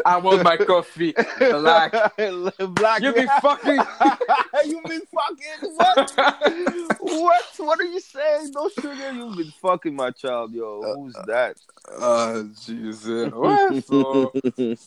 I 0.05 0.19
want 0.19 0.43
my 0.43 0.57
coffee 0.57 1.13
black. 1.39 1.93
Black. 2.75 3.03
You 3.03 3.13
be 3.13 3.27
fucking. 3.41 3.79
you 4.67 4.81
been 4.87 5.03
fucking 5.13 5.75
what? 5.77 6.13
what? 7.01 7.45
What 7.59 7.81
are 7.81 7.85
you 7.85 8.01
saying? 8.01 8.51
No 8.55 8.69
sugar? 8.69 9.13
You 9.13 9.35
been 9.37 9.53
fucking 9.63 9.95
my 9.95 10.11
child, 10.11 10.53
yo. 10.53 10.83
Who's 10.97 11.15
that? 11.27 11.57
Ah, 12.01 12.43
Jesus. 12.67 13.31
Ouais, 13.33 13.81
so- 13.87 14.33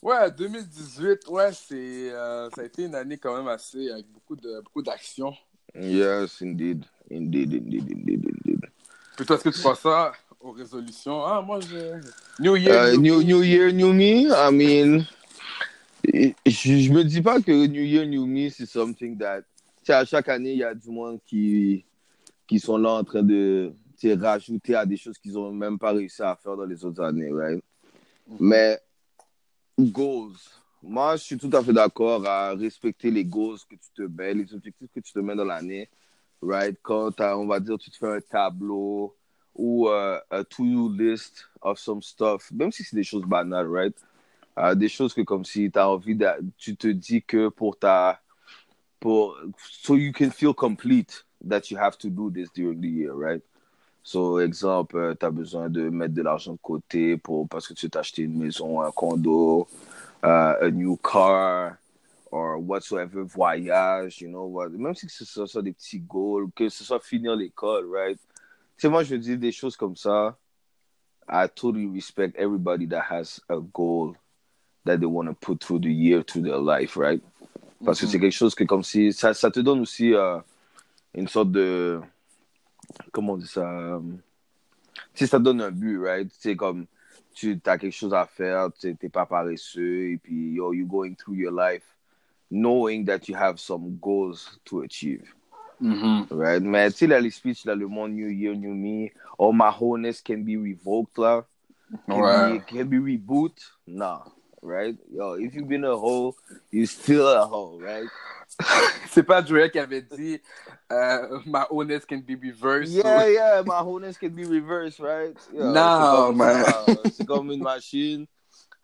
ouais, 0.03 0.31
2018, 0.31 1.27
ouais, 1.29 1.51
c'est, 1.53 2.11
euh, 2.11 2.49
ça 2.55 2.61
a 2.61 2.65
été 2.65 2.83
une 2.83 2.95
année 2.95 3.17
quand 3.17 3.35
même 3.35 3.47
assez 3.47 3.89
avec 3.91 4.05
beaucoup 4.11 4.35
de 4.35 4.61
beaucoup 4.61 4.81
d'action. 4.81 5.33
yes, 5.75 6.41
indeed, 6.41 6.85
indeed, 7.11 7.53
indeed, 7.53 7.91
indeed, 7.91 8.25
indeed. 8.45 8.65
Puis 9.15 9.25
toi, 9.25 9.35
est-ce 9.35 9.43
que 9.43 9.49
tu 9.49 9.61
penses 9.61 9.79
ça? 9.81 10.11
Aux 10.39 10.51
résolutions? 10.51 11.23
Ah, 11.25 11.41
moi, 11.41 11.59
je. 11.61 12.01
New 12.39 12.55
Year. 12.55 12.93
Uh, 12.93 12.97
new, 12.97 13.23
new 13.23 13.43
Year, 13.43 13.71
New 13.71 13.93
Me. 13.93 14.31
I 14.31 14.51
mean, 14.51 15.05
je, 16.03 16.79
je 16.79 16.91
me 16.91 17.03
dis 17.03 17.21
pas 17.21 17.41
que 17.41 17.51
New 17.51 17.83
Year, 17.83 18.05
New 18.05 18.25
Me, 18.25 18.49
c'est 18.49 18.65
something 18.65 19.17
that. 19.17 19.41
À 19.89 20.03
chaque 20.03 20.27
année, 20.27 20.51
il 20.51 20.57
y 20.57 20.63
a 20.65 20.75
du 20.75 20.89
monde 20.89 21.19
qui, 21.25 21.85
qui 22.45 22.59
sont 22.59 22.77
là 22.77 22.89
en 22.89 23.05
train 23.05 23.23
de 23.23 23.71
rajouter 24.19 24.75
à 24.75 24.85
des 24.85 24.97
choses 24.97 25.17
qu'ils 25.17 25.37
ont 25.37 25.51
même 25.53 25.79
pas 25.79 25.93
réussi 25.93 26.21
à 26.21 26.35
faire 26.35 26.57
dans 26.57 26.65
les 26.65 26.83
autres 26.83 27.01
années, 27.01 27.31
right? 27.31 27.63
Mais, 28.37 28.77
goals. 29.79 30.35
Moi, 30.83 31.15
je 31.15 31.23
suis 31.23 31.37
tout 31.37 31.49
à 31.53 31.63
fait 31.63 31.71
d'accord 31.71 32.27
à 32.27 32.53
respecter 32.53 33.09
les 33.11 33.23
goals 33.23 33.59
que 33.69 33.75
tu 33.75 33.89
te 33.95 34.01
mets, 34.01 34.33
les 34.33 34.53
objectifs 34.53 34.89
que 34.93 34.99
tu 34.99 35.13
te 35.13 35.19
mets 35.19 35.35
dans 35.35 35.45
l'année, 35.45 35.89
right? 36.41 36.77
Quand 36.83 37.19
on 37.21 37.47
va 37.47 37.59
dire, 37.61 37.77
tu 37.77 37.89
te 37.89 37.95
fais 37.95 38.17
un 38.17 38.19
tableau 38.19 39.15
ou 39.57 39.89
euh, 39.89 40.19
un 40.31 40.43
to-do 40.43 40.89
list 40.89 41.49
of 41.61 41.79
some 41.79 42.01
stuff, 42.01 42.51
même 42.51 42.71
si 42.71 42.83
c'est 42.83 42.95
des 42.95 43.03
choses 43.03 43.25
banales, 43.25 43.67
right? 43.67 43.95
Euh, 44.57 44.75
des 44.75 44.89
choses 44.89 45.13
que 45.13 45.21
comme 45.21 45.45
si 45.45 45.69
tu 45.71 45.79
as 45.79 45.89
envie 45.89 46.15
de, 46.15 46.27
tu 46.57 46.75
te 46.75 46.87
dis 46.87 47.21
que 47.21 47.49
pour 47.49 47.77
ta, 47.77 48.21
pour, 48.99 49.35
so 49.57 49.95
you 49.95 50.11
can 50.11 50.31
feel 50.31 50.53
complete 50.53 51.25
that 51.47 51.69
you 51.69 51.77
have 51.77 51.97
to 51.97 52.09
do 52.09 52.31
this 52.31 52.49
during 52.53 52.81
the 52.81 52.87
year, 52.87 53.13
right? 53.13 53.41
So, 54.03 54.39
exemple, 54.39 55.15
tu 55.19 55.25
as 55.25 55.31
besoin 55.31 55.69
de 55.69 55.89
mettre 55.89 56.13
de 56.13 56.21
l'argent 56.21 56.53
de 56.53 56.59
côté 56.61 57.17
pour, 57.17 57.47
parce 57.49 57.67
que 57.67 57.73
tu 57.73 57.89
t'as 57.89 57.99
acheté 57.99 58.21
une 58.21 58.37
maison, 58.37 58.81
un 58.81 58.91
condo, 58.91 59.67
uh, 60.23 60.55
a 60.61 60.71
new 60.71 60.97
car, 60.97 61.77
or 62.31 62.57
whatsoever, 62.57 63.23
voyage, 63.23 64.21
you 64.21 64.29
know, 64.29 64.45
what, 64.45 64.69
même 64.69 64.95
si 64.95 65.09
ce 65.09 65.25
soit, 65.25 65.47
soit 65.47 65.61
des 65.61 65.73
petits 65.73 65.99
goals, 65.99 66.49
que 66.55 66.69
ce 66.69 66.83
soit 66.83 67.01
finir 67.01 67.35
l'école, 67.35 67.85
right? 67.91 68.19
Sais, 68.77 68.89
moi, 68.89 69.03
je 69.03 69.15
dis 69.15 69.37
des 69.37 69.51
choses 69.51 69.75
comme 69.75 69.95
ça. 69.95 70.37
I 71.27 71.47
totally 71.47 71.87
respect 71.87 72.35
everybody 72.37 72.85
that 72.87 73.01
has 73.09 73.41
a 73.49 73.59
goal 73.59 74.15
that 74.85 74.97
they 74.97 75.05
want 75.05 75.27
to 75.27 75.33
put 75.33 75.59
through 75.61 75.79
the 75.79 75.91
year, 75.91 76.23
through 76.23 76.43
their 76.43 76.59
life, 76.59 76.95
right? 76.95 77.21
Parce 77.83 77.99
que 77.99 78.05
mm-hmm. 78.05 78.09
c'est 78.09 78.19
quelque 78.19 78.31
chose 78.31 78.55
que, 78.55 78.63
comme 78.63 78.83
si, 78.83 79.11
ça, 79.11 79.33
ça 79.33 79.51
te 79.51 79.59
donne 79.59 79.81
aussi 79.81 80.13
euh, 80.13 80.39
une 81.13 81.27
sorte 81.27 81.51
de. 81.51 81.99
Comment 83.11 83.33
on 83.33 83.37
dit 83.37 83.47
ça? 83.47 83.69
euh, 83.69 83.99
Tu 85.13 85.27
ça 85.27 85.39
donne 85.39 85.61
un 85.61 85.71
but, 85.71 85.97
right? 85.97 86.31
Sais, 86.33 86.55
comme 86.55 86.85
tu 87.33 87.59
as 87.65 87.77
quelque 87.77 87.93
chose 87.93 88.13
à 88.13 88.25
faire, 88.25 88.69
tu 88.79 88.95
n'es 89.01 89.09
pas 89.09 89.25
paresseux, 89.25 90.11
et 90.11 90.17
puis, 90.17 90.53
yo, 90.53 90.73
you're 90.73 90.87
going 90.87 91.15
through 91.15 91.35
your 91.35 91.51
life 91.51 91.83
knowing 92.49 93.05
that 93.05 93.27
you 93.27 93.35
have 93.35 93.59
some 93.59 93.97
goals 94.01 94.59
to 94.65 94.81
achieve. 94.81 95.33
Mhm. 95.79 96.27
Right? 96.31 96.61
Mais 96.63 96.91
tu 96.91 96.97
sais, 96.97 97.07
là, 97.07 97.19
les 97.19 97.29
speeches, 97.31 97.65
là, 97.65 97.75
le 97.75 97.87
monde 97.87 98.11
New 98.13 98.29
Year, 98.29 98.55
New 98.55 98.73
Me, 98.73 99.09
oh, 99.37 99.51
my 99.53 99.69
wholeness 99.69 100.21
can 100.21 100.37
be 100.43 100.55
revoked, 100.57 101.17
là. 101.17 101.45
Can, 102.09 102.19
Ouais. 102.21 102.57
be, 102.59 102.65
can 102.65 102.85
be 102.85 102.97
reboot? 102.99 103.53
Nah. 103.85 104.23
Right? 104.61 104.97
Yo, 105.13 105.35
if 105.35 105.53
you've 105.53 105.67
been 105.67 105.85
a 105.85 105.95
hoe, 105.95 106.35
you're 106.71 106.87
still 106.87 107.27
a 107.27 107.45
hoe, 107.45 107.77
right? 107.79 108.09
C'est 109.09 109.23
pas 109.23 109.41
Drake 109.41 109.73
qui 109.73 109.79
avait 109.79 110.01
dit 110.01 110.39
euh, 110.91 111.39
My 111.45 111.65
honest 111.69 112.07
can 112.07 112.21
be 112.21 112.35
reversed. 112.41 112.91
Yeah, 112.91 113.27
yeah, 113.29 113.61
my 113.65 113.81
wholeness 113.83 114.17
can 114.17 114.29
be 114.29 114.45
reversed, 114.45 114.99
right? 114.99 115.35
Yo, 115.53 115.63
No, 115.71 115.73
c'est 115.73 116.11
comme 116.11 116.37
man. 116.37 116.65
C'est 117.11 117.25
comme 117.27 117.51
une 117.51 117.61
machine. 117.61 118.25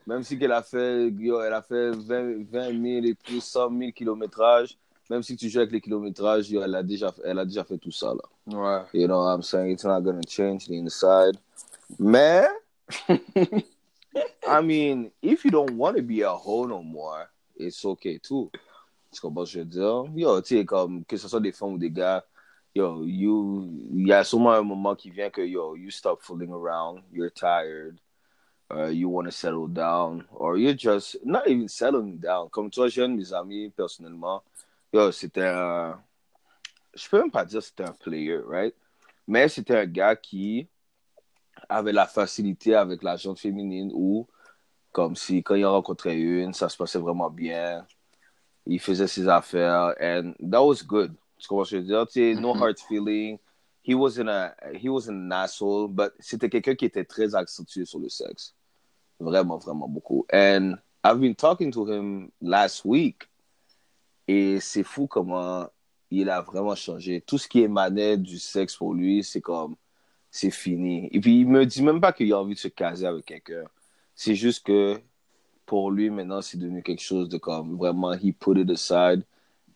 Même 0.05 0.21
si 0.23 0.37
qu'elle 0.37 0.51
a 0.51 0.61
fait, 0.61 1.09
yo, 1.17 1.41
elle 1.41 1.53
a 1.53 1.61
fait 1.61 1.91
20, 1.91 2.45
20 2.51 2.71
000 2.71 3.05
et 3.05 3.15
plus 3.15 3.41
100 3.41 3.69
000 3.77 3.91
kilométrages, 3.93 4.77
même 5.09 5.23
si 5.23 5.35
tu 5.35 5.49
joues 5.49 5.59
avec 5.59 5.71
les 5.71 5.81
kilométrages, 5.81 6.51
elle, 6.53 6.75
a 6.75 6.83
déjà, 6.83 7.13
elle 7.23 7.39
a 7.39 7.45
déjà 7.45 7.63
fait 7.63 7.77
tout 7.77 7.91
ça, 7.91 8.13
là. 8.13 8.23
Ouais. 8.47 8.85
You 8.93 9.07
know 9.07 9.23
what 9.23 9.35
I'm 9.35 9.41
saying? 9.41 9.71
It's 9.71 9.83
not 9.83 10.01
gonna 10.01 10.21
change 10.27 10.67
the 10.67 10.73
inside. 10.73 11.37
Mais, 11.99 12.47
I 14.47 14.61
mean, 14.61 15.11
if 15.21 15.43
you 15.43 15.51
don't 15.51 15.71
want 15.71 15.97
to 15.97 16.03
be 16.03 16.21
a 16.21 16.31
hoe 16.31 16.65
no 16.65 16.81
more, 16.81 17.29
it's 17.55 17.83
okay 17.85 18.19
too. 18.19 18.51
Tu 19.11 19.21
comprends 19.21 19.45
ce 19.45 19.53
que 19.53 19.59
je 19.59 19.63
veux 19.63 19.65
dire? 19.65 20.05
Yo, 20.15 20.41
tu 20.41 20.57
sais, 20.57 20.65
comme, 20.65 21.05
que 21.05 21.17
ce 21.17 21.27
soit 21.27 21.39
des 21.39 21.51
femmes 21.51 21.73
ou 21.73 21.77
des 21.77 21.91
gars, 21.91 22.23
yo, 22.73 23.03
you, 23.05 23.69
il 23.93 24.07
y 24.07 24.13
a 24.13 24.23
sûrement 24.23 24.53
un 24.53 24.63
moment 24.63 24.95
qui 24.95 25.11
vient 25.11 25.29
que, 25.29 25.41
yo, 25.41 25.75
you 25.75 25.91
stop 25.91 26.21
fooling 26.21 26.51
around, 26.51 27.03
you're 27.11 27.29
tired, 27.29 27.99
uh, 28.73 28.87
you 28.87 29.09
want 29.09 29.25
to 29.25 29.31
settle 29.31 29.67
down, 29.67 30.25
or 30.31 30.57
you're 30.57 30.73
just, 30.73 31.17
not 31.23 31.47
even 31.47 31.67
settling 31.67 32.17
down. 32.17 32.49
Comme 32.49 32.71
toi, 32.71 32.87
jeune, 32.87 33.15
mes 33.15 33.33
amis, 33.33 33.69
personnellement, 33.69 34.43
yo, 34.93 35.11
c'était 35.11 35.47
un, 35.47 35.99
je 36.93 37.09
peux 37.09 37.19
même 37.19 37.31
pas 37.31 37.43
dire 37.43 37.59
que 37.59 37.65
c'était 37.65 37.83
un 37.83 37.93
player, 37.93 38.39
right? 38.47 38.75
Mais 39.27 39.49
c'était 39.49 39.77
un 39.77 39.85
gars 39.85 40.15
qui 40.15 40.67
avait 41.67 41.91
la 41.91 42.05
facilité 42.05 42.75
avec 42.75 43.01
la 43.01 43.15
gente 43.15 43.39
féminine 43.39 43.91
où, 43.93 44.27
comme 44.91 45.15
si 45.15 45.41
quand 45.41 45.55
il 45.55 45.65
en 45.65 45.71
rencontrait 45.71 46.17
une, 46.17 46.53
ça 46.53 46.69
se 46.69 46.77
passait 46.77 46.99
vraiment 46.99 47.29
bien. 47.29 47.87
Il 48.65 48.79
faisait 48.79 49.07
ses 49.07 49.27
affaires, 49.27 49.95
and 49.99 50.33
that 50.39 50.63
was 50.63 50.83
good. 50.85 51.13
Tu 51.37 51.47
comprends 51.47 51.65
ce 51.65 51.71
que 51.71 51.77
je 51.77 51.81
veux 51.81 51.87
dire? 51.87 52.07
Tu 52.07 52.35
sais, 52.35 52.39
no 52.39 52.53
hard 52.53 52.79
feeling. 52.79 53.39
He 53.85 53.93
wasn't, 53.93 54.29
a, 54.29 54.55
he 54.73 54.87
wasn't 54.87 55.17
an 55.17 55.31
asshole, 55.31 55.89
but 55.89 56.13
c'était 56.19 56.49
quelqu'un 56.49 56.75
qui 56.75 56.85
était 56.85 57.03
très 57.03 57.35
accentué 57.35 57.83
sur 57.83 57.99
le 57.99 58.07
sexe. 58.07 58.55
Vraiment, 59.19 59.57
vraiment 59.57 59.89
beaucoup. 59.89 60.25
And 60.31 60.75
I've 61.03 61.19
been 61.19 61.35
talking 61.35 61.71
to 61.71 61.85
him 61.85 62.31
last 62.39 62.85
week. 62.85 63.27
Et 64.27 64.59
c'est 64.59 64.83
fou 64.83 65.07
comment 65.07 65.67
il 66.09 66.29
a 66.29 66.41
vraiment 66.41 66.75
changé. 66.75 67.21
Tout 67.21 67.37
ce 67.37 67.47
qui 67.47 67.61
émanait 67.61 68.17
du 68.17 68.39
sexe 68.39 68.75
pour 68.75 68.93
lui, 68.93 69.23
c'est 69.23 69.41
comme, 69.41 69.75
c'est 70.29 70.51
fini. 70.51 71.09
Et 71.11 71.19
puis, 71.19 71.41
il 71.41 71.47
me 71.47 71.65
dit 71.65 71.81
même 71.81 71.99
pas 71.99 72.13
qu'il 72.13 72.31
a 72.33 72.39
envie 72.39 72.53
de 72.53 72.59
se 72.59 72.67
caser 72.67 73.05
avec 73.05 73.25
quelqu'un. 73.25 73.65
C'est 74.15 74.35
juste 74.35 74.65
que, 74.65 75.01
pour 75.65 75.91
lui, 75.91 76.09
maintenant, 76.09 76.41
c'est 76.41 76.57
devenu 76.57 76.83
quelque 76.83 77.01
chose 77.01 77.29
de 77.29 77.37
comme, 77.37 77.77
vraiment, 77.77 78.13
he 78.13 78.31
put 78.31 78.59
it 78.59 78.69
aside 78.69 79.25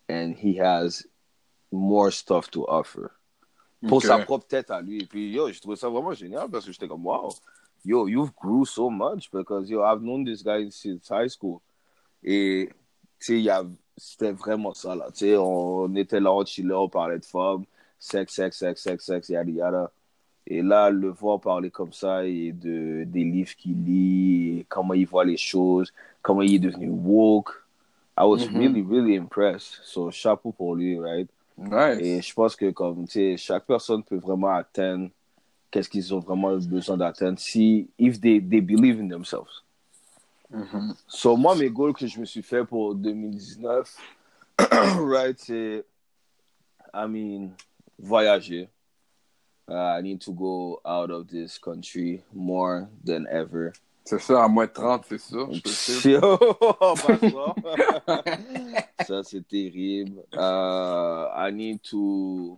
and 0.10 0.34
he 0.42 0.60
has 0.60 1.06
more 1.72 2.12
stuff 2.12 2.50
to 2.52 2.66
offer. 2.68 3.08
Pour 3.88 4.02
sa 4.02 4.20
propre 4.20 4.48
tête 4.48 4.72
à 4.72 4.82
lui. 4.82 5.02
Et 5.02 5.06
puis, 5.06 5.32
yo, 5.32 5.52
je 5.52 5.60
trouvais 5.60 5.76
ça 5.76 5.90
vraiment 5.90 6.14
génial 6.14 6.50
parce 6.50 6.66
que 6.66 6.72
j'étais 6.72 6.88
comme, 6.88 7.06
wow, 7.06 7.30
yo, 7.86 8.08
you've 8.08 8.32
grew 8.36 8.66
so 8.66 8.90
much 8.90 9.30
because, 9.32 9.70
yo, 9.70 9.84
I've 9.84 10.02
known 10.02 10.24
this 10.24 10.44
guy 10.44 10.70
since 10.70 11.10
high 11.10 11.30
school. 11.30 11.62
Et, 12.24 12.70
tu 13.20 13.26
sais, 13.26 13.38
il 13.40 13.44
y 13.44 13.50
a, 13.50 13.64
c'était 13.98 14.32
vraiment 14.32 14.74
ça, 14.74 14.96
là. 14.96 15.08
Tu 15.12 15.26
sais, 15.26 15.36
on 15.38 15.94
était 15.96 16.20
là, 16.20 16.32
on 16.32 16.46
chillait, 16.46 16.74
on 16.74 16.88
parlait 16.90 17.20
de 17.20 17.26
femmes, 17.26 17.66
sexe, 18.00 18.36
sexe, 18.36 18.58
sexe, 18.60 18.82
sexe, 18.84 19.06
sexe, 19.06 19.30
yada, 19.30 19.52
yada. 19.52 19.92
Et 20.46 20.62
là, 20.62 20.90
le 20.90 21.10
voir 21.10 21.42
parler 21.42 21.70
comme 21.70 21.92
ça 21.92 22.24
et 22.26 22.54
de, 22.54 23.04
des 23.06 23.24
livres 23.26 23.54
qu'il 23.58 23.84
lit, 23.84 24.66
comment 24.70 24.94
il 24.94 25.06
voit 25.06 25.26
les 25.26 25.36
choses, 25.36 25.92
comment 26.22 26.42
il 26.42 26.56
est 26.56 26.60
devenu 26.60 26.90
woke, 26.90 27.52
I 28.18 28.24
was 28.24 28.48
Mhm. 28.50 28.58
really, 28.58 28.82
really 28.82 29.18
impressed. 29.18 29.80
So, 29.84 30.10
chapeau 30.10 30.52
pour 30.52 30.76
lui, 30.76 30.98
right? 31.00 31.28
Nice. 31.58 32.00
Et 32.00 32.22
je 32.22 32.34
pense 32.34 32.56
que 32.56 32.72
comme 32.72 33.06
tu 33.06 33.12
sais, 33.14 33.38
chaque 33.38 33.66
personne 33.66 34.04
peut 34.04 34.18
vraiment 34.18 34.54
atteindre 34.56 35.10
qu'est-ce 35.70 35.90
qu'ils 35.90 36.14
ont 36.14 36.20
vraiment 36.20 36.56
besoin 36.58 36.96
d'atteindre 36.98 37.40
si 37.40 37.90
if 38.00 38.20
they, 38.22 38.40
they 38.40 38.62
believe 38.62 39.00
in 39.02 39.10
themselves. 39.10 39.64
Mhm. 40.52 40.96
So 41.08 41.36
moi 41.36 41.56
mes 41.56 41.70
goals 41.70 41.94
que 41.94 42.08
je 42.08 42.20
me 42.20 42.26
suis 42.26 42.42
fait 42.42 42.64
pour 42.64 42.96
2019 42.96 43.98
right 45.00 45.38
c'est 45.38 45.86
I 46.94 47.06
mean 47.08 47.52
voyager. 48.00 48.70
Uh, 49.70 49.98
I 49.98 50.02
need 50.02 50.22
to 50.22 50.32
go 50.32 50.80
out 50.86 51.12
of 51.12 51.28
this 51.28 51.58
country 51.58 52.24
more 52.34 52.88
than 53.04 53.28
ever. 53.30 53.74
C'est 54.06 54.20
ça, 54.20 54.46
à 54.46 54.48
moins 54.48 54.66
de 54.68 54.72
30, 54.72 55.04
c'est 55.10 55.18
ça. 55.18 55.38
je 55.52 55.70
sais. 55.70 56.18
Oh, 56.24 56.96
ça. 56.96 57.54
ça 59.06 59.24
c'est 59.24 59.46
terrible. 59.46 60.24
Uh, 60.34 61.28
I 61.36 61.52
need 61.52 61.84
to 61.92 62.58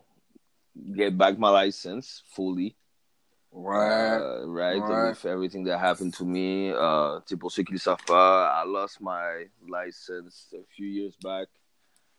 get 0.96 1.18
back 1.18 1.40
my 1.40 1.50
license 1.50 2.22
fully. 2.36 2.76
Ouais. 3.52 4.20
Uh, 4.22 4.48
right 4.48 4.82
with 4.82 5.26
everything 5.26 5.64
that 5.66 5.80
happened 5.80 6.14
to 6.14 6.24
me. 6.24 6.72
Uh, 6.72 7.20
pour 7.40 7.52
ceux 7.52 7.64
qui 7.64 7.74
le 7.74 7.80
savent 7.80 8.04
pas, 8.06 8.62
I 8.62 8.66
lost 8.66 9.02
my 9.02 9.48
license 9.68 10.54
a 10.54 10.64
few 10.76 10.88
years 10.88 11.16
back 11.22 11.48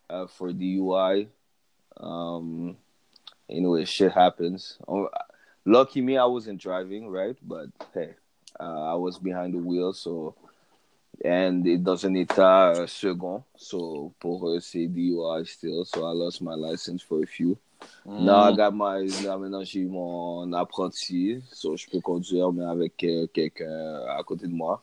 uh, 0.09 0.27
for 0.27 0.51
DUI. 0.51 1.29
Um, 1.97 2.77
anyway, 3.49 3.85
shit 3.85 4.13
happens. 4.13 4.79
Oh, 4.89 5.09
lucky 5.65 6.01
me, 6.01 6.17
I 6.19 6.25
wasn't 6.25 6.61
driving, 6.61 7.09
right? 7.09 7.37
But 7.43 7.69
hey, 7.95 8.15
Uh, 8.59 8.93
I 8.93 8.95
was 8.95 9.19
behind 9.19 9.55
the 9.55 9.59
wheel, 9.59 9.93
so 9.93 10.35
and 11.25 11.67
it 11.67 11.85
doesn't 11.85 12.15
état 12.15 12.89
second, 12.89 13.45
so 13.57 14.13
pour 14.19 14.49
eux 14.49 14.61
c'est 14.61 14.87
DUI 14.89 15.47
still, 15.47 15.85
so 15.85 16.05
I 16.05 16.13
lost 16.13 16.43
my 16.43 16.55
license 16.55 17.03
for 17.03 17.23
a 17.23 17.27
few. 17.27 17.57
Now 18.07 18.41
I 18.43 18.53
got 18.53 18.75
my, 18.75 19.07
là, 19.25 19.39
maintenant 19.39 19.65
j'ai 19.65 19.81
eu 19.81 19.89
mon 19.89 20.53
apprenti, 20.53 21.41
so 21.53 21.77
je 21.77 21.87
peux 21.89 22.01
conduire 22.01 22.53
mais 22.53 22.65
avec 22.65 23.03
euh, 23.05 23.27
quelqu'un 23.33 24.05
à 24.09 24.23
côté 24.25 24.47
de 24.47 24.53
moi. 24.53 24.83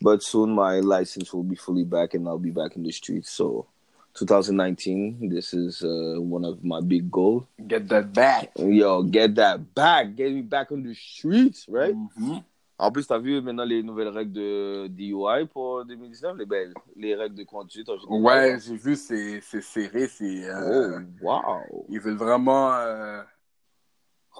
But 0.00 0.22
soon 0.22 0.54
my 0.54 0.80
license 0.80 1.32
will 1.32 1.42
be 1.42 1.56
fully 1.56 1.84
back 1.84 2.14
and 2.14 2.26
I'll 2.28 2.38
be 2.38 2.52
back 2.52 2.76
in 2.76 2.84
the 2.84 2.92
streets. 2.92 3.30
So 3.30 3.66
2019, 4.14 5.28
this 5.28 5.52
is 5.52 5.82
uh, 5.82 6.20
one 6.20 6.44
of 6.44 6.62
my 6.62 6.80
big 6.80 7.10
goals. 7.10 7.44
Get 7.66 7.88
that 7.88 8.12
back. 8.12 8.50
Yo, 8.56 9.02
get 9.02 9.34
that 9.36 9.74
back, 9.74 10.14
get 10.14 10.32
me 10.32 10.42
back 10.42 10.70
on 10.70 10.82
the 10.82 10.94
streets, 10.94 11.66
right? 11.68 11.94
Mhm. 11.94 12.44
En 12.80 12.92
plus, 12.92 13.06
t'as 13.08 13.18
vu 13.18 13.40
maintenant 13.40 13.64
les 13.64 13.82
nouvelles 13.82 14.08
règles 14.08 14.32
de 14.32 14.86
DUI 14.86 15.46
pour 15.52 15.84
2019, 15.84 16.36
les, 16.38 16.46
ben, 16.46 16.72
les 16.94 17.14
règles 17.16 17.34
de 17.34 17.42
conduite. 17.42 17.88
Ouais, 18.08 18.56
j'ai 18.64 18.76
vu, 18.76 18.94
c'est 18.94 19.40
serré. 19.40 20.06
c'est 20.06 20.48
Oh, 20.50 20.52
euh, 20.52 21.00
wow. 21.20 21.86
Ils 21.88 21.98
veulent 22.00 22.14
vraiment 22.16 22.72
euh, 22.74 23.20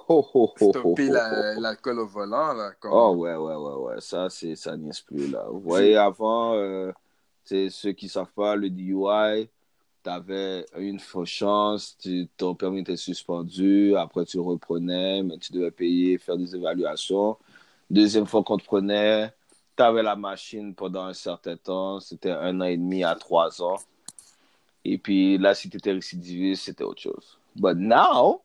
ho, 0.09 0.25
ho, 0.35 0.53
ho, 0.61 0.71
stopper 0.71 1.09
la- 1.09 1.57
ho. 1.57 1.61
l'alcool 1.61 1.99
au 1.99 2.07
volant. 2.07 2.53
Là, 2.53 2.71
comme- 2.79 2.93
Oh, 2.95 3.15
ouais, 3.17 3.35
ouais, 3.35 3.57
ouais, 3.57 3.75
ouais. 3.95 4.01
Ça, 4.01 4.29
ça 4.31 4.77
niaise 4.77 5.01
plus, 5.01 5.31
là. 5.33 5.45
Vous 5.51 5.61
voyez, 5.61 5.97
avant, 5.97 6.55
euh, 6.55 6.93
c'est 7.43 7.71
ceux 7.71 7.93
qui 7.93 8.09
savent 8.09 8.33
pas, 8.37 8.55
le 8.55 8.71
DUI, 8.71 9.49
t'avais 10.05 10.65
une 10.79 11.01
fausse 11.01 11.29
chance, 11.29 11.97
tu, 11.99 12.29
ton 12.37 12.55
permis 12.55 12.81
était 12.83 12.97
suspendu, 12.97 13.97
après 13.97 14.25
tu 14.25 14.39
reprenais, 14.39 15.25
mais 15.25 15.39
tu 15.39 15.53
devais 15.53 15.73
payer, 15.73 16.19
faire 16.19 16.37
des 16.37 16.55
évaluations. 16.55 17.37
Deuxième 17.91 18.27
fois 18.27 18.43
qu'on 18.43 18.59
te 18.59 18.65
prenait, 18.65 19.33
t'avais 19.77 20.03
la 20.03 20.17
machine 20.17 20.75
pendant 20.75 21.05
un 21.05 21.15
certain 21.15 21.57
temps, 21.57 22.01
c'était 22.01 22.31
un 22.31 22.61
an 22.61 22.65
et 22.65 22.77
demi 22.77 23.05
à 23.05 23.15
trois 23.15 23.63
ans. 23.63 23.79
Et 24.85 24.99
puis 24.99 25.39
là, 25.39 25.55
si 25.55 25.71
tu 25.71 25.77
étais 25.77 25.93
récidiviste, 25.93 26.65
c'était 26.65 26.85
autre 26.85 27.01
chose. 27.01 27.39
But 27.57 27.77
now, 27.77 28.43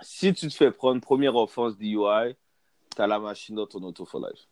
si 0.00 0.32
tu 0.32 0.48
te 0.48 0.54
fais 0.54 0.70
prendre 0.70 1.00
première 1.00 1.34
offense 1.36 1.76
DUI, 1.76 2.36
t'as 2.94 3.06
la 3.06 3.18
machine 3.18 3.56
dans 3.56 3.66
ton 3.66 3.82
auto 3.82 4.04
for 4.04 4.20
life. 4.20 4.46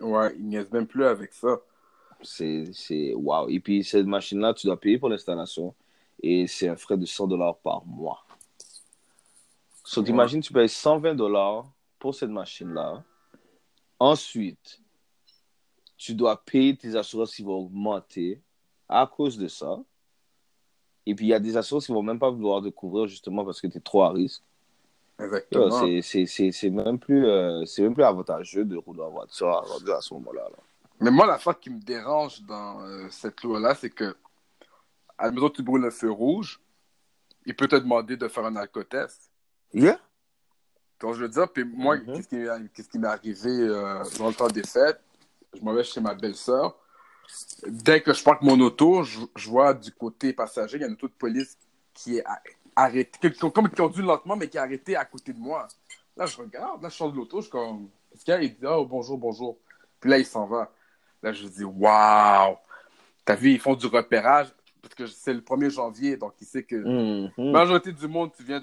Ouais, 0.00 0.34
ils 0.36 0.46
niaisent 0.46 0.70
même 0.70 0.86
plus 0.86 1.04
avec 1.04 1.32
ça. 1.32 1.58
C'est, 2.22 2.70
c'est, 2.72 3.14
wow. 3.14 3.48
Et 3.48 3.60
puis, 3.60 3.84
cette 3.84 4.06
machine-là, 4.06 4.54
tu 4.54 4.66
dois 4.66 4.78
payer 4.78 4.98
pour 4.98 5.08
l'installation. 5.08 5.74
Et 6.22 6.46
c'est 6.46 6.68
un 6.68 6.76
frais 6.76 6.96
de 6.96 7.04
100 7.04 7.26
dollars 7.28 7.56
par 7.58 7.84
mois. 7.84 8.24
So, 9.84 10.00
Ouais. 10.00 10.06
t'imagines, 10.06 10.40
tu 10.40 10.52
payes 10.52 10.68
120 10.68 11.14
dollars 11.14 11.64
pour 11.98 12.14
cette 12.14 12.30
machine-là. 12.30 13.04
Ensuite, 13.98 14.80
tu 15.96 16.14
dois 16.14 16.42
payer 16.44 16.76
tes 16.76 16.94
assurances 16.96 17.34
qui 17.34 17.42
vont 17.42 17.56
augmenter 17.56 18.40
à 18.88 19.06
cause 19.06 19.36
de 19.36 19.48
ça. 19.48 19.78
Et 21.06 21.14
puis, 21.14 21.26
il 21.26 21.28
y 21.30 21.34
a 21.34 21.40
des 21.40 21.56
assurances 21.56 21.86
qui 21.86 21.92
vont 21.92 22.02
même 22.02 22.18
pas 22.18 22.30
vouloir 22.30 22.62
te 22.62 22.68
couvrir 22.68 23.06
justement 23.06 23.44
parce 23.44 23.60
que 23.60 23.66
tu 23.66 23.78
es 23.78 23.80
trop 23.80 24.02
à 24.02 24.12
risque. 24.12 24.42
Exactement. 25.20 25.84
c'est, 26.02 26.70
même 26.70 26.98
plus, 26.98 27.26
euh, 27.26 27.64
c'est 27.64 27.82
même 27.82 27.94
plus 27.94 28.04
avantageux 28.04 28.64
de 28.64 28.76
rouler 28.76 29.02
en 29.02 29.10
voiture 29.10 29.48
à 29.48 30.00
ce 30.00 30.14
moment-là. 30.14 30.44
là. 30.44 30.56
Mais 31.00 31.10
moi, 31.10 31.26
la 31.26 31.38
fois 31.38 31.54
qui 31.54 31.70
me 31.70 31.80
dérange 31.80 32.42
dans 32.42 32.80
euh, 32.82 33.08
cette 33.10 33.42
loi-là, 33.42 33.74
c'est 33.74 33.90
que, 33.90 34.16
admettons 35.16 35.50
tu 35.50 35.62
brûles 35.62 35.84
un 35.84 35.90
feu 35.90 36.10
rouge, 36.10 36.60
il 37.46 37.54
peut 37.54 37.68
te 37.68 37.76
demander 37.76 38.16
de 38.16 38.28
faire 38.28 38.44
un 38.44 38.56
alcotest. 38.56 39.30
Yeah? 39.72 39.98
Donc, 41.00 41.14
je 41.14 41.20
veux 41.22 41.28
dire, 41.28 41.48
puis 41.50 41.64
moi, 41.64 41.96
Mhm. 41.96 42.06
qu'est-ce 42.14 42.88
qui, 42.88 42.98
m'est 42.98 43.06
arrivé 43.08 43.50
euh, 43.50 44.02
dans 44.18 44.28
le 44.28 44.34
temps 44.34 44.48
des 44.48 44.64
fêtes? 44.64 45.00
Je 45.56 45.62
m'en 45.62 45.72
vais 45.72 45.84
chez 45.84 46.00
ma 46.00 46.14
belle-sœur. 46.14 46.76
Dès 47.66 48.00
que 48.00 48.12
je 48.12 48.22
parque 48.22 48.42
mon 48.42 48.58
auto, 48.60 49.02
je, 49.02 49.20
je 49.36 49.48
vois 49.48 49.74
du 49.74 49.92
côté 49.92 50.32
passager, 50.32 50.76
il 50.76 50.80
y 50.80 50.84
a 50.84 50.86
une 50.88 50.94
auto 50.94 51.08
de 51.08 51.12
police 51.12 51.56
qui 51.94 52.16
est 52.18 52.24
arrêtée, 52.74 53.30
qui, 53.30 53.38
comme 53.50 53.68
qui 53.68 53.76
conduit 53.76 54.02
lentement, 54.04 54.36
mais 54.36 54.48
qui 54.48 54.56
est 54.56 54.60
arrêtée 54.60 54.96
à 54.96 55.04
côté 55.04 55.32
de 55.32 55.38
moi. 55.38 55.68
Là, 56.16 56.26
je 56.26 56.36
regarde, 56.36 56.82
là, 56.82 56.88
je 56.88 56.96
sors 56.96 57.10
de 57.12 57.16
l'auto, 57.16 57.38
je 57.38 57.42
suis 57.42 57.50
comme, 57.52 57.88
qu'est-ce 58.10 58.24
qu'il 58.24 58.34
y 58.34 58.36
a? 58.36 58.42
Il 58.42 58.50
dit, 58.54 58.66
oh, 58.66 58.84
bonjour, 58.86 59.18
bonjour. 59.18 59.56
Puis 60.00 60.10
là, 60.10 60.18
il 60.18 60.26
s'en 60.26 60.46
va. 60.46 60.72
Là, 61.22 61.32
je 61.32 61.46
dis, 61.46 61.64
waouh! 61.64 62.56
T'as 63.24 63.34
vu, 63.34 63.52
ils 63.52 63.60
font 63.60 63.74
du 63.74 63.86
repérage, 63.86 64.48
parce 64.80 64.94
que 64.94 65.06
c'est 65.06 65.34
le 65.34 65.40
1er 65.42 65.70
janvier, 65.70 66.16
donc 66.16 66.34
il 66.40 66.46
sait 66.46 66.62
que 66.62 66.76
Mhm. 66.76 67.30
la 67.36 67.52
majorité 67.52 67.92
du 67.92 68.08
monde, 68.08 68.30
tu 68.36 68.42
viens 68.42 68.60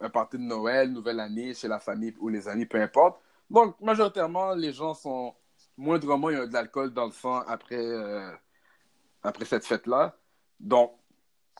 d'un 0.00 0.10
party 0.10 0.38
de 0.38 0.42
Noël, 0.42 0.90
nouvelle 0.90 1.20
année, 1.20 1.54
chez 1.54 1.68
la 1.68 1.78
famille 1.78 2.14
ou 2.18 2.28
les 2.28 2.48
amis, 2.48 2.66
peu 2.66 2.80
importe. 2.80 3.20
Donc, 3.50 3.80
majoritairement, 3.80 4.54
les 4.54 4.72
gens 4.72 4.94
sont 4.94 5.34
moindrement, 5.76 6.30
il 6.30 6.38
y 6.38 6.40
a 6.40 6.46
de 6.46 6.52
l'alcool 6.52 6.92
dans 6.92 7.06
le 7.06 7.12
sang 7.12 7.40
après, 7.46 7.76
euh, 7.76 8.30
après 9.22 9.44
cette 9.44 9.66
fête-là. 9.66 10.16
Donc, 10.58 10.92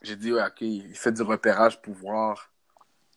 j'ai 0.03 0.17
dit, 0.17 0.33
ouais, 0.33 0.45
OK, 0.45 0.61
il 0.61 0.95
fait 0.95 1.13
du 1.13 1.23
repérage 1.23 1.81
pour 1.83 1.95
voir, 1.95 2.53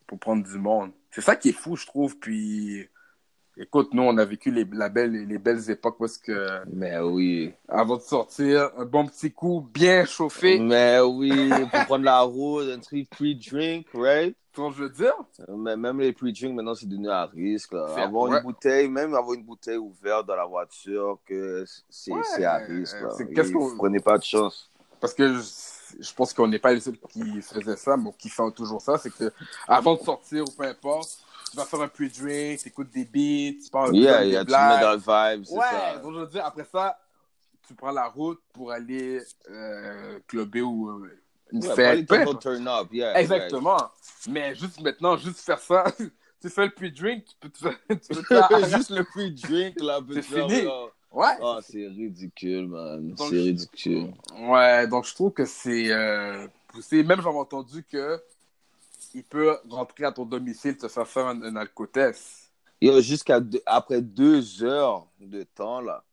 pour 0.06 0.18
prendre 0.18 0.44
du 0.44 0.58
monde. 0.58 0.92
C'est 1.10 1.20
ça 1.20 1.36
qui 1.36 1.50
est 1.50 1.52
fou, 1.52 1.76
je 1.76 1.86
trouve. 1.86 2.18
Puis, 2.18 2.88
écoute, 3.56 3.90
nous, 3.92 4.02
on 4.02 4.16
a 4.18 4.24
vécu 4.24 4.50
les, 4.50 4.64
la 4.72 4.88
belle, 4.88 5.12
les 5.12 5.38
belles 5.38 5.70
époques 5.70 5.96
parce 5.98 6.18
que, 6.18 6.60
Mais 6.72 6.98
oui. 6.98 7.52
avant 7.68 7.96
de 7.96 8.02
sortir, 8.02 8.70
un 8.76 8.84
bon 8.84 9.06
petit 9.06 9.30
coup 9.32 9.66
bien 9.72 10.04
chauffé, 10.04 10.58
Mais 10.58 11.00
oui, 11.00 11.50
pour 11.70 11.84
prendre 11.86 12.04
la 12.04 12.20
route, 12.22 12.68
un 12.70 12.80
truc 12.80 13.08
pre-drink, 13.10 13.86
right? 13.94 14.34
tu 14.52 14.60
vois 14.60 14.70
ce 14.70 14.76
que 14.76 14.82
je 14.82 14.84
veux 14.84 14.90
dire? 14.94 15.14
Mais 15.56 15.76
même 15.76 15.98
les 16.00 16.12
pre-drinks, 16.12 16.54
maintenant, 16.54 16.74
c'est 16.74 16.86
devenu 16.88 17.08
à 17.10 17.26
risque. 17.26 17.74
Avoir 17.74 18.30
ouais. 18.30 18.36
une 18.38 18.42
bouteille, 18.44 18.88
même 18.88 19.14
avoir 19.14 19.34
une 19.34 19.42
bouteille 19.44 19.78
ouverte 19.78 20.26
dans 20.26 20.36
la 20.36 20.46
voiture, 20.46 21.18
que 21.26 21.64
c'est 21.90 22.12
Ouais, 22.12 22.44
à 22.44 22.58
risque. 22.58 22.96
qu'est-ce 23.34 23.52
qu'on- 23.52 23.68
Vous 23.68 23.76
prenez 23.76 24.00
pas 24.00 24.16
de 24.18 24.22
chance. 24.24 24.70
Parce 25.00 25.12
que 25.12 25.34
je, 25.34 25.42
je 26.00 26.14
pense 26.14 26.32
qu'on 26.32 26.46
n'est 26.48 26.58
pas 26.58 26.72
les 26.72 26.80
seuls 26.80 26.96
qui 27.10 27.42
faisaient 27.42 27.76
ça, 27.76 27.96
mais 27.96 28.10
qui 28.16 28.28
font 28.28 28.50
toujours 28.50 28.80
ça. 28.80 28.96
C'est 28.96 29.12
que 29.12 29.30
avant 29.68 29.96
de 29.96 30.00
sortir 30.00 30.44
ou 30.44 30.50
peu 30.56 30.64
importe, 30.64 31.18
tu 31.54 31.60
vas 31.60 31.66
faire 31.66 31.80
un 31.82 31.88
pre-drink, 31.88 32.58
tu 32.60 32.68
écoutes 32.68 32.90
des 32.90 33.04
beats, 33.04 33.62
tu 33.64 33.70
parles 33.70 33.94
Yeah, 33.96 34.24
des 34.24 34.30
yeah, 34.30 34.40
tu 34.40 34.46
blagues. 34.46 34.76
mets 34.76 34.82
dans 34.82 34.92
le 34.92 35.34
vibe, 35.36 35.44
c'est 35.44 35.54
Ouais, 35.54 35.60
ça. 35.70 35.98
donc 35.98 36.14
je 36.14 36.18
veux 36.18 36.26
dire, 36.26 36.44
après 36.44 36.64
ça, 36.64 36.98
tu 37.66 37.74
prends 37.74 37.92
la 37.92 38.08
route 38.08 38.40
pour 38.52 38.72
aller 38.72 39.20
euh, 39.50 40.18
clubber 40.26 40.62
ou 40.62 40.90
euh, 40.90 41.10
une 41.52 41.64
Ouais, 41.64 41.74
fête. 41.76 42.06
peu 42.08 42.24
turn 42.40 42.66
up, 42.66 42.88
yeah. 42.92 43.18
Exactement. 43.20 43.78
Mais 44.28 44.54
juste 44.56 44.80
maintenant, 44.80 45.16
juste 45.16 45.38
faire 45.40 45.60
ça, 45.60 45.84
tu 46.40 46.50
fais 46.50 46.64
le 46.66 46.70
pre-drink, 46.72 47.24
tu 47.24 47.34
peux 47.40 47.48
te 47.48 47.58
faire. 47.58 47.76
Tu 47.88 47.96
peux 48.08 48.22
te 48.22 48.26
faire- 48.26 48.48
right. 48.48 48.66
Juste 48.76 48.90
le 48.90 49.04
pre-drink, 49.04 49.80
là, 49.80 50.00
C'est 50.12 50.22
fini. 50.22 50.62
là. 50.62 50.86
Ouais. 51.12 51.36
Oh, 51.40 51.58
c'est 51.62 51.86
ridicule, 51.86 52.66
man. 52.66 53.14
C'est 53.16 53.24
ridicule. 53.28 54.12
Ouais, 54.36 54.88
donc 54.88 55.04
je 55.06 55.14
trouve 55.14 55.30
que 55.32 55.44
c'est 55.44 55.92
euh, 55.92 56.48
poussé. 56.66 57.04
Même 57.04 57.22
j'avais 57.22 57.38
entendu 57.38 57.84
que 57.84 58.20
il 59.14 59.24
peut 59.24 59.56
rentrer 59.68 60.04
à 60.04 60.12
ton 60.12 60.24
domicile 60.24 60.76
te 60.76 60.88
faire 60.88 61.06
faire 61.06 61.26
un, 61.26 61.40
un 61.42 61.56
alcotest. 61.56 62.52
Jusqu'à 62.82 63.40
après 63.64 64.02
deux 64.02 64.62
heures 64.62 65.06
de 65.18 65.44
temps, 65.44 65.80
là, 65.80 66.04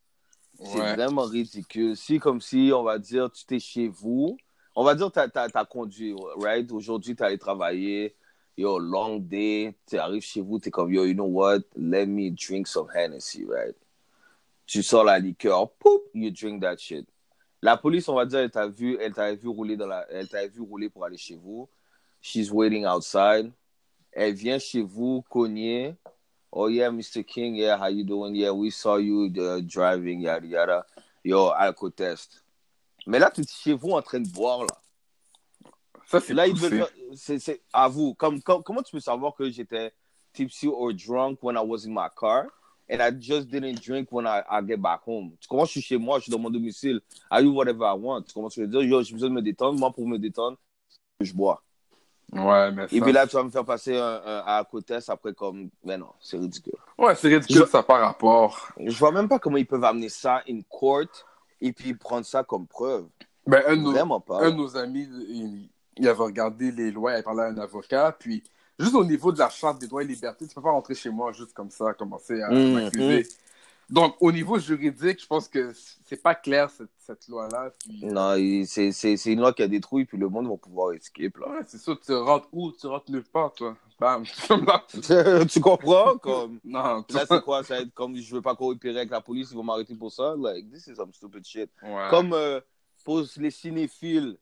c'est 0.64 0.80
Ouais. 0.80 0.96
vraiment 0.96 1.24
ridicule. 1.24 1.98
Si, 1.98 2.20
comme 2.20 2.40
si, 2.40 2.72
on 2.74 2.84
va 2.84 3.00
dire, 3.00 3.32
tu 3.32 3.46
t'es 3.46 3.60
chez 3.60 3.88
vous, 3.88 4.38
on 4.76 4.84
va 4.84 4.96
dire, 4.96 5.12
tu 5.12 5.20
as, 5.20 5.66
conduit, 5.66 6.16
right? 6.38 6.72
Aujourd'hui, 6.72 7.16
tu 7.16 7.24
allé 7.24 7.38
travailler, 7.38 8.16
yo, 8.56 8.80
long 8.80 9.18
day, 9.18 9.76
tu 9.88 9.98
arrives 9.98 10.22
chez 10.22 10.42
vous, 10.42 10.60
tu 10.60 10.70
es 10.70 10.72
comme, 10.72 10.94
yo, 10.94 11.06
you 11.06 11.14
know 11.14 11.26
what? 11.26 11.62
Let 11.76 12.06
me 12.06 12.30
drink 12.30 12.68
some 12.68 12.88
Hennessy, 12.94 13.46
right? 13.46 13.76
Tu 14.66 14.84
sors 14.84 15.04
la 15.04 15.20
liqueur, 15.20 15.70
pouf, 15.74 16.02
you 16.14 16.32
drink 16.32 16.62
that 16.62 16.78
shit. 16.78 17.06
La 17.62 17.76
police, 17.76 18.08
on 18.08 18.16
va 18.16 18.26
dire, 18.26 18.40
elle 18.40 18.52
t'a 18.52 18.68
vu, 18.68 18.98
elle 19.00 19.14
vu 19.38 19.50
rouler 19.50 19.76
dans 19.76 19.88
la, 19.88 20.06
elle 20.10 20.30
t'a 20.30 20.48
vu 20.48 20.62
rouler 20.62 20.90
pour 20.90 21.04
aller 21.06 21.18
chez 21.18 21.36
vous. 21.36 21.68
She's 22.22 22.52
waiting 22.52 22.86
outside. 22.86 23.52
Elle 24.14 24.34
vient 24.34 24.60
chez 24.60 24.82
vous 24.82 25.24
cogner. 25.30 25.96
Oh 26.52 26.68
yeah, 26.68 26.90
Mr. 26.92 27.24
King, 27.24 27.56
yeah, 27.56 27.78
how 27.78 27.88
you 27.88 28.04
doing? 28.04 28.36
Yeah, 28.36 28.52
we 28.52 28.70
saw 28.72 28.98
you 28.98 29.32
uh, 29.40 29.62
driving, 29.62 30.22
yada 30.22 30.46
yada. 30.46 30.86
Yo, 31.24 31.50
alcool 31.52 31.92
test. 31.92 32.44
Mais 33.08 33.20
là, 33.20 33.32
tu 33.32 33.42
es 33.42 33.46
chez 33.48 33.74
vous 33.74 33.92
en 33.92 34.02
train 34.02 34.20
de 34.20 34.30
boire 34.30 34.64
là. 34.66 34.78
Ça, 36.06 36.20
c'est 36.20 36.34
Là, 36.34 36.48
poussé. 36.50 36.70
faire- 36.70 36.90
c'est 37.16 37.40
c'est 37.40 37.62
à 37.72 37.88
vous. 37.88 38.14
Comme, 38.16 38.42
comme- 38.42 38.62
comment 38.64 38.84
tu 38.84 38.92
peux 38.92 39.00
savoir 39.00 39.34
que 39.34 39.50
j'étais 39.50 39.94
tipsy 40.34 40.68
or 40.68 40.94
drunk 40.94 41.40
when 41.42 41.56
I 41.56 41.62
was 41.66 41.86
in 41.88 41.94
my 41.94 42.10
car 42.16 42.48
and 42.90 43.02
I 43.02 43.12
just 43.12 43.48
didn't 43.50 43.80
drink 43.82 44.10
when 44.12 44.28
I, 44.28 44.42
I 44.50 44.62
get 44.62 44.78
back 44.82 45.02
home? 45.08 45.32
Tu 45.40 45.48
commences, 45.48 45.70
je 45.70 45.80
suis 45.80 45.82
chez 45.82 45.98
moi, 45.98 46.20
je 46.20 46.24
suis 46.24 46.32
dans 46.32 46.38
mon 46.40 46.50
domicile. 46.50 47.00
I 47.32 47.42
do 47.42 47.54
whatever 47.54 47.86
I 47.86 47.94
want. 47.98 48.24
Tu 48.24 48.34
commences 48.34 48.58
à 48.58 48.62
me 48.62 48.68
dire, 48.68 48.82
yo, 48.84 49.02
j'ai 49.02 49.14
besoin 49.14 49.30
de 49.30 49.36
me 49.36 49.42
détendre. 49.42 49.80
Moi, 49.80 49.90
pour 49.92 50.06
me 50.06 50.18
détendre, 50.20 50.58
je 51.22 51.32
bois. 51.34 51.64
Ouais, 52.34 52.72
mais 52.72 52.88
ça... 52.88 52.96
Et 52.96 53.02
puis 53.02 53.12
là, 53.12 53.28
tu 53.28 53.36
vas 53.36 53.44
me 53.44 53.50
faire 53.50 53.65
passer 53.65 53.98
un, 53.98 54.22
un 54.48 54.82
test 54.82 55.10
après 55.10 55.34
comme, 55.34 55.70
mais 55.84 55.98
non, 55.98 56.10
c'est 56.20 56.38
ridicule. 56.38 56.74
Ouais, 56.98 57.15
c'est 57.15 57.28
ridicule, 57.28 57.58
Je- 57.65 57.65
ça 57.65 57.84
par 57.84 58.00
rapport. 58.02 58.70
Je 58.80 58.98
vois 58.98 59.12
même 59.12 59.28
pas 59.28 59.39
comment 59.39 59.58
ils 59.58 59.65
peuvent 59.67 59.84
amener 59.84 60.10
ça 60.10 60.41
in 60.48 60.62
court 60.70 61.04
et 61.60 61.74
puis 61.74 61.94
prendre 61.94 62.26
ça 62.26 62.44
comme 62.44 62.67
preuve. 62.67 63.06
Ben, 63.46 63.63
un 63.67 63.76
de 63.76 63.82
nos, 63.82 63.91
Vraiment 63.91 64.20
pas. 64.20 64.39
un 64.46 64.52
de 64.52 64.56
nos 64.56 64.78
amis, 64.78 65.08
il, 65.28 65.70
il 65.98 66.08
avait 66.08 66.24
regardé 66.24 66.72
les 66.72 66.91
lois, 66.91 67.17
il 67.17 67.24
parlait 67.24 67.44
à 67.44 67.48
un 67.48 67.58
avocat, 67.58 68.15
puis 68.17 68.44
juste 68.80 68.96
au 68.96 69.04
niveau 69.04 69.32
de 69.32 69.39
la 69.39 69.50
charte 69.50 69.80
des 69.80 69.88
droits 69.88 70.04
et 70.04 70.08
libertés, 70.08 70.48
tu 70.48 70.56
peux 70.56 70.62
pas 70.62 70.72
rentrer 70.72 70.96
chez 70.96 71.10
moi 71.10 71.32
juste 71.34 71.54
comme 71.54 71.70
ça, 71.72 71.94
commencer 71.94 72.41
à 72.41 72.50
Mhm. 72.52 72.74
m'accuser. 72.74 73.28
Donc, 73.92 74.16
au 74.22 74.32
niveau 74.32 74.58
juridique, 74.58 75.22
je 75.22 75.28
pense 75.28 75.50
que 75.50 75.74
c'est 76.06 76.22
pas 76.22 76.34
clair 76.34 76.70
cette, 76.70 76.90
cette 76.98 77.28
loi-là. 77.28 77.72
Puis... 77.78 78.06
Non, 78.06 78.36
c'est 78.66 79.26
une 79.26 79.42
loi 79.42 79.52
qui 79.52 79.64
a 79.64 79.68
détruit, 79.68 80.06
puis 80.06 80.18
le 80.18 80.30
monde 80.30 80.48
va 80.48 80.56
pouvoir 80.56 80.94
escape, 80.94 81.38
là. 81.38 81.50
Ouais, 81.50 81.62
c'est 81.68 81.78
ça, 81.78 81.94
tu 82.04 82.14
rentres 82.14 82.48
où? 82.54 82.72
Tu 82.72 82.88
rentres 82.88 83.12
nulle 83.12 83.26
part, 83.26 83.54
toi. 83.54 83.76
Bam. 84.00 84.24
tu 85.48 85.60
comprends? 85.60 86.18
Comme... 86.18 86.60
non, 86.64 87.04
Là, 87.10 87.26
c'est 87.28 87.44
quoi? 87.44 87.64
Ça 87.64 87.76
va 87.76 87.82
être 87.82 87.94
comme 87.94 88.16
je 88.16 88.34
veux 88.34 88.42
pas 88.42 88.56
coopérer 88.56 89.00
avec 89.00 89.12
la 89.12 89.22
police, 89.22 89.50
ils 89.52 89.58
vont 89.58 89.64
m'arrêter 89.64 89.94
pour 89.94 90.12
ça? 90.12 90.36
Like, 90.38 90.72
this 90.72 90.88
is 90.88 90.96
some 90.96 91.14
stupid 91.14 91.46
shit. 91.46 91.70
Ouais. 91.84 92.08
Comme 92.10 92.34
euh, 92.34 92.62
pour 93.04 93.24
les 93.38 93.52
cinéphiles, 93.52 94.38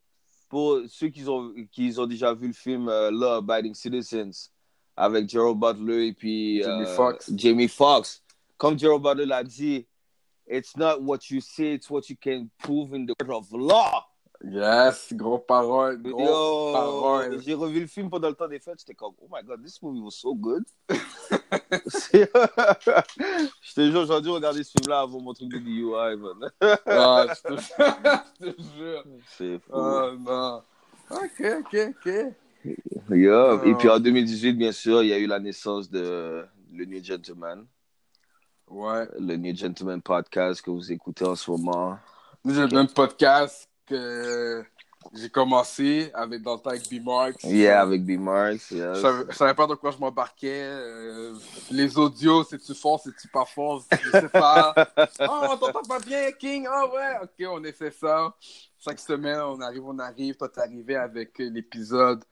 pour 0.47 0.79
ceux 0.87 1.09
qui 1.09 1.27
ont, 1.27 1.53
qui 1.71 1.93
ont 1.97 2.07
déjà 2.07 2.33
vu 2.33 2.47
le 2.47 2.53
film 2.53 2.87
euh, 2.87 3.09
Law 3.11 3.43
Abiding 3.43 3.73
Citizens 3.73 4.51
avec 4.95 5.27
Gerald 5.27 5.57
Butler 5.57 6.07
et 6.07 6.13
puis 6.13 6.61
Jamie 6.61 6.85
euh, 6.85 6.95
Foxx. 6.95 7.31
Jamie 7.35 7.67
Foxx. 7.67 8.21
Comme 8.59 8.77
Gerald 8.77 9.01
Butler 9.01 9.25
l'a 9.25 9.43
dit, 9.43 9.87
it's 10.47 10.75
not 10.77 11.01
what 11.01 11.29
you 11.31 11.39
say, 11.41 11.73
it's 11.73 11.89
what 11.89 12.01
you 12.09 12.15
can 12.21 12.49
prove 12.61 12.93
in 12.93 13.05
the 13.07 13.15
court 13.15 13.31
of 13.37 13.51
law. 13.53 14.05
Yes, 14.43 15.11
gros 15.13 15.39
parole, 15.39 15.97
gros 15.97 16.19
Yo, 16.19 16.71
parole. 16.73 17.41
j'ai 17.41 17.53
revu 17.55 17.79
le 17.81 17.87
film 17.87 18.09
pendant 18.09 18.29
le 18.29 18.35
temps 18.35 18.47
des 18.47 18.59
fêtes, 18.59 18.79
j'étais 18.79 18.93
comme, 18.93 19.13
oh 19.21 19.27
my 19.31 19.41
god, 19.43 19.61
this 19.63 19.81
movie 19.81 19.99
was 20.01 20.11
so 20.11 20.33
good. 20.35 20.63
Je 23.61 23.73
te 23.73 23.81
jure, 23.91 24.05
j'aurais 24.05 24.21
dû 24.21 24.29
regarder 24.29 24.63
ce 24.63 24.71
film-là 24.71 25.01
avant 25.01 25.19
mon 25.21 25.33
truc 25.33 25.49
de 25.49 25.57
DUI, 25.59 26.15
man. 26.17 26.49
Ah, 26.85 27.25
je 27.29 27.41
te 27.41 27.61
je 28.41 28.51
te 28.51 28.61
jure. 28.77 29.03
C'est 29.37 29.59
fou. 29.59 29.71
Oh 29.73 30.11
non. 30.19 30.61
Ok, 31.09 31.41
ok, 31.59 31.75
ok. 31.89 32.05
Yeah. 33.09 33.61
Et 33.65 33.71
Ah. 33.71 33.75
puis 33.77 33.89
en 33.89 33.99
2018, 33.99 34.53
bien 34.53 34.71
sûr, 34.71 35.01
il 35.03 35.09
y 35.09 35.13
a 35.13 35.17
eu 35.17 35.27
la 35.27 35.39
naissance 35.39 35.89
de 35.89 36.45
le 36.73 36.85
New 36.85 37.03
Gentleman, 37.03 37.65
Ouais. 38.69 39.07
le 39.19 39.35
New 39.35 39.55
Gentleman 39.55 40.01
podcast 40.01 40.61
que 40.61 40.69
vous 40.69 40.91
écoutez 40.91 41.25
en 41.25 41.35
ce 41.35 41.49
moment. 41.49 41.97
Le 42.45 42.67
même 42.67 42.87
podcast 42.87 43.67
que 43.85 44.63
j'ai 45.13 45.29
commencé 45.29 46.11
avec, 46.13 46.41
dans 46.41 46.55
le 46.55 46.59
temps 46.59 46.69
avec 46.69 46.89
B-Marks. 46.89 47.43
Yeah, 47.43 47.81
avec 47.81 48.05
B. 48.05 48.11
Marks. 48.19 48.71
yes. 48.71 48.95
Je 48.95 49.01
savais, 49.01 49.23
je 49.29 49.35
savais 49.35 49.53
pas 49.53 49.65
de 49.65 49.75
quoi 49.75 49.91
je 49.91 49.97
m'embarquais. 49.97 50.63
euh, 50.63 51.33
les 51.71 51.97
audios, 51.97 52.43
c'est-tu 52.43 52.73
fort, 52.75 52.99
c'est-tu 53.03 53.27
pas 53.29 53.45
fort, 53.45 53.83
je 53.91 54.11
sais 54.11 54.29
pas. 54.29 54.73
oh, 55.21 55.47
on 55.51 55.57
t'entend 55.57 55.81
pas 55.83 55.99
bien, 55.99 56.31
King. 56.33 56.67
Ah 56.69 56.85
ouais, 56.93 57.17
ok, 57.23 57.47
on 57.49 57.63
essaie 57.63 57.91
ça. 57.91 58.35
Chaque 58.77 58.99
semaine, 58.99 59.39
on 59.39 59.59
arrive, 59.61 59.85
on 59.85 59.97
arrive. 59.99 60.35
Toi, 60.35 60.49
t'es 60.49 60.61
arrivé 60.61 60.95
avec 60.95 61.37
l'épisode 61.39 62.23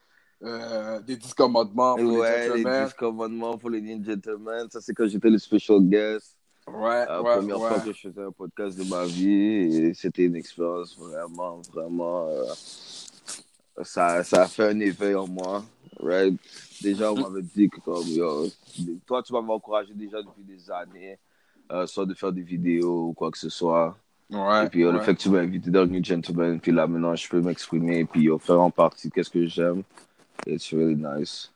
euh, 0.43 0.99
des 1.01 1.15
10 1.15 1.33
commandements 1.33 1.95
pour 1.95 2.05
Ouais, 2.13 2.47
les 2.49 2.55
les 2.55 2.63
gentlemen. 2.63 2.85
10 2.87 2.93
commandements 2.93 3.57
pour 3.57 3.69
les 3.69 4.03
Gentlemen. 4.03 4.67
Ça, 4.69 4.81
c'est 4.81 4.93
quand 4.93 5.07
j'étais 5.07 5.29
le 5.29 5.37
special 5.37 5.81
guest. 5.81 6.35
Ouais, 6.67 7.05
La 7.05 7.21
ouais, 7.21 7.35
première 7.37 7.59
ouais. 7.61 7.69
fois 7.69 7.79
que 7.79 7.93
je 7.93 7.99
faisais 8.09 8.21
un 8.21 8.31
podcast 8.31 8.77
de 8.77 8.83
ma 8.83 9.05
vie. 9.05 9.31
Et 9.87 9.93
c'était 9.93 10.25
une 10.25 10.35
expérience 10.35 10.97
vraiment, 10.97 11.61
vraiment. 11.73 12.27
euh, 12.27 12.43
ça, 13.83 14.23
ça 14.23 14.43
a 14.43 14.47
fait 14.47 14.69
un 14.69 14.79
éveil 14.79 15.15
en 15.15 15.27
moi. 15.27 15.63
Right? 15.99 16.35
Déjà, 16.81 17.11
on 17.11 17.15
m'avait 17.19 17.41
dit 17.41 17.69
que, 17.69 17.79
comme, 17.79 18.05
yo, 18.07 18.47
toi, 19.05 19.23
tu 19.23 19.33
m'avais 19.33 19.51
encouragé 19.51 19.93
déjà 19.95 20.21
depuis 20.21 20.43
des 20.43 20.69
années, 20.69 21.17
euh, 21.71 21.87
soit 21.87 22.05
de 22.05 22.13
faire 22.13 22.31
des 22.31 22.43
vidéos 22.43 23.07
ou 23.09 23.13
quoi 23.13 23.31
que 23.31 23.37
ce 23.37 23.49
soit. 23.49 23.97
Ouais, 24.29 24.65
et 24.65 24.69
puis, 24.69 24.83
euh, 24.83 24.91
le 24.91 24.99
ouais. 24.99 25.03
fait 25.05 25.15
que 25.15 25.21
tu 25.21 25.29
m'as 25.29 25.39
invité 25.39 25.71
dans 25.71 25.85
New 25.87 26.03
Gentleman, 26.03 26.59
puis 26.59 26.71
là, 26.71 26.85
maintenant, 26.85 27.15
je 27.15 27.27
peux 27.29 27.41
m'exprimer 27.41 27.99
et 27.99 28.05
puis 28.05 28.29
faire 28.39 28.59
en 28.61 28.69
partie 28.69 29.09
qu'est-ce 29.09 29.29
que 29.29 29.47
j'aime. 29.47 29.83
It's 30.45 30.71
really 30.73 30.95
nice. 30.95 31.51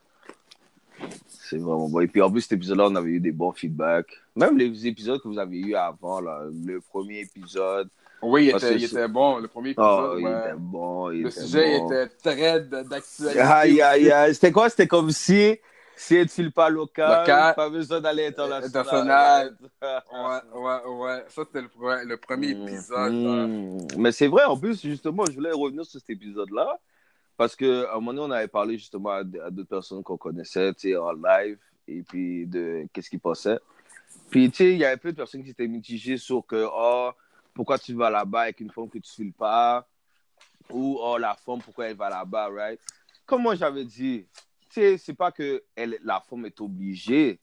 C'est 1.28 1.58
vraiment 1.58 1.90
bon. 1.90 2.00
Et 2.02 2.08
puis, 2.08 2.22
en 2.22 2.32
plus, 2.32 2.42
cet 2.42 2.54
épisode-là, 2.54 2.86
on 2.88 2.96
avait 2.96 3.10
eu 3.12 3.20
des 3.20 3.32
bons 3.32 3.52
feedbacks. 3.52 4.12
Même 4.36 4.58
les 4.58 4.88
épisodes 4.88 5.22
que 5.22 5.28
vous 5.28 5.40
avez 5.40 5.58
eu 5.60 5.76
avant, 5.76 6.22
là, 6.22 6.44
le 6.66 6.80
premier 6.80 7.22
épisode. 7.22 7.90
Oui, 8.22 8.46
il 8.46 8.50
était, 8.56 8.76
il 8.78 9.08
bon. 9.08 9.38
Le 9.40 9.48
premier 9.48 9.74
Oh, 9.78 9.82
épisode, 10.14 10.20
il 10.20 10.26
ouais. 10.26 10.40
était 10.40 10.58
bon. 10.58 11.12
Il 11.12 11.22
Le 11.24 11.30
était 11.30 11.42
sujet 11.42 11.80
bon. 11.80 11.88
était 11.88 12.08
très 12.24 12.62
d'actualité. 12.62 13.40
Aïe, 13.40 13.82
aïe, 13.82 14.12
aïe. 14.12 14.34
C'était 14.36 14.52
quoi? 14.52 14.70
C'était 14.70 14.88
comme 14.88 15.10
si, 15.12 15.58
si 15.96 16.16
elle 16.16 16.28
ne 16.38 16.50
pas 16.50 16.70
local, 16.70 17.22
Local. 17.22 17.56
pas 17.56 17.70
besoin 17.70 18.00
d'aller 18.00 18.28
international. 18.28 18.68
International. 18.68 19.58
Ouais, 20.14 20.60
ouais, 20.62 20.96
ouais. 21.04 21.24
Ça, 21.30 21.42
c'était 21.48 21.62
le, 21.62 21.68
pre- 21.68 22.04
le 22.06 22.18
premier 22.18 22.54
Mm, 22.54 22.68
épisode. 22.68 23.14
mm. 23.14 23.78
Mais 23.98 24.12
c'est 24.12 24.28
vrai, 24.28 24.44
en 24.46 24.56
plus, 24.58 24.80
justement, 24.82 25.26
je 25.26 25.32
voulais 25.34 25.52
revenir 25.52 25.84
sur 25.84 26.00
cet 26.00 26.10
épisode-là. 26.12 26.78
Parce 27.42 27.56
qu'à 27.56 27.92
un 27.92 27.96
moment 27.96 28.14
donné, 28.14 28.22
on 28.22 28.32
avait 28.38 28.48
parlé 28.48 28.78
justement 28.78 29.10
à, 29.10 29.22
à 29.22 29.50
d'autres 29.50 29.68
personnes 29.68 30.04
qu'on 30.04 30.16
connaissait, 30.16 30.76
tu 30.76 30.92
sais, 30.92 30.96
en 30.96 31.12
live, 31.12 31.58
et 31.88 32.04
puis 32.04 32.46
de 32.46 32.86
qu'est-ce 32.94 33.10
qu'ils 33.10 33.20
passaient. 33.20 33.58
Puis, 34.30 34.52
tu 34.52 34.58
sais, 34.58 34.74
il 34.74 34.78
y 34.78 34.86
avait 34.86 34.98
peu 34.98 35.12
de 35.12 35.18
personnes 35.18 35.44
qui 35.44 35.50
étaient 35.50 35.68
mitigées 35.68 36.18
sur 36.18 36.46
que, 36.46 36.68
oh, 36.72 37.10
pourquoi 37.56 37.80
tu 37.80 37.96
vas 37.96 38.12
là-bas 38.12 38.42
avec 38.42 38.60
une 38.60 38.70
femme 38.70 38.88
que 38.92 39.00
tu 39.00 39.12
files 39.12 39.34
pas? 39.34 39.88
Ou, 40.70 41.00
oh, 41.02 41.18
la 41.18 41.34
femme, 41.34 41.64
pourquoi 41.64 41.88
elle 41.88 41.96
va 41.96 42.12
là-bas, 42.12 42.50
right? 42.50 42.80
Comme 43.26 43.42
moi, 43.42 43.56
j'avais 43.56 43.86
dit, 43.86 44.28
tu 44.70 44.80
sais, 44.80 45.00
c'est 45.00 45.16
pas 45.16 45.32
que 45.32 45.64
la 45.76 46.22
femme 46.22 46.46
est 46.46 46.62
obligée 46.62 47.40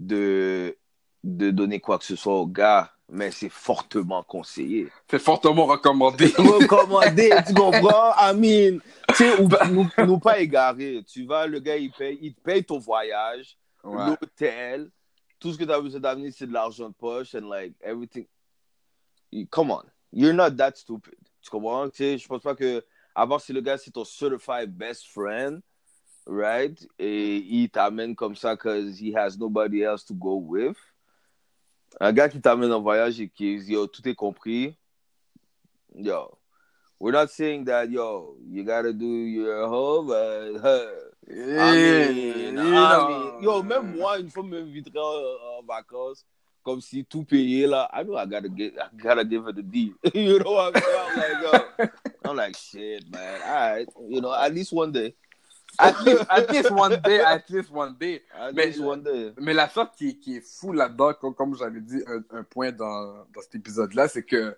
de, 0.00 0.76
de 1.22 1.50
donner 1.50 1.80
quoi 1.80 1.98
que 1.98 2.04
ce 2.04 2.16
soit 2.16 2.34
au 2.38 2.46
gars, 2.46 2.90
mais 3.08 3.30
c'est 3.30 3.48
fortement 3.50 4.22
conseillé. 4.22 4.88
C'est 5.10 5.18
fortement 5.18 5.66
recommandé. 5.66 6.26
Recommandé, 6.38 7.30
tu 7.46 7.52
comprends? 7.54 8.12
Amine, 8.12 8.80
tu 9.08 9.14
sais, 9.16 9.40
ou- 9.40 9.48
nous, 9.70 9.88
nous 10.06 10.18
pas 10.18 10.38
égarés. 10.40 11.02
Tu 11.06 11.26
vas, 11.26 11.46
le 11.46 11.58
gars, 11.60 11.76
il 11.76 11.90
paye, 11.92 12.18
il 12.22 12.34
paye 12.34 12.64
ton 12.64 12.78
voyage, 12.78 13.56
Ouais. 13.82 14.06
l'hôtel, 14.06 14.90
tout 15.38 15.52
ce 15.52 15.58
que 15.58 15.64
tu 15.64 15.72
as 15.72 15.80
besoin 15.80 16.00
d'amener, 16.00 16.30
c'est 16.30 16.46
de 16.46 16.52
l'argent 16.52 16.88
de 16.88 16.94
poche, 16.94 17.34
and 17.34 17.48
like, 17.48 17.74
everything. 17.82 18.26
Come 19.50 19.70
on, 19.70 19.82
you're 20.12 20.34
not 20.34 20.50
that 20.56 20.76
stupid. 20.76 21.14
Tu 21.42 21.50
comprends? 21.50 21.88
Tu 21.88 21.96
sais, 21.98 22.18
je 22.18 22.26
pense 22.28 22.42
pas 22.42 22.54
que, 22.54 22.84
à 23.14 23.26
part 23.26 23.40
si 23.40 23.52
le 23.52 23.60
gars, 23.60 23.78
c'est 23.78 23.90
ton 23.90 24.04
certified 24.04 24.70
best 24.76 25.06
friend, 25.06 25.60
right? 26.26 26.86
Et 26.98 27.36
il 27.38 27.70
t'amène 27.70 28.14
comme 28.14 28.34
ça 28.36 28.54
because 28.54 29.00
he 29.00 29.14
has 29.16 29.36
nobody 29.38 29.82
else 29.82 30.04
to 30.04 30.14
go 30.14 30.34
with. 30.36 30.76
Un 31.98 32.12
gars 32.12 32.28
qui 32.28 32.40
t'amène 32.40 32.72
en 32.72 32.80
voyage 32.80 33.20
et 33.20 33.28
qui 33.28 33.58
dit, 33.58 33.72
yo, 33.72 33.86
tout 33.86 34.06
est 34.08 34.14
compris. 34.14 34.76
Yo, 35.94 36.38
we're 37.00 37.12
not 37.12 37.28
saying 37.28 37.64
that, 37.64 37.90
yo, 37.90 38.36
you 38.48 38.62
gotta 38.62 38.92
do 38.92 39.06
your 39.06 39.68
but, 40.04 40.60
I 41.32 41.74
mean, 41.76 42.58
I 42.58 43.06
mean, 43.08 43.42
yo, 43.42 43.62
même 43.62 43.96
moi, 43.96 44.18
une 44.18 44.30
fois, 44.30 44.42
m'inviterait 44.42 44.98
en, 44.98 45.58
en 45.58 45.62
vacances, 45.62 46.24
comme 46.62 46.80
si 46.80 47.04
tout 47.04 47.24
payé 47.24 47.66
là. 47.66 47.88
I 47.92 48.04
know 48.04 48.16
I 48.16 48.26
gotta 48.26 48.48
get, 48.48 48.74
I 48.78 48.88
gotta 48.96 49.24
give 49.24 49.44
her 49.44 49.52
the 49.52 49.62
D. 49.62 49.94
you 50.14 50.38
know 50.38 50.52
what 50.52 50.76
I'm 50.76 50.82
saying? 50.82 50.98
I'm 50.98 51.18
like, 51.18 51.42
yo, 51.42 51.86
I'm 52.24 52.36
like, 52.36 52.56
shit, 52.56 53.10
man. 53.10 53.40
All 53.42 53.54
right, 53.54 53.88
you 54.08 54.20
know, 54.20 54.34
at 54.34 54.54
least 54.54 54.72
one 54.72 54.92
day. 54.92 55.14
At 55.80 55.94
least, 56.04 56.24
at 56.28 56.50
least 56.52 56.70
one 56.70 56.96
day, 57.02 57.20
at 57.20 57.48
least 57.48 57.70
one 57.72 57.96
day. 57.98 58.22
At 58.34 58.52
Mais- 58.52 58.66
least 58.66 58.80
one 58.80 59.02
day. 59.02 59.32
Mais 59.38 59.54
la 59.54 59.68
chose 59.68 59.86
qui, 59.96 60.18
qui 60.18 60.36
est 60.36 60.40
fou 60.40 60.72
là-dedans, 60.72 61.14
comme, 61.14 61.34
comme 61.34 61.56
j'avais 61.56 61.80
dit 61.80 62.02
un, 62.06 62.38
un 62.38 62.42
point 62.42 62.70
dans, 62.72 63.24
dans 63.32 63.40
cet 63.40 63.54
épisode-là, 63.54 64.08
c'est 64.08 64.22
que 64.24 64.56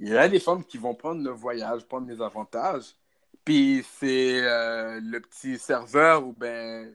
il 0.00 0.08
y 0.08 0.16
a 0.16 0.28
des 0.28 0.38
femmes 0.40 0.64
qui 0.64 0.78
vont 0.78 0.94
prendre 0.94 1.22
le 1.22 1.30
voyage, 1.30 1.82
prendre 1.84 2.08
les 2.08 2.22
avantages, 2.22 2.94
puis 3.44 3.84
c'est 3.98 4.40
euh, 4.42 5.00
le 5.02 5.20
petit 5.20 5.58
serveur 5.58 6.24
ou 6.24 6.32
ben 6.32 6.94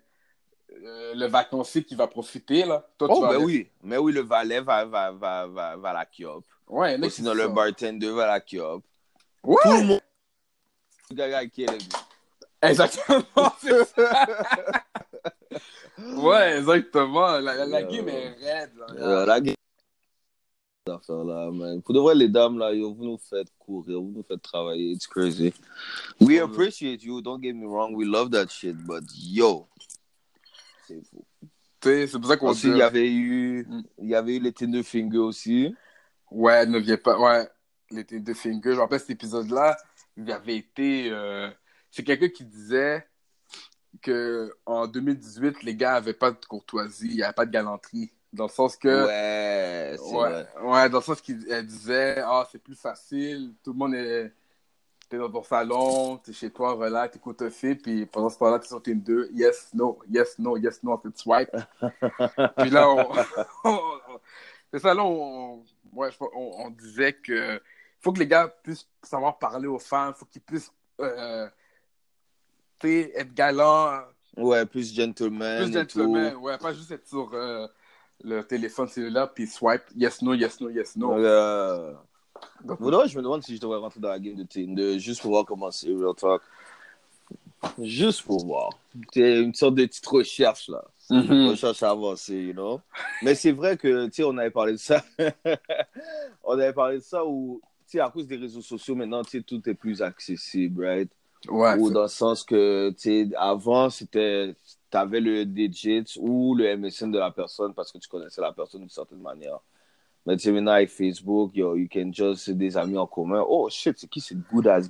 euh, 0.71 1.13
le 1.13 1.25
vacancier 1.27 1.83
qui 1.83 1.95
va 1.95 2.07
profiter 2.07 2.63
là. 2.65 2.87
Toi, 2.97 3.07
Oh, 3.11 3.21
ben 3.21 3.27
aller- 3.35 3.37
oui. 3.43 3.69
Mais 3.83 3.97
oui, 3.97 4.13
le 4.13 4.21
valet 4.21 4.61
va, 4.61 4.85
va, 4.85 5.11
va, 5.11 5.47
va, 5.47 5.75
va 5.75 5.89
à 5.89 5.93
la 5.93 6.05
Kiop. 6.05 6.43
Ouais, 6.67 6.97
sinon, 7.09 7.33
le 7.33 7.49
bartender 7.49 8.09
va 8.09 8.23
à 8.23 8.27
la 8.27 8.39
Kiop. 8.39 8.83
Ouais, 9.43 9.57
Tout 9.63 9.71
le 9.73 9.83
monde. 9.83 10.01
Exactement. 12.69 13.23
c'est 13.61 13.85
ça. 13.85 14.25
ouais, 16.17 16.57
exactement. 16.57 17.39
La, 17.39 17.55
la, 17.55 17.65
la 17.65 17.81
Yeah. 17.81 17.91
game 17.91 18.09
est 18.09 18.29
raide. 18.41 18.71
là. 18.77 18.85
Euh, 18.97 19.25
la. 19.25 19.39
Cette 20.85 20.95
affaire-là, 20.95 21.49
man. 21.51 21.81
Pour 21.81 21.93
de 21.95 21.99
vrai, 21.99 22.13
les 22.15 22.27
dames, 22.27 22.57
là, 22.59 22.73
yo, 22.73 22.93
vous 22.93 23.05
nous 23.05 23.17
faites 23.17 23.47
courir, 23.57 24.01
vous 24.01 24.11
nous 24.15 24.23
faites 24.23 24.41
travailler. 24.41 24.91
It's 24.91 25.07
crazy. 25.07 25.53
We 26.19 26.39
appreciate 26.39 27.01
you, 27.03 27.21
don't 27.21 27.41
get 27.41 27.53
me 27.53 27.65
wrong. 27.65 27.95
We 27.95 28.05
love 28.05 28.31
that 28.31 28.47
shit, 28.49 28.75
but 28.85 29.03
yo. 29.15 29.67
C'est 30.87 31.01
fou. 31.07 31.23
C'est 31.81 32.07
pour 32.19 32.25
ça 32.27 32.37
qu'on 32.37 32.51
dit. 32.53 32.67
il 32.67 32.77
y 32.77 32.81
avait 32.81 33.09
eu, 33.11 33.65
Mm. 33.67 33.83
il 33.99 34.09
y 34.09 34.15
avait 34.15 34.35
eu 34.35 34.39
les 34.39 34.51
Tinder 34.53 34.83
Finger 34.83 35.17
aussi. 35.19 35.73
Ouais, 36.31 36.65
ne 36.65 36.79
viens 36.79 36.97
pas. 36.97 37.17
Ouais, 37.19 37.47
les 37.91 38.03
deux 38.03 38.33
fingers. 38.33 38.71
Je 38.71 38.75
me 38.75 38.81
rappelle 38.81 38.99
cet 38.99 39.09
épisode-là, 39.11 39.77
il 40.17 40.29
avait 40.31 40.57
été. 40.57 41.09
euh, 41.11 41.49
C'est 41.95 42.03
quelqu'un 42.03 42.29
qui 42.29 42.43
disait 42.43 43.07
que 44.01 44.51
en 44.65 44.87
2018, 44.87 45.61
les 45.61 45.75
gars 45.75 45.93
avaient 45.93 46.15
pas 46.15 46.31
de 46.31 46.43
courtoisie, 46.43 47.07
il 47.07 47.15
n'y 47.17 47.23
avait 47.23 47.33
pas 47.33 47.45
de 47.45 47.51
galanterie. 47.51 48.11
Dans 48.33 48.45
le 48.45 48.49
sens 48.49 48.75
que. 48.77 48.87
Ouais, 48.87 49.95
c'est 49.95 50.03
Ouais, 50.15 50.29
vrai. 50.31 50.47
ouais, 50.63 50.89
dans 50.89 50.97
le 50.97 51.03
sens 51.03 51.21
qu'il 51.21 51.45
elle 51.51 51.67
disait 51.67 52.17
Ah, 52.25 52.47
c'est 52.51 52.57
plus 52.57 52.73
facile, 52.75 53.53
tout 53.63 53.73
le 53.73 53.77
monde 53.77 53.93
est. 53.93 54.33
t'es 55.07 55.19
dans 55.19 55.29
ton 55.29 55.43
salon, 55.43 56.17
t'es 56.17 56.33
chez 56.33 56.49
toi, 56.49 56.73
relax, 56.73 57.13
t'écoutes 57.13 57.43
un 57.43 57.51
film, 57.51 57.77
puis 57.77 58.07
pendant 58.07 58.29
ce 58.29 58.39
temps-là, 58.39 58.57
t'es 58.57 58.67
sur 58.69 58.81
Tinder, 58.81 59.25
yes, 59.31 59.69
no, 59.75 59.99
yes, 60.09 60.39
no, 60.39 60.57
yes, 60.57 60.81
no, 60.81 60.97
tu 60.97 61.11
swipe. 61.15 61.51
puis 62.57 62.71
là, 62.71 62.89
on, 63.63 63.79
c'est 64.73 64.79
ça, 64.79 64.95
là, 64.95 65.03
on, 65.05 65.63
ouais, 65.93 66.09
on, 66.19 66.51
on 66.65 66.69
disait 66.71 67.13
que 67.13 67.61
faut 67.99 68.11
que 68.11 68.17
les 68.19 68.27
gars 68.27 68.47
puissent 68.63 68.87
savoir 69.03 69.37
parler 69.37 69.67
aux 69.67 69.77
femmes, 69.77 70.15
faut 70.15 70.25
qu'ils 70.25 70.41
puissent 70.41 70.71
euh, 70.99 71.47
être 72.89 73.33
galants, 73.33 74.01
Ouais, 74.35 74.65
plus 74.65 74.93
gentleman. 74.93 75.63
plus 75.63 75.73
gentleman, 75.73 76.35
ouais, 76.37 76.57
pas 76.57 76.73
juste 76.73 76.91
être 76.91 77.07
sur 77.07 77.29
euh, 77.33 77.67
le 78.23 78.41
téléphone 78.43 78.87
cellulaire, 78.87 79.31
puis 79.31 79.45
swipe, 79.45 79.83
yes, 79.95 80.21
no, 80.21 80.33
yes, 80.33 80.59
no, 80.59 80.69
yes, 80.69 80.95
no. 80.95 81.13
Euh, 81.13 81.93
Donc, 82.63 82.79
je 82.79 83.17
me 83.17 83.21
demande 83.21 83.43
si 83.43 83.55
je 83.55 83.61
devrais 83.61 83.77
rentrer 83.77 83.99
dans 83.99 84.09
la 84.09 84.19
game 84.19 84.35
de 84.35 84.43
Tinder 84.43 84.97
juste 84.97 85.21
pour 85.21 85.31
voir 85.31 85.45
comment 85.45 85.69
c'est, 85.69 85.89
real 85.89 86.15
talk. 86.15 86.41
Juste 87.79 88.23
pour 88.23 88.45
voir. 88.45 88.71
C'est 89.13 89.39
une 89.39 89.53
sorte 89.53 89.75
de 89.75 89.85
petite 89.85 90.05
recherche, 90.05 90.67
là. 90.67 90.83
mhm. 91.09 91.49
Recherche 91.49 91.83
avancée, 91.83 92.35
you 92.41 92.53
know. 92.53 92.81
Mais 93.21 93.35
c'est 93.35 93.51
vrai 93.51 93.77
que, 93.77 94.07
tu 94.07 94.13
sais, 94.13 94.23
on 94.23 94.37
avait 94.37 94.51
parlé 94.51 94.73
de 94.73 94.77
ça. 94.77 95.03
on 96.43 96.53
avait 96.53 96.73
parlé 96.73 96.97
de 96.97 97.03
ça 97.03 97.23
où, 97.23 97.61
tu 97.87 97.97
sais, 97.97 97.99
à 97.99 98.09
cause 98.09 98.27
des 98.27 98.35
réseaux 98.35 98.61
sociaux, 98.61 98.95
maintenant, 98.95 99.23
tu 99.23 99.37
sais, 99.37 99.41
tout 99.41 99.61
est 99.69 99.73
plus 99.75 100.01
accessible, 100.01 100.85
right? 100.85 101.09
Ouais, 101.49 101.77
Ou 101.77 101.89
dans 101.91 102.03
le 102.03 102.07
sens 102.07 102.43
que, 102.43 102.91
tu 102.91 103.29
sais, 103.29 103.35
avant, 103.37 103.89
c'était, 103.89 104.55
t'avais 104.89 105.19
le 105.19 105.45
digit 105.45 106.05
ou 106.19 106.55
le 106.55 106.65
MSN 106.77 107.11
de 107.11 107.19
la 107.19 107.31
personne 107.31 107.73
parce 107.73 107.91
que 107.91 107.97
tu 107.97 108.07
connaissais 108.09 108.41
la 108.41 108.53
personne 108.53 108.81
d'une 108.81 108.89
certaine 108.89 109.21
manière. 109.21 109.59
Mais 110.25 110.37
tu 110.37 110.43
sais, 110.43 110.51
maintenant, 110.53 110.71
avec 110.71 110.89
Facebook, 110.89 111.51
yo, 111.53 111.75
you 111.75 111.87
can 111.91 112.09
just, 112.13 112.45
c'est 112.45 112.57
des 112.57 112.77
amis 112.77 112.97
en 112.97 113.05
commun. 113.05 113.43
Oh, 113.45 113.67
shit, 113.69 113.97
c'est 113.99 114.07
qui 114.09 114.21
ce 114.21 114.33
good 114.33 114.67
ass? 114.67 114.89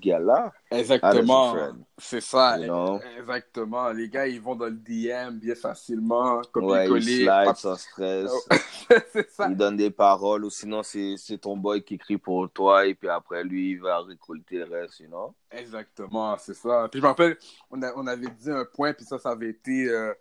Exactement. 0.69 1.43
Ah, 1.45 1.49
a 1.49 1.57
friend. 1.57 1.83
C'est 1.97 2.21
ça. 2.21 2.59
You 2.59 2.65
know? 2.65 2.99
Exactement. 3.17 3.89
Les 3.89 4.09
gars, 4.09 4.27
ils 4.27 4.39
vont 4.39 4.55
dans 4.55 4.65
le 4.67 4.71
DM 4.71 5.39
bien 5.39 5.55
facilement, 5.55 6.35
Ouais, 6.35 6.41
il 6.45 6.51
copier-coller. 6.51 7.01
slide 7.25 7.55
sans 7.55 7.75
stress. 7.75 8.31
c'est 9.11 9.29
ça. 9.31 9.47
Il 9.49 9.57
donne 9.57 9.75
des 9.75 9.89
paroles 9.89 10.45
ou 10.45 10.51
sinon, 10.51 10.83
c'est, 10.83 11.15
ton 11.41 11.57
boy 11.57 11.83
qui 11.83 11.95
écrit 11.95 12.19
pour 12.19 12.47
toi 12.51 12.85
et 12.85 12.93
puis 12.93 13.09
après, 13.09 13.43
lui, 13.43 13.71
il 13.71 13.81
va 13.81 14.01
récolter 14.01 14.57
le 14.59 14.65
reste, 14.65 14.99
you 14.99 15.07
know? 15.07 15.33
Exactement, 15.51 16.37
c'est 16.37 16.53
ça. 16.53 16.87
Puis 16.91 16.99
je 16.99 17.03
me 17.03 17.09
rappelle, 17.09 17.37
on, 17.71 17.81
a- 17.81 17.93
on 17.95 18.05
avait 18.05 18.27
dit 18.29 18.51
un 18.51 18.65
point, 18.65 18.93
puis 18.93 19.05
ça, 19.05 19.17
ça 19.17 19.31
avait 19.31 19.49
été. 19.49 19.87
euh, 19.89 20.13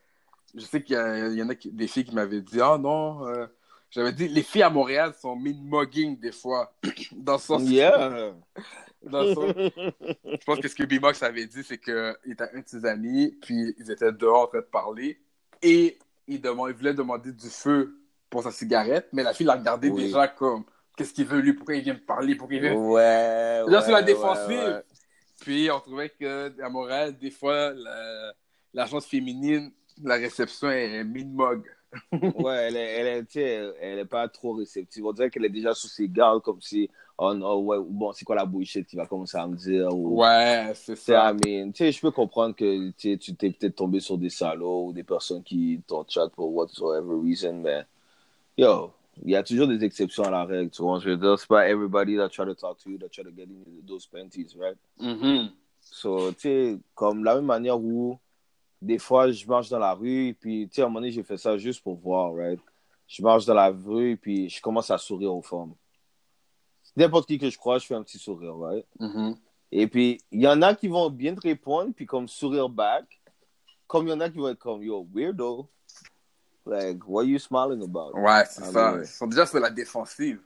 je 0.54 0.60
sais 0.60 0.82
qu'il 0.82 0.96
y, 0.96 1.42
en 1.42 1.48
a 1.50 1.54
qui- 1.54 1.70
des 1.70 1.86
filles 1.86 2.04
qui 2.04 2.14
m'avaient 2.14 2.40
dit 2.42 2.60
Ah 2.60 2.76
non, 2.78 3.26
euh, 3.26 3.46
j'avais 3.92 4.12
dit 4.12 4.26
les 4.26 4.42
filles 4.42 4.62
à 4.64 4.70
Montréal 4.70 5.14
sont 5.20 5.36
mid-mugging 5.36 6.18
des 6.18 6.32
fois. 6.32 6.74
dans 7.12 7.34
le 7.34 7.38
sens. 7.38 7.62
Yeah! 7.62 8.32
dans 9.02 9.22
le 9.22 9.34
sens- 9.34 9.54
je 9.56 10.44
pense 10.44 10.58
que 10.58 10.68
ce 10.68 10.74
que 10.74 10.84
B-Mox 10.84 11.22
avait 11.22 11.46
dit, 11.46 11.62
c'est 11.62 11.78
qu'il 11.78 12.16
était 12.24 12.48
un 12.52 12.58
de 12.60 12.66
ses 12.66 12.84
amis, 12.84 13.38
puis 13.42 13.74
ils 13.78 13.90
étaient 13.90 14.12
dehors 14.12 14.42
en 14.42 14.46
train 14.48 14.58
de 14.58 14.64
parler, 14.64 15.20
et 15.62 15.98
il, 16.26 16.40
il 16.44 16.74
voulait 16.74 16.94
demander 16.94 17.32
du 17.32 17.48
feu 17.48 17.96
pour 18.30 18.42
sa 18.42 18.50
cigarette, 18.50 19.08
mais 19.12 19.22
la 19.22 19.32
fille 19.34 19.46
l'a 19.46 19.54
regardé 19.54 19.90
Oui. 19.90 20.04
déjà 20.04 20.26
comme 20.28 20.64
Qu'est-ce 20.96 21.14
qu'il 21.14 21.26
veut 21.26 21.40
lui 21.40 21.54
Pourquoi 21.54 21.74
il 21.76 21.82
vient 21.82 21.94
me 21.94 22.00
parler 22.04 22.34
Pourquoi 22.34 22.56
il 22.56 22.62
vient. 22.62 22.74
Ouais. 22.74 23.62
Là, 23.66 23.80
c'est 23.82 23.90
la 23.90 23.98
ouais, 23.98 24.04
défensive. 24.04 24.58
ouais, 24.58 24.66
ouais. 24.74 24.82
Puis 25.40 25.70
on 25.70 25.80
trouvait 25.80 26.10
qu'à 26.10 26.68
Montréal, 26.68 27.16
des 27.18 27.30
fois, 27.30 27.72
la, 27.72 28.32
la 28.74 28.86
chance 28.86 29.06
féminine, 29.06 29.72
la 30.02 30.16
réception 30.16 30.70
est 30.70 31.02
mid-mug. 31.04 31.64
Ouais, 32.12 32.54
elle 32.68 32.76
est, 32.76 32.90
elle, 32.90 33.26
est, 33.34 33.74
elle 33.80 33.98
est 33.98 34.04
pas 34.04 34.28
trop 34.28 34.52
réceptive. 34.54 35.04
On 35.04 35.12
dirait 35.12 35.30
qu'elle 35.30 35.44
est 35.44 35.50
déjà 35.50 35.74
sous 35.74 35.88
ses 35.88 36.08
gardes, 36.08 36.42
comme 36.42 36.60
si, 36.60 36.88
oh 37.18 37.34
non, 37.34 37.60
ouais, 37.60 37.78
bon, 37.80 38.12
c'est 38.12 38.24
quoi 38.24 38.36
la 38.36 38.46
bullshit 38.46 38.86
qu'il 38.86 38.98
va 38.98 39.06
commencer 39.06 39.36
à 39.36 39.46
me 39.46 39.56
dire. 39.56 39.88
Ou, 39.94 40.20
Ouais, 40.20 40.72
c'est 40.74 40.96
ça. 40.96 41.30
I 41.30 41.34
mean, 41.34 41.72
tu 41.72 41.84
sais, 41.84 41.92
je 41.92 42.00
peux 42.00 42.10
comprendre 42.10 42.54
que 42.54 42.90
tu 42.90 43.18
t'es 43.18 43.50
peut-être 43.50 43.76
tombé 43.76 44.00
sur 44.00 44.16
des 44.18 44.30
salauds 44.30 44.86
ou 44.86 44.92
des 44.92 45.04
personnes 45.04 45.42
qui 45.42 45.82
t'ont 45.86 46.04
chat 46.08 46.28
pour 46.28 46.54
whatsoever 46.54 47.14
reason, 47.22 47.54
mais 47.54 47.84
yo, 48.56 48.92
il 49.24 49.30
y 49.30 49.36
a 49.36 49.42
toujours 49.42 49.68
des 49.68 49.84
exceptions 49.84 50.24
à 50.24 50.30
la 50.30 50.44
règle. 50.44 50.70
Tu 50.70 50.82
vois, 50.82 50.98
je 51.00 51.10
veux 51.10 51.16
dire, 51.16 51.38
c'est 51.38 51.48
pas 51.48 51.68
everybody 51.68 52.16
that 52.16 52.30
try 52.30 52.46
to 52.46 52.54
talk 52.54 52.78
to 52.78 52.90
you 52.90 52.98
that 52.98 53.08
try 53.10 53.24
to 53.24 53.30
get 53.30 53.44
in 53.44 53.86
those 53.86 54.06
panties, 54.06 54.56
right? 54.58 54.78
Mhm. 54.98 55.50
So, 55.80 56.32
tu 56.32 56.40
sais, 56.40 56.78
comme 56.94 57.24
la 57.24 57.34
même 57.34 57.44
manière 57.44 57.78
où 57.78 58.18
des 58.82 58.98
fois 58.98 59.30
je 59.30 59.46
marche 59.46 59.68
dans 59.68 59.78
la 59.78 59.94
rue, 59.94 60.28
et 60.28 60.34
puis, 60.34 60.68
tu 60.68 60.74
sais, 60.74 60.82
à 60.82 60.84
un 60.84 60.88
moment 60.88 61.00
donné, 61.00 61.12
j'ai 61.12 61.22
fait 61.22 61.38
ça 61.38 61.56
juste 61.56 61.82
pour 61.82 61.94
voir, 61.94 62.34
right? 62.34 62.60
Je 63.06 63.22
marche 63.22 63.46
dans 63.46 63.54
la 63.54 63.68
rue, 63.68 64.12
et 64.12 64.16
puis 64.16 64.48
je 64.48 64.60
commence 64.60 64.90
à 64.90 64.98
sourire 64.98 65.34
aux 65.34 65.42
femmes. 65.42 65.74
N'importe 66.96 67.26
qui 67.26 67.38
que 67.38 67.48
je 67.48 67.56
crois, 67.56 67.78
je 67.78 67.86
fais 67.86 67.94
un 67.94 68.02
petit 68.02 68.18
sourire, 68.18 68.56
right? 68.58 68.86
Mhm. 68.98 69.36
Et 69.70 69.86
puis, 69.86 70.20
il 70.30 70.42
y 70.42 70.48
en 70.48 70.60
a 70.60 70.74
qui 70.74 70.88
vont 70.88 71.08
bien 71.08 71.34
te 71.34 71.40
répondre, 71.40 71.92
puis 71.94 72.04
comme 72.04 72.28
sourire 72.28 72.68
back, 72.68 73.04
comme 73.86 74.06
il 74.06 74.10
y 74.10 74.12
en 74.12 74.20
a 74.20 74.28
qui 74.28 74.38
vont 74.38 74.48
être 74.48 74.58
comme, 74.58 74.82
yo, 74.82 75.06
weirdo. 75.14 75.68
Like, 76.64 77.02
what 77.08 77.22
are 77.22 77.28
you 77.28 77.38
smiling 77.38 77.82
about? 77.82 78.12
Ouais, 78.14 78.44
c'est 78.48 78.64
ça. 78.64 78.96
Ils 78.96 79.06
sont 79.06 79.26
déjà 79.26 79.46
sur 79.46 79.58
la 79.58 79.70
défensive. 79.70 80.40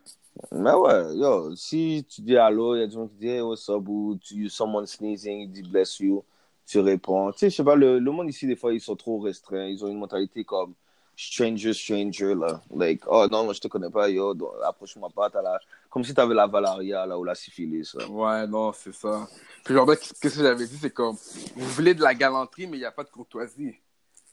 Mais 0.53 0.73
ouais, 0.73 1.17
yo, 1.17 1.55
si 1.57 2.07
tu 2.09 2.21
dis 2.23 2.37
allô, 2.37 2.75
il 2.75 2.81
y 2.81 2.83
a 2.83 2.87
des 2.87 2.93
gens 2.95 3.07
qui 3.07 3.17
disent 3.17 3.31
hey, 3.31 3.41
what's 3.41 3.69
up, 3.69 3.89
ou 3.89 4.17
tu, 4.17 4.49
someone 4.49 4.87
sneezing, 4.87 5.41
il 5.41 5.51
dit 5.51 5.63
bless 5.63 5.99
you, 6.01 6.23
tu 6.67 6.81
réponds. 6.81 7.33
Tu 7.33 7.39
sais, 7.39 7.51
je 7.51 7.57
sais 7.57 7.65
pas, 7.65 7.77
le, 7.77 7.99
le 7.99 8.11
monde 8.11 8.29
ici, 8.29 8.47
des 8.47 8.57
fois, 8.57 8.73
ils 8.73 8.81
sont 8.81 8.97
trop 8.97 9.19
restreints. 9.21 9.67
Ils 9.67 9.85
ont 9.85 9.89
une 9.89 9.99
mentalité 9.99 10.45
comme 10.45 10.75
stranger, 11.17 11.73
stranger, 11.73 12.35
là. 12.35 12.61
Like, 12.75 13.03
oh 13.07 13.27
non, 13.31 13.45
moi, 13.45 13.55
je 13.55 13.61
te 13.61 13.69
connais 13.69 13.91
pas, 13.91 14.09
yo, 14.11 14.35
approche-moi 14.65 15.09
pas, 15.15 15.31
t'as 15.31 15.41
la... 15.41 15.59
Comme 15.89 16.05
si 16.05 16.13
t'avais 16.13 16.35
la 16.35 16.47
valaria, 16.47 17.07
là, 17.07 17.19
ou 17.19 17.25
la 17.25 17.35
syphilis, 17.35 17.95
là. 17.95 18.07
Ouais, 18.07 18.47
non, 18.47 18.73
c'est 18.73 18.93
ça. 18.93 19.27
Puis 19.65 19.73
genre, 19.73 19.87
qu'est-ce 19.87 20.37
que 20.37 20.43
j'avais 20.43 20.67
dit, 20.67 20.77
c'est 20.77 20.91
comme, 20.91 21.17
vous 21.55 21.69
voulez 21.69 21.95
de 21.95 22.03
la 22.03 22.15
galanterie, 22.15 22.67
mais 22.67 22.77
il 22.77 22.81
n'y 22.81 22.87
a 22.87 22.93
pas 22.93 23.05
de 23.05 23.09
courtoisie. 23.09 23.77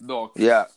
Donc, 0.01 0.31
Yeah, 0.35 0.67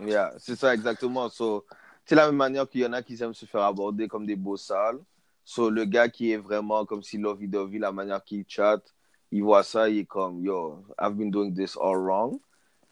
yeah, 0.00 0.32
c'est 0.38 0.56
ça 0.56 0.72
exactement. 0.72 1.28
So, 1.28 1.66
c'est 2.06 2.14
la 2.14 2.26
même 2.26 2.36
manière 2.36 2.66
qu'il 2.68 2.80
y 2.80 2.86
en 2.86 2.92
a 2.94 3.02
qui 3.02 3.22
aiment 3.22 3.34
se 3.34 3.44
faire 3.44 3.62
aborder 3.62 4.08
comme 4.08 4.24
des 4.24 4.36
beaux 4.36 4.56
sales. 4.56 5.00
So, 5.44 5.68
le 5.68 5.84
gars 5.84 6.08
qui 6.08 6.32
est 6.32 6.38
vraiment 6.38 6.86
comme 6.86 7.02
si 7.02 7.18
lovey-dovey, 7.18 7.78
la 7.78 7.92
manière 7.92 8.24
qu'il 8.24 8.44
chatte, 8.48 8.94
il 9.32 9.42
voit 9.42 9.62
ça, 9.62 9.88
il 9.88 9.98
est 9.98 10.04
comme, 10.04 10.44
yo, 10.44 10.84
I've 11.00 11.14
been 11.14 11.30
doing 11.30 11.52
this 11.52 11.76
all 11.76 11.96
wrong. 11.96 12.38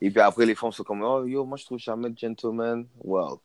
Et 0.00 0.10
puis 0.10 0.20
après, 0.20 0.46
les 0.46 0.54
femmes 0.54 0.72
sont 0.72 0.82
comme, 0.82 1.02
oh, 1.02 1.24
yo, 1.24 1.44
moi, 1.44 1.58
je 1.58 1.66
trouve 1.66 1.78
jamais 1.78 2.10
de 2.10 2.18
gentleman. 2.18 2.86
Well, 3.04 3.36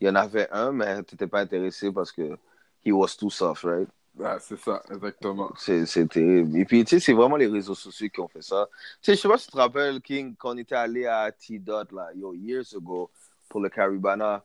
il 0.00 0.06
y 0.06 0.10
en 0.10 0.14
avait 0.14 0.48
un, 0.50 0.70
mais 0.70 1.02
t'étais 1.02 1.26
pas 1.26 1.40
intéressé 1.40 1.90
parce 1.90 2.12
que 2.12 2.36
he 2.84 2.92
was 2.92 3.16
too 3.18 3.30
soft, 3.30 3.64
right? 3.64 3.88
ouais, 4.16 4.36
c'est 4.40 4.58
ça, 4.58 4.82
exactement. 4.92 5.50
C'est 5.56 6.08
terrible. 6.08 6.58
Et 6.58 6.64
puis, 6.64 6.84
tu 6.84 6.90
sais, 6.90 7.00
c'est 7.00 7.12
vraiment 7.12 7.36
les 7.36 7.46
réseaux 7.46 7.74
sociaux 7.74 8.08
qui 8.12 8.20
ont 8.20 8.28
fait 8.28 8.42
ça. 8.42 8.68
Tu 9.02 9.10
sais, 9.10 9.16
je 9.16 9.20
sais 9.20 9.28
pas 9.28 9.38
si 9.38 9.46
tu 9.46 9.52
te 9.52 9.56
rappelles, 9.56 10.00
King, 10.00 10.34
quand 10.36 10.54
on 10.54 10.58
était 10.58 10.74
allé 10.74 11.06
à 11.06 11.32
T-Dot, 11.32 11.92
là, 11.92 12.10
yo, 12.14 12.34
years 12.34 12.74
ago, 12.74 13.10
pour 13.48 13.60
le 13.60 13.68
Caribana. 13.68 14.44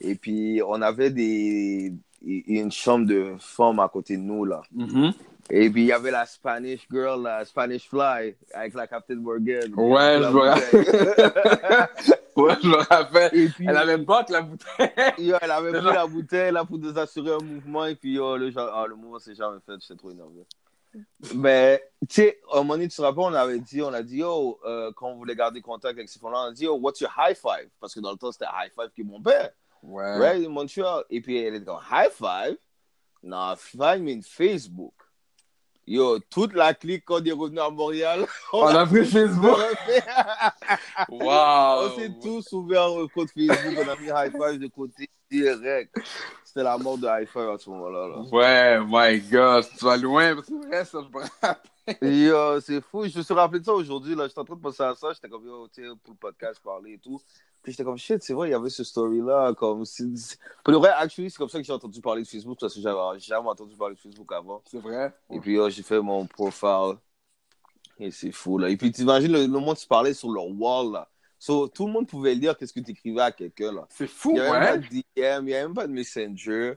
Et 0.00 0.14
puis, 0.14 0.60
on 0.66 0.82
avait 0.82 1.10
des, 1.10 1.94
une 2.22 2.70
chambre 2.70 3.06
de 3.06 3.36
femmes 3.38 3.80
à 3.80 3.88
côté 3.88 4.16
de 4.16 4.22
nous, 4.22 4.44
là. 4.44 4.62
Mhm. 4.72 5.12
Et 5.48 5.70
puis, 5.70 5.82
il 5.82 5.86
y 5.86 5.92
avait 5.92 6.10
la 6.10 6.26
Spanish 6.26 6.86
girl, 6.90 7.22
la 7.22 7.44
Spanish 7.44 7.88
Fly, 7.88 8.34
avec 8.52 8.74
la 8.74 8.86
Captain 8.86 9.14
Morgan. 9.16 9.72
Ouais, 9.76 10.18
je 10.20 10.28
me 10.28 10.40
rappelle. 10.40 11.88
ouais, 12.36 12.54
je 12.62 12.68
me 12.68 12.76
rappelle. 12.88 13.30
Puis, 13.30 13.66
Elle 13.68 13.76
avait 13.76 13.98
pas 14.04 14.24
que 14.24 14.32
la 14.32 14.42
bouteille. 14.42 14.90
yo, 15.18 15.36
elle 15.40 15.50
avait 15.50 15.72
pris 15.72 15.82
ça. 15.86 15.92
la 15.94 16.06
bouteille 16.06 16.52
là 16.52 16.64
pour 16.64 16.78
nous 16.78 16.98
assurer 16.98 17.32
un 17.34 17.44
mouvement 17.44 17.86
et 17.86 17.94
puis 17.94 18.14
yo, 18.14 18.36
le, 18.36 18.50
genre- 18.50 18.70
ah, 18.74 18.86
le 18.88 18.96
mouvement 18.96 19.18
s'est 19.20 19.34
jamais 19.36 19.58
fait, 19.64 19.74
j'étais 19.80 19.94
trop 19.96 20.10
énervé. 20.10 20.44
Mais 21.34 21.82
tu 22.08 22.14
sais, 22.22 22.40
un 22.52 22.62
moment 22.62 22.78
tu 22.82 22.88
te 22.88 23.02
rappelles, 23.02 23.22
on 23.24 23.34
avait 23.34 23.58
dit, 23.60 23.82
on 23.82 23.92
a 23.92 24.02
dit 24.02 24.18
yo, 24.18 24.58
euh, 24.64 24.90
quand 24.96 25.08
on 25.10 25.16
voulait 25.16 25.36
garder 25.36 25.60
contact 25.60 25.94
avec 25.96 26.08
ces 26.08 26.18
femmes-là, 26.18 26.38
on 26.46 26.48
a 26.48 26.52
dit 26.52 26.64
yo, 26.64 26.74
what's 26.76 27.00
your 27.00 27.10
high 27.16 27.36
five? 27.36 27.68
Parce 27.80 27.94
que 27.94 28.00
dans 28.00 28.10
le 28.12 28.16
temps, 28.16 28.32
c'était 28.32 28.46
high 28.46 28.72
five 28.74 28.90
qui 28.94 29.02
est 29.02 29.04
mon 29.04 29.20
père, 29.20 29.50
Ouais. 29.82 30.18
right, 30.18 30.44
in 30.44 30.48
Montreal. 30.48 31.04
Et 31.10 31.20
puis 31.20 31.38
elle 31.40 31.54
était 31.54 31.66
comme 31.66 31.80
high 31.92 32.10
five? 32.10 32.56
Non, 33.22 33.54
five 33.56 34.00
mean 34.00 34.22
Facebook. 34.22 34.94
Yo, 35.86 36.18
toute 36.30 36.52
la 36.54 36.74
clique 36.74 37.04
quand 37.04 37.20
on 37.20 37.24
est 37.24 37.32
revenu 37.32 37.60
à 37.60 37.70
Montréal, 37.70 38.26
On 38.52 38.66
a 38.66 38.84
pris 38.86 39.04
Facebook. 39.10 39.56
on 41.10 41.24
Waouh. 41.24 41.90
s'est 41.96 42.10
tous 42.20 42.52
ouvert 42.52 42.90
au 42.92 43.08
compte 43.08 43.30
Facebook, 43.30 43.78
on 43.84 43.88
a 43.88 43.96
mis 43.96 44.08
high 44.08 44.32
five 44.32 44.58
de 44.58 44.66
côté 44.66 45.08
direct. 45.30 45.94
C'était 46.44 46.62
la 46.64 46.76
mort 46.78 46.98
de 46.98 47.06
high 47.06 47.28
five 47.28 47.50
à 47.50 47.58
ce 47.58 47.70
moment-là. 47.70 48.08
là. 48.08 48.20
Ouais, 48.32 48.80
my 48.86 49.20
god, 49.28 49.64
tu 49.78 49.84
vas 49.84 49.96
loin, 49.96 50.34
parce 50.34 50.46
que 50.48 50.54
c'est 50.60 50.68
vrai, 50.68 50.84
ça, 50.84 50.98
je 51.02 51.18
me 51.18 51.22
rappelle. 51.22 51.56
Yo, 52.02 52.60
c'est 52.60 52.80
fou. 52.80 53.04
Je 53.06 53.18
me 53.18 53.22
suis 53.22 53.34
rappelé 53.34 53.60
de 53.60 53.64
ça 53.64 53.72
aujourd'hui. 53.72 54.16
Là. 54.16 54.26
J'étais 54.26 54.40
en 54.40 54.44
train 54.44 54.56
de 54.56 54.60
penser 54.60 54.82
à 54.82 54.94
ça. 54.96 55.12
J'étais 55.12 55.28
comme, 55.28 55.46
yo, 55.46 55.68
tu 55.68 55.82
sais, 55.84 55.88
pour 56.02 56.14
le 56.14 56.18
podcast, 56.18 56.60
parler 56.64 56.94
et 56.94 56.98
tout. 56.98 57.20
Puis 57.66 57.72
j'étais 57.72 57.82
comme, 57.82 57.98
shit, 57.98 58.22
c'est 58.22 58.32
vrai, 58.32 58.46
il 58.46 58.52
y 58.52 58.54
avait 58.54 58.70
ce 58.70 58.84
story-là. 58.84 59.52
Comme, 59.54 59.82
Pour 60.62 60.72
le 60.72 60.78
vrai, 60.78 60.90
actually, 60.90 61.32
c'est 61.32 61.36
comme 61.36 61.48
ça 61.48 61.58
que 61.58 61.64
j'ai 61.64 61.72
entendu 61.72 62.00
parler 62.00 62.22
de 62.22 62.28
Facebook 62.28 62.56
parce 62.60 62.72
que 62.72 62.80
j'avais 62.80 63.18
jamais 63.18 63.48
entendu 63.48 63.74
parler 63.74 63.96
de 63.96 64.00
Facebook 64.00 64.30
avant. 64.30 64.62
C'est 64.70 64.78
vrai? 64.78 65.12
Et 65.30 65.40
puis, 65.40 65.54
yo, 65.54 65.68
j'ai 65.68 65.82
fait 65.82 66.00
mon 66.00 66.28
profile. 66.28 66.94
Et 67.98 68.12
c'est 68.12 68.30
fou, 68.30 68.58
là. 68.58 68.68
Et 68.70 68.76
puis, 68.76 68.92
t'imagines 68.92 69.32
le, 69.32 69.40
le 69.40 69.58
monde 69.58 69.76
se 69.76 69.84
parlait 69.88 70.14
sur 70.14 70.30
leur 70.30 70.46
wall, 70.46 70.92
là. 70.92 71.08
So, 71.40 71.66
tout 71.66 71.88
le 71.88 71.92
monde 71.92 72.06
pouvait 72.06 72.36
lire 72.36 72.56
qu'est-ce 72.56 72.72
que 72.72 72.78
tu 72.78 72.92
écrivais 72.92 73.22
à 73.22 73.32
quelqu'un, 73.32 73.72
là. 73.72 73.88
C'est 73.90 74.06
fou, 74.06 74.30
Il 74.30 74.34
n'y 74.34 74.40
avait 74.42 74.60
même 74.60 74.60
pas 74.60 74.72
ouais. 74.74 74.78
de 74.78 74.86
DM, 74.86 75.02
il 75.16 75.44
n'y 75.46 75.54
avait 75.54 75.62
même 75.64 75.74
pas 75.74 75.88
de 75.88 75.92
Messenger. 75.92 76.74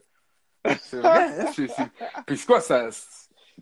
C'est 0.81 0.97
vrai. 1.01 1.39
hein, 1.41 1.51
Puis 2.25 2.35
c'est 2.35 2.45
quoi, 2.47 2.61
ça. 2.61 2.89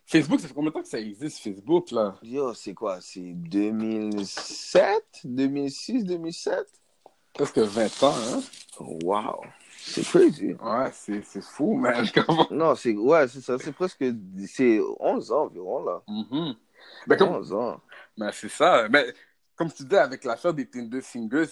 Facebook, 0.05 0.39
ça 0.39 0.47
fait 0.47 0.53
combien 0.53 0.69
de 0.69 0.75
temps 0.75 0.81
que 0.81 0.87
ça 0.87 0.99
existe, 1.01 1.39
Facebook, 1.39 1.91
là? 1.91 2.15
Yo, 2.23 2.53
c'est 2.53 2.73
quoi? 2.73 3.01
C'est 3.01 3.33
2007? 3.33 5.03
2006, 5.25 6.05
2007? 6.05 6.65
Presque 7.37 7.59
20 7.59 8.03
ans, 8.03 8.13
hein? 8.33 8.41
Wow. 9.03 9.41
C'est 9.79 10.03
crazy. 10.03 10.53
Ouais, 10.61 10.91
c'est 10.91 11.41
fou, 11.41 11.75
man. 11.75 12.05
Non, 12.51 12.75
c'est 12.75 12.93
ouais, 12.95 13.27
c'est 13.27 13.41
ça. 13.41 13.57
C'est 13.59 13.71
presque 13.71 14.03
c'est 14.47 14.79
11 14.99 15.31
ans 15.31 15.43
environ, 15.43 15.83
là. 15.85 16.01
Ben, 17.07 17.17
comme... 17.17 17.29
11 17.29 17.53
ans. 17.53 17.81
ben, 18.17 18.31
c'est 18.33 18.49
ça. 18.49 18.87
Mais 18.89 19.13
comme 19.55 19.71
tu 19.71 19.83
dis, 19.83 19.95
avec 19.95 20.23
l'affaire 20.23 20.53
des 20.53 20.65
Tinder 20.67 21.01
Singles, 21.01 21.47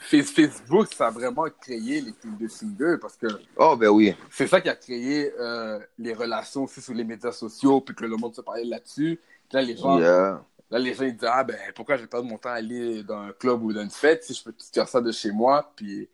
Facebook, 0.00 0.92
ça 0.94 1.08
a 1.08 1.10
vraiment 1.10 1.46
créé 1.60 2.00
les 2.00 2.12
Tinder 2.12 2.48
Singles 2.48 2.98
parce 3.00 3.16
que 3.16 3.26
Oh, 3.56 3.76
ben 3.76 3.88
oui. 3.88 4.14
c'est 4.30 4.46
ça 4.46 4.60
qui 4.60 4.68
a 4.68 4.74
créé 4.76 5.32
euh, 5.38 5.78
les 5.98 6.14
relations 6.14 6.64
aussi 6.64 6.80
sur 6.80 6.94
les 6.94 7.04
médias 7.04 7.32
sociaux, 7.32 7.80
puis 7.80 7.94
que 7.94 8.04
le 8.04 8.16
monde 8.16 8.34
se 8.34 8.40
parlait 8.40 8.64
là-dessus. 8.64 9.18
Là, 9.52 9.62
les 9.62 9.76
gens, 9.76 9.98
Yeah. 9.98 10.42
Là, 10.70 10.78
les 10.78 10.94
gens 10.94 11.04
ils 11.04 11.16
disent 11.16 11.28
Ah, 11.30 11.44
ben, 11.44 11.56
pourquoi 11.74 11.96
je 11.96 12.02
vais 12.02 12.08
perdre 12.08 12.28
mon 12.28 12.38
temps 12.38 12.50
à 12.50 12.54
aller 12.54 13.02
dans 13.02 13.20
un 13.20 13.32
club 13.32 13.62
ou 13.62 13.72
dans 13.72 13.82
une 13.82 13.90
fête 13.90 14.24
si 14.24 14.34
je 14.34 14.42
peux 14.44 14.52
tout 14.52 14.66
faire 14.72 14.88
ça 14.88 15.00
de 15.00 15.12
chez 15.12 15.30
moi? 15.32 15.70
Puis, 15.76 16.08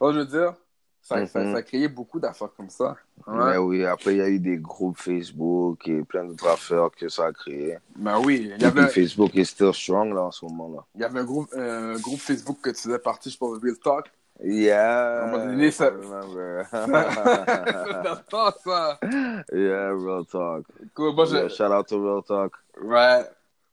je 0.00 0.06
veux 0.06 0.24
dire, 0.26 0.54
ça, 1.02 1.24
ça, 1.26 1.52
ça 1.52 1.58
a 1.58 1.62
créé 1.62 1.86
beaucoup 1.88 2.18
d'affaires 2.18 2.50
comme 2.56 2.70
ça. 2.70 2.96
Mais 3.28 3.56
oui, 3.56 3.84
après, 3.84 4.12
il 4.14 4.18
y 4.18 4.22
a 4.22 4.28
eu 4.28 4.40
des 4.40 4.56
groupes 4.56 4.98
Facebook 4.98 5.86
et 5.88 6.02
plein 6.02 6.24
d'autres 6.24 6.48
affaires 6.48 6.90
que 6.96 7.08
ça 7.08 7.26
a 7.26 7.32
créé. 7.32 7.78
Ben 7.94 8.18
oui, 8.20 8.50
il 8.54 8.62
y 8.62 8.64
avait, 8.64 8.88
Facebook 8.88 9.34
est 9.36 9.44
still 9.44 9.72
strong, 9.72 10.12
là, 10.12 10.24
en 10.24 10.30
ce 10.32 10.44
moment-là. 10.46 10.84
il 10.94 11.00
y 11.00 11.04
avait 11.04 11.20
un, 11.20 11.24
groupe, 11.24 11.48
euh, 11.54 11.94
un 11.94 12.00
groupe 12.00 12.18
Facebook 12.18 12.58
que 12.60 12.70
tu 12.70 12.82
faisais 12.82 12.98
partie, 12.98 13.30
je 13.30 13.38
pense, 13.38 13.56
Real 13.62 13.78
Talk. 13.78 14.06
Yeah. 14.42 15.22
À 15.22 15.24
un 15.24 15.30
moment 15.30 15.46
donné, 15.46 15.70
ça- 15.70 15.90
le 15.90 16.62
temps, 18.28 18.52
ça. 18.64 18.98
yeah, 19.52 19.92
real 19.92 20.26
talk. 20.26 20.66
Cool, 20.94 21.14
moi, 21.14 21.24
je- 21.24 21.36
Yeah, 21.36 21.48
shout 21.48 21.72
out 21.72 21.86
to 21.86 22.02
Real 22.02 22.22
Talk. 22.22 22.52
Ouais. 22.82 23.24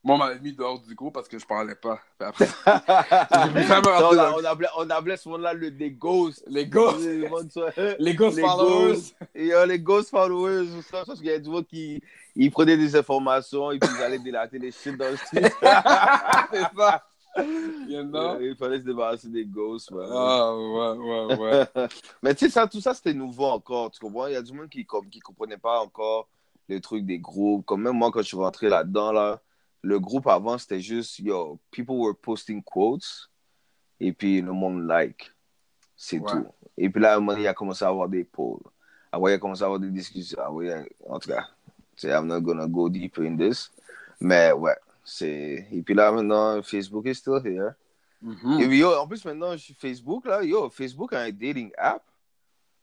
Moi, 0.05 0.15
on 0.15 0.17
m'avait 0.17 0.39
mis 0.39 0.51
dehors 0.51 0.79
du 0.81 0.93
groupe 0.95 1.13
parce 1.13 1.29
que 1.29 1.39
je 1.39 1.45
parlais 1.45 1.75
pas. 1.75 1.97
Après, 2.19 2.45
on, 2.65 2.71
a- 2.71 4.33
on 4.37 4.43
appelait, 4.43 4.67
on 4.77 4.89
appelait 4.89 5.15
ce 5.15 5.29
monde-là 5.29 5.53
le, 5.53 5.71
des 5.71 5.91
ghosts. 5.91 6.43
les 6.47 6.65
ghosts, 6.67 7.05
Le 7.05 7.29
monde, 7.29 7.49
ça, 7.49 7.61
les 7.99 8.13
ghosts 8.13 8.35
Les 8.37 8.43
followers. 8.43 8.87
ghosts. 8.93 9.15
Et, 9.33 9.53
euh, 9.53 9.65
les 9.65 9.79
ghost 9.79 10.09
followers, 10.09 10.67
ça, 10.91 11.03
parce 11.05 11.19
qu'il 11.19 11.27
y 11.29 11.31
a 11.31 11.39
du 11.39 11.49
monde 11.49 11.65
qui 11.65 12.01
ils 12.35 12.51
prenaient 12.51 12.75
des 12.75 12.95
informations 12.97 13.71
et 13.71 13.79
puis 13.79 13.89
ils 13.97 14.03
allaient 14.03 14.19
délater 14.19 14.59
les 14.59 14.71
shit 14.71 14.97
dans 14.97 15.09
le 15.09 15.15
street. 15.25 15.51
C'est 16.51 16.77
ça. 16.77 17.03
You 17.87 18.03
know? 18.03 18.39
Il 18.41 18.55
fallait 18.57 18.79
se 18.79 18.83
débarrasser 18.83 19.29
des 19.29 19.45
ghosts, 19.45 19.89
man. 19.91 20.07
Ah, 20.11 20.53
ouais, 20.55 20.97
ouais, 20.97 21.35
ouais. 21.37 21.87
Mais 22.21 22.35
tu 22.35 22.45
sais, 22.45 22.51
ça, 22.51 22.67
tout 22.67 22.81
ça, 22.81 22.93
c'était 22.93 23.13
nouveau 23.13 23.45
encore, 23.45 23.89
tu 23.89 23.99
comprends? 24.01 24.27
Il 24.27 24.33
y 24.33 24.35
a 24.35 24.41
du 24.41 24.51
monde 24.53 24.69
qui 24.69 24.85
qui 25.09 25.19
comprenait 25.19 25.57
pas 25.57 25.79
encore 25.79 26.27
le 26.67 26.79
truc 26.81 27.05
des 27.05 27.19
groupes. 27.19 27.65
Comme 27.65 27.83
même 27.83 27.93
moi, 27.97 28.11
quand 28.11 28.21
je 28.21 28.27
suis 28.27 28.37
rentré 28.37 28.67
là-dedans, 28.69 29.11
là, 29.13 29.39
le 29.83 29.99
groupe 29.99 30.27
avant, 30.27 30.57
c'était 30.57 30.79
juste, 30.79 31.19
yo, 31.19 31.59
people 31.69 31.95
were 31.95 32.15
posting 32.15 32.63
quotes 32.63 33.29
et 33.99 34.13
puis 34.13 34.41
le 34.41 34.51
monde 34.53 34.87
like. 34.87 35.31
C'est 35.95 36.19
Ouais. 36.19 36.31
tout. 36.31 36.47
Et 36.77 36.89
puis 36.89 37.01
là, 37.01 37.13
à 37.13 37.15
un 37.17 37.19
moment 37.19 37.33
donné, 37.33 37.43
il 37.43 37.47
a 37.47 37.53
commencé 37.53 37.85
à 37.85 37.89
avoir 37.89 38.09
des 38.09 38.23
polls. 38.23 38.63
Après, 39.11 39.31
il 39.31 39.35
a 39.35 39.37
commencé 39.37 39.61
à 39.61 39.65
avoir 39.65 39.79
des 39.79 39.91
discussions. 39.91 40.39
Ah 40.41 40.51
oui, 40.51 40.69
en 41.07 41.19
tout 41.19 41.29
cas, 41.29 41.45
I'm 42.03 42.25
not 42.25 42.41
gonna 42.41 42.65
go 42.65 42.89
deeper 42.89 43.23
in 43.25 43.37
this. 43.37 43.71
Mais 44.19 44.51
ouais, 44.53 44.75
c'est... 45.03 45.67
Et 45.71 45.81
puis 45.83 45.93
là, 45.93 46.11
maintenant, 46.11 46.61
Facebook 46.63 47.05
is 47.05 47.15
still 47.15 47.39
here. 47.43 47.73
Mhm. 48.21 48.61
Et 48.61 48.67
puis, 48.67 48.79
yo, 48.79 48.93
en 48.95 49.07
plus, 49.07 49.23
maintenant, 49.25 49.51
je 49.51 49.57
suis 49.57 49.73
Facebook, 49.73 50.25
là, 50.25 50.43
yo, 50.43 50.69
Facebook 50.69 51.13
a 51.13 51.19
un 51.19 51.31
dating 51.31 51.71
app. 51.77 52.03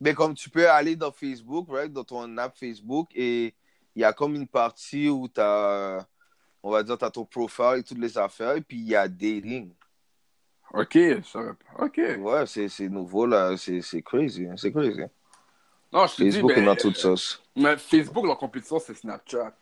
Mais 0.00 0.14
comme 0.14 0.34
tu 0.34 0.48
peux 0.48 0.68
aller 0.70 0.96
dans 0.96 1.12
Facebook, 1.12 1.66
right, 1.70 1.92
dans 1.92 2.04
ton 2.04 2.36
app 2.38 2.56
Facebook, 2.56 3.08
et 3.14 3.54
il 3.96 4.02
y 4.02 4.04
a 4.04 4.12
comme 4.12 4.34
une 4.34 4.46
partie 4.46 5.08
où 5.08 5.28
tu 5.28 5.40
as, 5.40 6.06
on 6.62 6.70
va 6.70 6.82
dire, 6.82 6.98
tu 6.98 7.04
as 7.04 7.10
ton 7.10 7.24
profile 7.24 7.78
et 7.78 7.82
toutes 7.82 7.98
les 7.98 8.16
affaires, 8.18 8.56
et 8.56 8.60
puis 8.60 8.78
il 8.78 8.88
y 8.88 8.96
a 8.96 9.08
dating. 9.08 9.72
Ok, 10.72 10.98
savais 11.24 11.52
pas. 11.52 11.84
Ok. 11.84 12.00
Ouais, 12.18 12.44
c'est 12.46 12.88
nouveau, 12.88 13.26
là, 13.26 13.56
c'est 13.56 14.02
crazy, 14.02 14.46
hein, 14.46 14.54
c'est 14.56 14.70
crazy. 14.70 15.00
Non, 15.92 16.06
je 16.06 16.16
te 16.16 16.22
dis, 16.22 16.32
Facebook 16.32 16.52
est 16.52 16.56
ben, 16.56 16.66
dans 16.66 16.76
toute 16.76 16.96
sauce. 16.96 17.42
mais 17.56 17.76
Facebook, 17.76 18.24
leur 18.24 18.38
compétition, 18.38 18.78
c'est 18.78 18.94
Snapchat. 18.94 19.52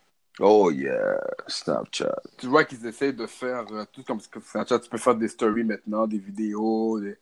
Oh 0.41 0.71
yeah, 0.71 1.19
Snapchat. 1.47 2.15
Tu 2.37 2.47
vois 2.47 2.65
qu'ils 2.65 2.87
essayent 2.87 3.15
de 3.15 3.27
faire 3.27 3.65
euh, 3.73 3.85
tout 3.91 4.05
comme 4.05 4.21
Snapchat. 4.21 4.79
Tu 4.81 4.91
peux 4.91 4.99
faire 4.99 5.15
des 5.15 5.29
stories 5.29 5.65
maintenant, 5.65 6.07
des 6.07 6.19
vidéos. 6.19 7.01
Des... 7.01 7.17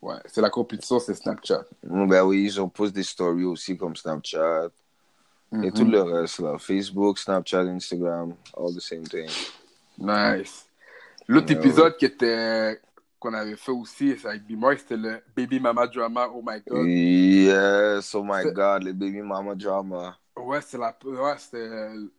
Ouais, 0.00 0.16
c'est 0.26 0.40
la 0.40 0.50
compétition, 0.50 0.98
c'est 0.98 1.14
Snapchat. 1.14 1.64
Ben 1.82 2.24
oui, 2.24 2.44
ils 2.44 2.60
ont 2.60 2.68
posté 2.68 2.94
des 2.94 3.02
stories 3.04 3.44
aussi 3.44 3.76
comme 3.76 3.94
Snapchat. 3.94 4.68
Et 5.52 5.56
Mhm. 5.56 5.72
tout 5.72 5.84
le 5.84 6.00
reste, 6.02 6.38
là. 6.40 6.56
Facebook, 6.58 7.18
Snapchat, 7.18 7.62
Instagram, 7.62 8.34
all 8.56 8.74
the 8.74 8.80
same 8.80 9.02
thing. 9.02 9.28
Nice. 9.98 10.66
L'autre 11.26 11.52
épisode 11.52 11.96
qui 11.96 12.04
était 12.06 12.80
qu'on 13.18 13.34
avait 13.34 13.56
fait 13.56 13.72
aussi 13.72 14.16
avec 14.24 14.46
B-Mark, 14.46 14.78
c'était 14.78 14.96
le 14.96 15.20
Baby 15.36 15.60
Mama 15.60 15.86
Drama. 15.86 16.28
Oh 16.34 16.42
my 16.44 16.60
god. 16.66 16.86
Yes, 16.86 18.14
oh 18.14 18.22
my 18.24 18.42
C'est- 18.42 18.52
God, 18.52 18.82
les 18.84 18.92
baby 18.94 19.20
mama 19.22 19.54
drama. 19.54 20.16
Ouais, 20.36 20.60
c'est 20.62 20.78
la, 20.78 20.96
ouais, 21.04 21.34
c'était 21.36 21.68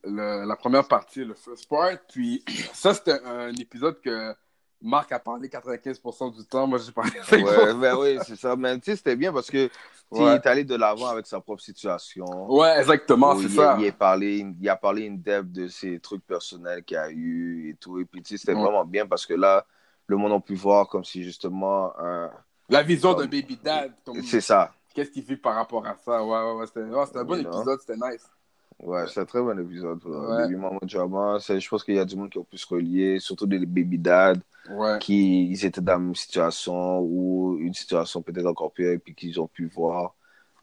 le- 0.04 0.46
la 0.46 0.56
première 0.56 0.88
partie, 0.88 1.24
le 1.26 1.34
first 1.34 1.68
part. 1.68 1.98
Puis 2.12 2.44
ça, 2.74 2.94
c'était 2.94 3.20
un 3.26 3.52
épisode 3.54 4.00
que 4.02 4.36
Marc 4.82 5.12
a 5.12 5.20
parlé 5.20 5.48
95% 5.48 6.36
du 6.36 6.46
temps. 6.46 6.66
Moi, 6.68 6.80
j'ai 6.80 6.92
parlé 6.92 7.12
5%. 7.12 7.44
Ouais, 7.44 7.74
ben 7.76 7.96
oui, 8.00 8.18
c'est 8.26 8.36
ça. 8.36 8.56
Mais 8.56 8.78
tu 8.80 8.86
sais, 8.86 8.96
c'était 8.96 9.16
bien 9.16 9.32
parce 9.32 9.50
que 9.50 9.70
Ouais. 10.10 10.20
il 10.20 10.28
est 10.36 10.46
allé 10.48 10.64
de 10.66 10.76
l'avant 10.76 11.08
avec 11.08 11.26
sa 11.26 11.40
propre 11.40 11.62
situation. 11.62 12.26
Ouais, 12.52 12.80
exactement, 12.80 13.38
c'est 13.38 13.48
ça. 13.48 13.78
il, 13.80 13.88
a 13.88 13.92
parlé, 13.94 14.46
il 14.60 14.70
a 14.70 14.76
parlé 14.76 15.08
in 15.08 15.14
depth 15.14 15.52
de 15.52 15.68
ses 15.70 16.00
trucs 16.00 16.26
personnels 16.28 16.84
qu'il 16.84 16.98
a 16.98 17.10
eu 17.10 17.70
et 17.70 17.76
tout. 17.76 17.98
Et 18.00 18.04
puis, 18.06 18.22
tu 18.22 18.30
sais, 18.30 18.38
c'était 18.38 18.54
Ouais. 18.54 18.62
vraiment 18.62 18.84
bien 18.84 19.06
parce 19.08 19.26
que 19.26 19.34
là, 19.36 19.66
le 20.08 20.18
monde 20.18 20.34
a 20.34 20.40
pu 20.42 20.56
voir 20.56 20.88
comme 20.90 21.06
si 21.06 21.24
justement, 21.24 21.94
un- 21.98 22.30
La 22.68 22.84
vision 22.84 23.14
d'un 23.14 23.24
baby 23.26 23.58
dad. 23.64 23.94
c'est 24.26 24.42
ça. 24.42 24.74
Qu'est-ce 24.94 25.12
qu'il 25.12 25.24
vit 25.24 25.38
par 25.38 25.56
rapport 25.56 25.86
à 25.88 25.96
ça? 26.04 26.22
Ouais, 26.22 26.30
ouais, 26.30 26.60
ouais. 26.60 26.66
C'était 26.68 27.20
un 27.20 27.24
bon 27.24 27.36
You 27.36 27.42
épisode, 27.48 27.80
c'était 27.80 27.96
nice. 27.96 28.30
Ouais, 28.84 29.06
c'est 29.08 29.22
un 29.22 29.26
très 29.26 29.42
bon 29.42 29.58
épisode. 29.60 30.04
Ouais. 30.04 30.38
Baby 30.44 30.56
Mama 30.56 30.80
Drama. 30.82 31.38
Je 31.40 31.70
pense 31.70 31.84
qu'il 31.86 31.96
y 31.96 32.00
a 32.00 32.04
du 32.06 32.16
monde 32.18 32.30
qui 32.30 32.38
ont 32.40 32.44
pu 32.44 32.58
se 32.58 32.68
relier, 32.68 33.20
surtout 33.20 33.46
des 33.46 33.60
baby 33.60 33.98
dads. 33.98 34.40
Ouais. 34.70 35.00
qui 35.00 35.50
ils 35.50 35.66
étaient 35.66 35.82
dans 35.82 35.94
la 35.94 36.00
même 36.00 36.16
situation 36.16 37.00
ou 37.00 37.58
une 37.60 37.74
situation 37.74 38.22
peut-être 38.22 38.46
encore 38.46 38.72
pire 38.72 38.92
et 38.92 39.00
puis 39.00 39.16
qu'ils 39.16 39.40
ont 39.42 39.48
pu 39.48 39.66
voir 39.68 40.14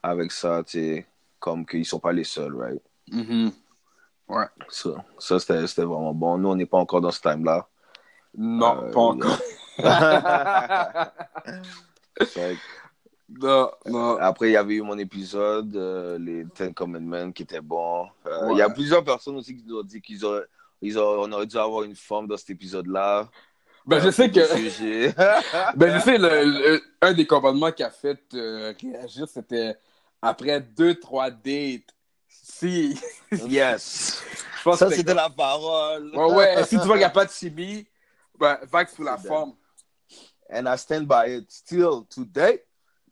avec 0.03 0.31
ça, 0.31 0.63
tu 0.65 0.79
sais, 0.79 1.07
comme 1.41 1.67
qu'ils 1.67 1.85
sont 1.85 1.99
pas 1.99 2.13
les 2.13 2.25
seuls, 2.25 2.55
right? 2.57 2.83
Mhm. 3.11 3.51
Ouais. 4.29 4.45
Ça, 4.69 4.91
ça 5.19 5.39
c'était, 5.41 5.83
vraiment 5.83 6.15
bon. 6.15 6.39
Nous, 6.39 6.49
on 6.49 6.55
n'est 6.55 6.67
pas 6.67 6.79
encore 6.79 7.01
dans 7.01 7.11
ce 7.11 7.21
time-là. 7.21 7.67
Non, 8.37 8.83
Euh, 8.85 8.91
pas 8.93 9.01
encore. 9.01 9.39
Que, 12.19 12.55
non, 13.29 13.71
non. 13.87 14.17
Après, 14.19 14.49
il 14.49 14.53
y 14.53 14.57
avait 14.57 14.75
eu 14.75 14.83
mon 14.83 14.99
épisode, 14.99 15.75
euh, 15.77 16.19
les 16.19 16.47
Ten 16.47 16.73
Commandments, 16.75 17.31
qui 17.33 17.43
était 17.43 17.61
bon. 17.61 18.07
Euh, 18.27 18.47
Ouais. 18.47 18.55
Il 18.55 18.59
y 18.59 18.63
a 18.63 18.71
plusieurs 18.71 19.05
personnes 19.05 19.37
aussi 19.37 19.57
qui 19.57 19.65
nous 19.67 19.79
ont 19.79 19.83
dit 19.83 20.01
qu'ils 20.01 20.25
auraient, 20.25 20.45
ils 20.81 20.97
auraient- 20.99 21.29
on 21.29 21.33
aurait 21.33 21.47
dû 21.47 21.57
avoir 21.59 21.83
une 21.85 21.95
forme 21.95 22.27
dans 22.27 22.37
cet 22.37 22.51
épisode-là. 22.51 23.29
Ben, 23.89 24.01
je 24.01 24.11
sais 24.11 24.31
que. 24.31 24.41
Ben, 25.77 25.99
je 25.99 26.05
sais, 26.05 26.19
le, 26.19 26.45
le- 26.45 26.83
un 27.01 27.15
des 27.15 27.27
commandements 27.27 27.73
qui 27.73 27.83
a 27.83 27.91
fait 27.91 28.21
euh, 28.35 28.75
réagir, 28.81 29.27
c'était 29.27 29.77
après 30.21 30.61
deux, 30.61 30.95
trois 31.01 31.31
dates. 31.31 31.89
Si. 32.29 33.01
yes. 33.33 34.23
Je 34.59 34.63
pense 34.63 34.79
Ça, 34.79 34.89
que 34.89 34.95
c'était 34.95 35.15
la 35.15 35.31
parole. 35.31 36.15
Ouais, 36.15 36.35
ouais. 36.35 36.65
Si 36.65 36.79
tu 36.79 36.85
vois 36.85 36.97
qu'il 36.97 36.99
n'y 36.99 37.05
a 37.05 37.11
pas 37.11 37.25
de 37.25 37.31
chimie, 37.41 37.87
ben, 38.39 38.59
vague 38.71 38.89
sous 38.89 39.03
la 39.03 39.17
C'est 39.17 39.29
forme. 39.29 39.55
And 40.51 40.67
I 40.67 40.77
stand 40.77 41.07
by 41.07 41.37
it 41.39 41.51
still 41.51 42.05
today. 42.11 42.63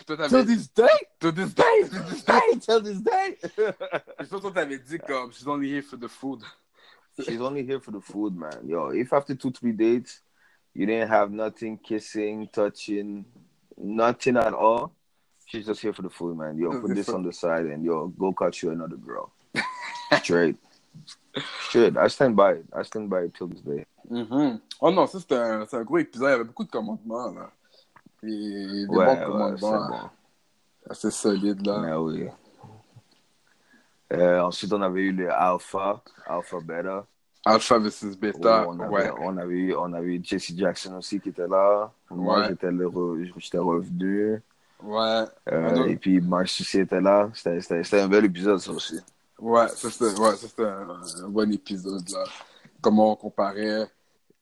Till 0.07 0.45
this 0.45 0.68
day? 0.74 0.87
To 1.20 1.33
this 1.33 1.55
day! 1.55 1.64
To 1.91 2.03
this 2.03 2.24
day! 2.24 2.59
Till 2.61 2.83
this 2.83 3.01
day? 3.01 3.39
Puis 4.18 4.29
toi, 4.29 4.41
toi, 4.41 4.53
t'avais 4.53 4.79
dit 4.79 4.99
comme, 4.99 5.33
she's 5.33 5.47
only 5.49 5.70
here 5.70 5.83
for 5.83 5.99
the 5.99 6.09
food. 6.09 6.43
She's 7.18 7.41
only 7.41 7.62
here 7.64 7.81
for 7.81 7.93
the 7.93 8.01
food, 8.01 8.37
man. 8.37 8.61
Yo, 8.66 8.91
if 8.91 9.12
after 9.14 9.35
two, 9.35 9.51
three 9.51 9.72
dates, 9.72 10.20
you 10.77 10.87
didn't 10.87 11.09
have 11.09 11.31
nothing, 11.33 11.79
kissing, 11.79 12.49
touching, 12.53 13.24
nothing 13.77 14.37
at 14.37 14.53
all, 14.53 14.93
she's 15.47 15.66
just 15.66 15.81
here 15.81 15.93
for 15.93 16.03
the 16.03 16.11
food, 16.11 16.37
man. 16.37 16.59
Yo, 16.59 16.70
put 16.81 16.95
this 16.95 17.09
on 17.09 17.22
the 17.22 17.33
side 17.33 17.66
and 17.66 17.83
yo, 17.85 18.09
go 18.09 18.33
catch 18.33 18.62
you 18.62 18.70
another 18.70 18.97
girl. 18.97 19.33
Straight. 20.22 20.57
Straight. 21.68 21.97
I 21.97 22.09
stand 22.09 22.37
by 22.37 22.53
it. 22.53 22.66
I 22.72 22.83
stand 22.83 23.09
by 23.11 23.22
it 23.24 23.35
till 23.35 23.49
this 23.49 23.61
day. 23.62 23.85
Mhm. 24.11 24.61
Oh 24.81 24.91
non, 24.91 25.07
ça, 25.07 25.18
c'était 25.18 25.35
un, 25.37 25.66
un 25.70 25.83
gros 25.85 25.99
épisode. 25.99 26.29
Il 26.29 26.31
y 26.31 26.35
avait 26.35 26.45
beaucoup 26.45 26.64
de 26.64 26.70
commandements, 26.70 27.33
là. 27.33 27.51
Et 28.22 28.27
des 28.29 28.87
Ouais, 28.89 29.05
bons 29.05 29.12
ouais, 29.12 29.16
c'est 29.57 29.61
commandements. 29.61 29.89
bon. 29.89 30.91
Assez 30.91 31.11
solides, 31.11 31.66
là. 31.66 31.79
Mais 31.81 31.93
oui. 31.95 32.29
Euh, 34.12 34.41
ensuite, 34.41 34.72
on 34.72 34.81
avait 34.83 35.03
eu 35.03 35.12
le 35.12 35.31
Alpha, 35.33 36.01
Alpha 36.27 36.61
Beta. 36.61 37.05
Alpha 37.47 37.78
versus 37.78 38.16
Beta. 38.18 38.66
on, 38.68 38.78
avait, 38.80 38.92
ouais. 38.92 39.11
on, 39.20 39.36
avait 39.36 39.55
eu, 39.55 39.74
on 39.76 39.92
avait 39.92 40.16
eu 40.16 40.20
Jesse 40.22 40.53
Jackson 40.57 40.97
aussi 40.97 41.20
qui 41.20 41.28
était 41.30 41.47
là. 41.47 41.90
Moi, 42.11 42.40
Ouais. 42.40 42.49
j'étais 42.49 42.68
re- 42.68 43.32
j'étais 43.38 43.59
revenu. 43.59 44.42
Ouais. 44.82 45.24
Euh, 45.53 45.86
Et 45.86 45.97
puis, 45.97 46.20
Marc 46.20 46.49
Sucé 46.49 46.80
était 46.80 47.01
là. 47.01 47.30
C'était- 47.34 48.01
un 48.01 48.09
bel 48.09 48.24
épisode, 48.26 48.59
ça 48.59 48.72
aussi. 48.72 48.99
Ouais, 49.38 49.68
ça 49.68 49.90
c'était 49.90 50.18
ouais, 50.20 50.30
ça, 50.36 50.49
c'était 50.49 50.64
un, 50.64 51.24
un 51.24 51.28
bon 51.28 51.53
épisode, 51.53 52.09
là. 52.11 52.24
Comment 52.80 53.12
on 53.12 53.16
comparait 53.16 53.88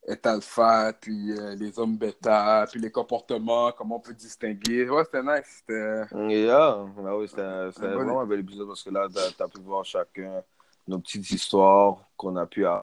être 0.07 0.27
alpha, 0.27 0.93
puis 1.01 1.33
euh, 1.33 1.55
les 1.57 1.79
hommes 1.79 1.97
bêta, 1.97 2.67
puis 2.71 2.79
les 2.81 2.91
comportements, 2.91 3.73
comment 3.73 3.97
on 3.97 4.01
peut 4.01 4.13
distinguer. 4.15 4.89
Ouais, 4.89 5.03
c'était 5.05 5.23
nice. 5.23 5.61
C'était... 5.61 6.03
Yeah, 6.29 6.85
bah 7.03 7.17
oui, 7.17 7.27
c'était 7.29 7.71
vraiment 7.87 8.21
un 8.21 8.27
bel 8.27 8.41
épisode 8.41 8.67
parce 8.69 8.83
que 8.83 8.91
là, 8.91 9.09
t'as 9.13 9.45
as 9.45 9.49
pu 9.49 9.61
voir 9.61 9.85
chacun 9.85 10.43
nos 10.87 10.99
petites 10.99 11.31
histoires 11.31 11.97
qu'on 12.17 12.37
a 12.37 12.45
pu 12.47 12.65
avoir. 12.67 12.83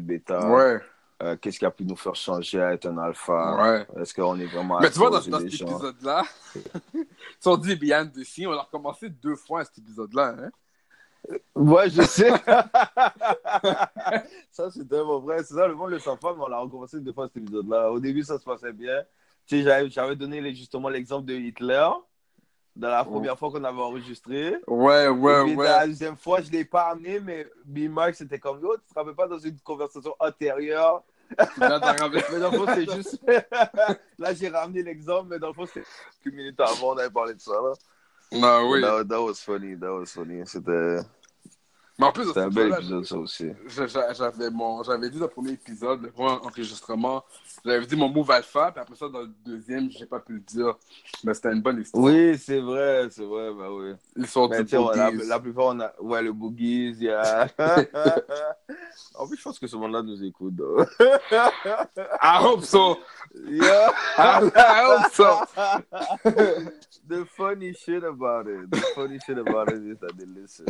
Bêta. 0.00 0.46
Ouais, 0.48 0.80
Euh, 1.22 1.36
Qu'est-ce 1.40 1.58
qui 1.58 1.64
a 1.64 1.70
pu 1.70 1.84
nous 1.84 1.96
faire 1.96 2.14
changer 2.16 2.60
à 2.60 2.72
être 2.72 2.86
un 2.86 2.98
alpha? 2.98 3.56
ouais. 3.56 3.86
Est-ce 4.02 4.12
qu'on 4.14 4.38
est 4.38 4.46
vraiment 4.46 4.80
Mais 4.80 4.90
tu 4.90 4.98
vois, 4.98 5.10
dans, 5.10 5.20
dans 5.20 5.38
cet 5.40 5.60
épisode-là, 5.60 6.22
si 7.40 7.48
on 7.48 7.56
dit 7.56 7.76
behind 7.76 8.12
the 8.12 8.24
scene, 8.24 8.48
on 8.48 8.52
l'a 8.52 8.62
recommencé 8.62 9.08
deux 9.08 9.36
fois 9.36 9.60
à 9.60 9.64
cet 9.64 9.78
épisode-là. 9.78 10.34
Hein? 10.38 10.50
Ouais, 11.54 11.88
je 11.88 12.02
sais. 12.02 12.30
ça, 14.50 14.70
c'est 14.70 14.88
tellement 14.88 15.20
vrai. 15.20 15.38
C'est 15.44 15.54
ça, 15.54 15.66
le 15.66 15.74
monde 15.74 15.90
le 15.90 15.98
sent 15.98 16.16
pas, 16.20 16.34
mais 16.34 16.42
on 16.42 16.48
l'a 16.48 16.58
recommencé 16.58 17.00
deux 17.00 17.12
fois 17.12 17.26
cet 17.28 17.38
épisode-là. 17.42 17.90
Au 17.90 18.00
début, 18.00 18.22
ça 18.22 18.38
se 18.38 18.44
passait 18.44 18.72
bien. 18.72 19.02
Tu 19.46 19.62
sais, 19.62 19.88
j'avais- 19.90 20.16
donné 20.16 20.54
justement 20.54 20.88
l'exemple 20.88 21.26
de 21.26 21.34
Hitler 21.34 21.88
dans 22.76 22.88
la 22.88 23.04
première 23.04 23.38
fois 23.38 23.50
qu'on 23.50 23.62
avait 23.62 23.80
enregistré. 23.80 24.56
Ouais, 24.66 25.08
ouais, 25.08 25.40
Et 25.40 25.44
puis, 25.44 25.56
ouais. 25.56 25.66
La 25.66 25.86
deuxième 25.86 26.16
fois, 26.16 26.40
je 26.40 26.48
ne 26.48 26.52
l'ai 26.52 26.64
pas 26.64 26.90
amené, 26.90 27.20
mais 27.20 27.46
B-Max, 27.64 28.18
c'était 28.18 28.38
comme 28.38 28.60
yo, 28.60 28.76
tu 28.76 28.92
te 28.92 28.98
rappelles 28.98 29.14
pas 29.14 29.28
dans 29.28 29.38
une 29.38 29.58
conversation 29.60 30.14
antérieure? 30.18 31.02
Mais 31.58 31.68
dans 31.68 32.50
le 32.50 32.58
fond, 32.58 32.66
c'est 32.74 32.94
juste. 32.94 33.18
là, 34.18 34.34
j'ai 34.34 34.48
ramené 34.50 34.82
l'exemple, 34.82 35.28
mais 35.30 35.38
dans 35.38 35.48
le 35.48 35.54
fond, 35.54 35.64
c'est 35.64 35.82
quelques 36.22 36.34
minutes 36.34 36.60
avant, 36.60 36.92
on 36.92 36.98
avait 36.98 37.10
parlé 37.10 37.34
de 37.34 37.40
ça. 37.40 37.52
Là. 37.52 37.72
Non, 38.30 38.70
oui. 38.70 38.82
That, 38.82 39.04
that 39.08 39.22
was 39.22 39.36
funny, 39.36 39.74
that 39.74 39.90
was 39.90 40.06
funny. 40.06 40.46
C'était 40.46 40.98
Mais 41.98 42.06
en 42.06 42.12
plus, 42.12 42.26
cet 42.26 42.38
un 42.38 42.48
bel 42.48 42.72
épisode, 42.72 43.04
ça 43.04 43.16
aussi. 43.16 43.50
j'avais 43.68 44.50
mon, 44.50 44.82
j'avais 44.82 45.10
dit 45.10 45.18
dans 45.18 45.26
le 45.26 45.30
premier 45.30 45.52
épisode, 45.52 46.02
le 46.02 46.10
premier 46.10 46.30
enregistrement, 46.30 47.24
j'avais 47.64 47.86
dit 47.86 47.94
mon 47.94 48.08
move 48.08 48.30
alpha, 48.32 48.72
puis 48.72 48.80
après 48.80 48.96
ça, 48.96 49.08
dans 49.08 49.20
le 49.20 49.30
deuxième, 49.44 49.88
j'ai 49.90 50.06
pas 50.06 50.18
pu 50.18 50.32
le 50.34 50.40
dire. 50.40 50.74
Mais 51.22 51.34
c'était 51.34 51.52
une 51.52 51.62
bonne 51.62 51.80
histoire. 51.80 52.02
Oui, 52.02 52.36
c'est 52.36 52.58
vrai, 52.58 53.06
c'est 53.10 53.24
vrai, 53.24 53.50
bah 53.56 53.68
oui. 53.70 53.92
L'histoire 54.16 54.48
Mais 54.50 54.58
du 54.58 54.64
tu 54.64 54.70
sais, 54.70 54.76
on- 54.76 54.90
la, 54.90 55.38
plupart, 55.38 55.66
on 55.66 55.80
a. 55.80 55.92
Ouais, 56.00 56.20
le 56.22 56.32
Boogies, 56.32 56.88
il 56.88 57.02
y 57.04 57.10
a. 57.10 57.46
en 59.14 59.28
plus, 59.28 59.36
je 59.36 59.42
pense 59.42 59.58
que 59.60 59.66
ce 59.68 59.76
monde-là 59.76 60.02
nous 60.02 60.22
écoute. 60.24 60.54
I 62.20 62.38
hope 62.42 62.64
so. 62.64 62.98
Yeah. 63.46 63.92
I, 64.18 64.50
I 64.56 64.84
hope 64.84 65.12
so. 65.12 65.38
the 67.06 67.24
funny 67.26 67.72
shit 67.72 68.02
about 68.04 68.46
it. 68.46 68.70
The 68.70 68.80
funny 68.94 69.18
shit 69.24 69.38
about 69.38 69.72
it 69.72 69.82
is 69.82 69.98
that 70.00 70.16
they 70.16 70.26
listen. 70.26 70.66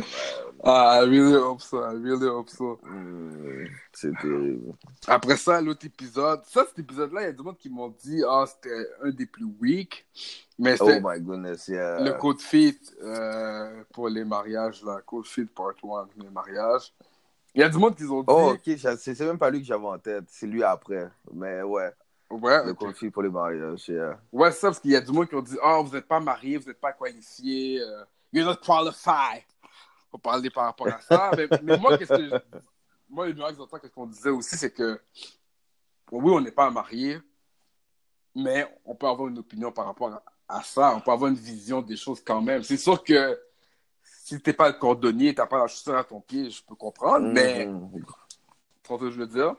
Ah, 0.63 0.99
I 0.99 1.03
really 1.03 1.33
hope 1.33 1.61
so. 1.61 1.83
I 1.83 1.93
really 1.93 2.27
hope 2.27 2.49
so. 2.49 2.79
Mm, 2.83 3.67
c'est 3.93 4.11
terrible. 4.21 4.73
Après 5.07 5.37
ça, 5.37 5.61
l'autre 5.61 5.85
épisode, 5.85 6.41
ça, 6.45 6.65
cet 6.67 6.79
épisode-là, 6.79 7.21
il 7.21 7.25
y 7.25 7.29
a 7.29 7.31
du 7.31 7.43
monde 7.43 7.57
qui 7.57 7.69
m'ont 7.69 7.93
dit, 8.03 8.21
ah, 8.27 8.45
c'était 8.47 8.87
un 9.03 9.09
des 9.11 9.25
plus 9.25 9.47
weak. 9.59 10.05
Mais 10.57 10.75
Oh 10.81 10.89
my 11.01 11.19
goodness, 11.19 11.67
yeah. 11.67 12.01
le 12.01 12.13
code 12.13 12.39
fit 12.39 12.79
euh, 13.01 13.83
pour 13.91 14.07
les 14.07 14.23
mariages, 14.23 14.83
là. 14.83 15.01
Code 15.05 15.25
fit 15.25 15.45
part 15.45 15.73
1, 15.83 16.07
les 16.23 16.29
mariages. 16.29 16.93
Il 17.53 17.61
y 17.61 17.63
a 17.63 17.69
du 17.69 17.77
monde 17.77 17.95
qui 17.95 18.03
ont 18.03 18.21
dit, 18.21 18.25
Oh, 18.27 18.53
ok, 18.53 18.77
c'est 18.97 19.19
même 19.21 19.37
pas 19.37 19.49
lui 19.49 19.59
que 19.59 19.65
j'avais 19.65 19.85
en 19.85 19.97
tête, 19.97 20.25
c'est 20.27 20.47
lui 20.47 20.63
après. 20.63 21.09
Mais 21.33 21.61
ouais, 21.61 21.91
ouais, 22.29 22.65
le 22.65 22.73
conflit 22.73 23.09
pour 23.09 23.23
les 23.23 23.29
mariages, 23.29 23.87
yeah. 23.87 24.19
Ouais, 24.31 24.51
c'est 24.51 24.59
ça, 24.59 24.67
parce 24.67 24.79
qu'il 24.79 24.91
y 24.91 24.95
a 24.95 25.01
du 25.01 25.11
monde 25.11 25.27
qui 25.27 25.35
ont 25.35 25.41
dit 25.41 25.57
Ah, 25.61 25.79
vous 25.81 25.93
n'êtes 25.93 26.07
pas 26.07 26.19
marié, 26.19 26.57
vous 26.57 26.67
n'êtes 26.67 26.79
pas 26.79 26.91
qualifié, 26.93 27.81
euh, 27.81 28.03
you're 28.33 28.45
not 28.45 28.57
qualified. 28.57 29.43
On 30.11 30.17
parler 30.17 30.49
par 30.49 30.65
rapport 30.65 30.87
à 30.87 31.01
ça. 31.01 31.31
mais, 31.35 31.47
mais 31.61 31.77
moi, 31.77 31.97
qu'est-ce 31.97 32.13
que. 32.13 32.29
je- 32.29 32.35
Moi, 33.09 33.27
les 33.27 33.33
nuances 33.33 33.57
d'entendre, 33.57 33.81
qu'est-ce 33.81 33.93
qu'on 33.93 34.07
disait 34.07 34.29
aussi, 34.29 34.57
c'est 34.57 34.71
que. 34.71 34.99
Oui, 36.11 36.31
on 36.33 36.39
n'est 36.39 36.51
pas 36.51 36.69
marié, 36.71 37.19
mais 38.33 38.65
on 38.85 38.95
peut 38.95 39.07
avoir 39.07 39.27
une 39.27 39.39
opinion 39.39 39.71
par 39.71 39.85
rapport 39.85 40.13
à, 40.13 40.23
à 40.59 40.63
ça. 40.63 40.95
On 40.95 41.01
peut 41.01 41.11
avoir 41.11 41.29
une 41.29 41.37
vision 41.37 41.81
des 41.81 41.95
choses 41.97 42.21
quand 42.23 42.41
même. 42.41 42.63
C'est 42.63 42.77
sûr 42.77 43.03
que 43.03 43.39
si 44.03 44.39
t'es 44.41 44.53
pas 44.53 44.67
le 44.69 44.75
cordonnier, 44.75 45.33
t'as 45.35 45.45
pas 45.47 45.57
la 45.59 45.67
chaussure 45.67 45.95
à 45.97 46.03
ton 46.03 46.21
pied, 46.21 46.49
je 46.49 46.63
peux 46.63 46.75
comprendre, 46.75 47.27
mais. 47.27 47.65
Mhm. 47.65 48.05
Tu 48.83 48.97
que 48.97 49.09
je 49.09 49.17
veux 49.19 49.27
dire? 49.27 49.55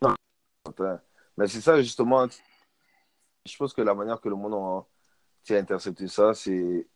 Enfin, 0.00 1.00
Mais 1.36 1.46
c'est 1.48 1.60
ça, 1.60 1.80
justement. 1.80 2.26
Je 3.44 3.56
pense 3.56 3.72
que 3.72 3.82
la 3.82 3.94
manière 3.94 4.20
que 4.20 4.28
le 4.28 4.36
monde 4.36 4.54
a 4.54 5.54
intercepté 5.54 6.08
ça, 6.08 6.34
c'est. 6.34 6.86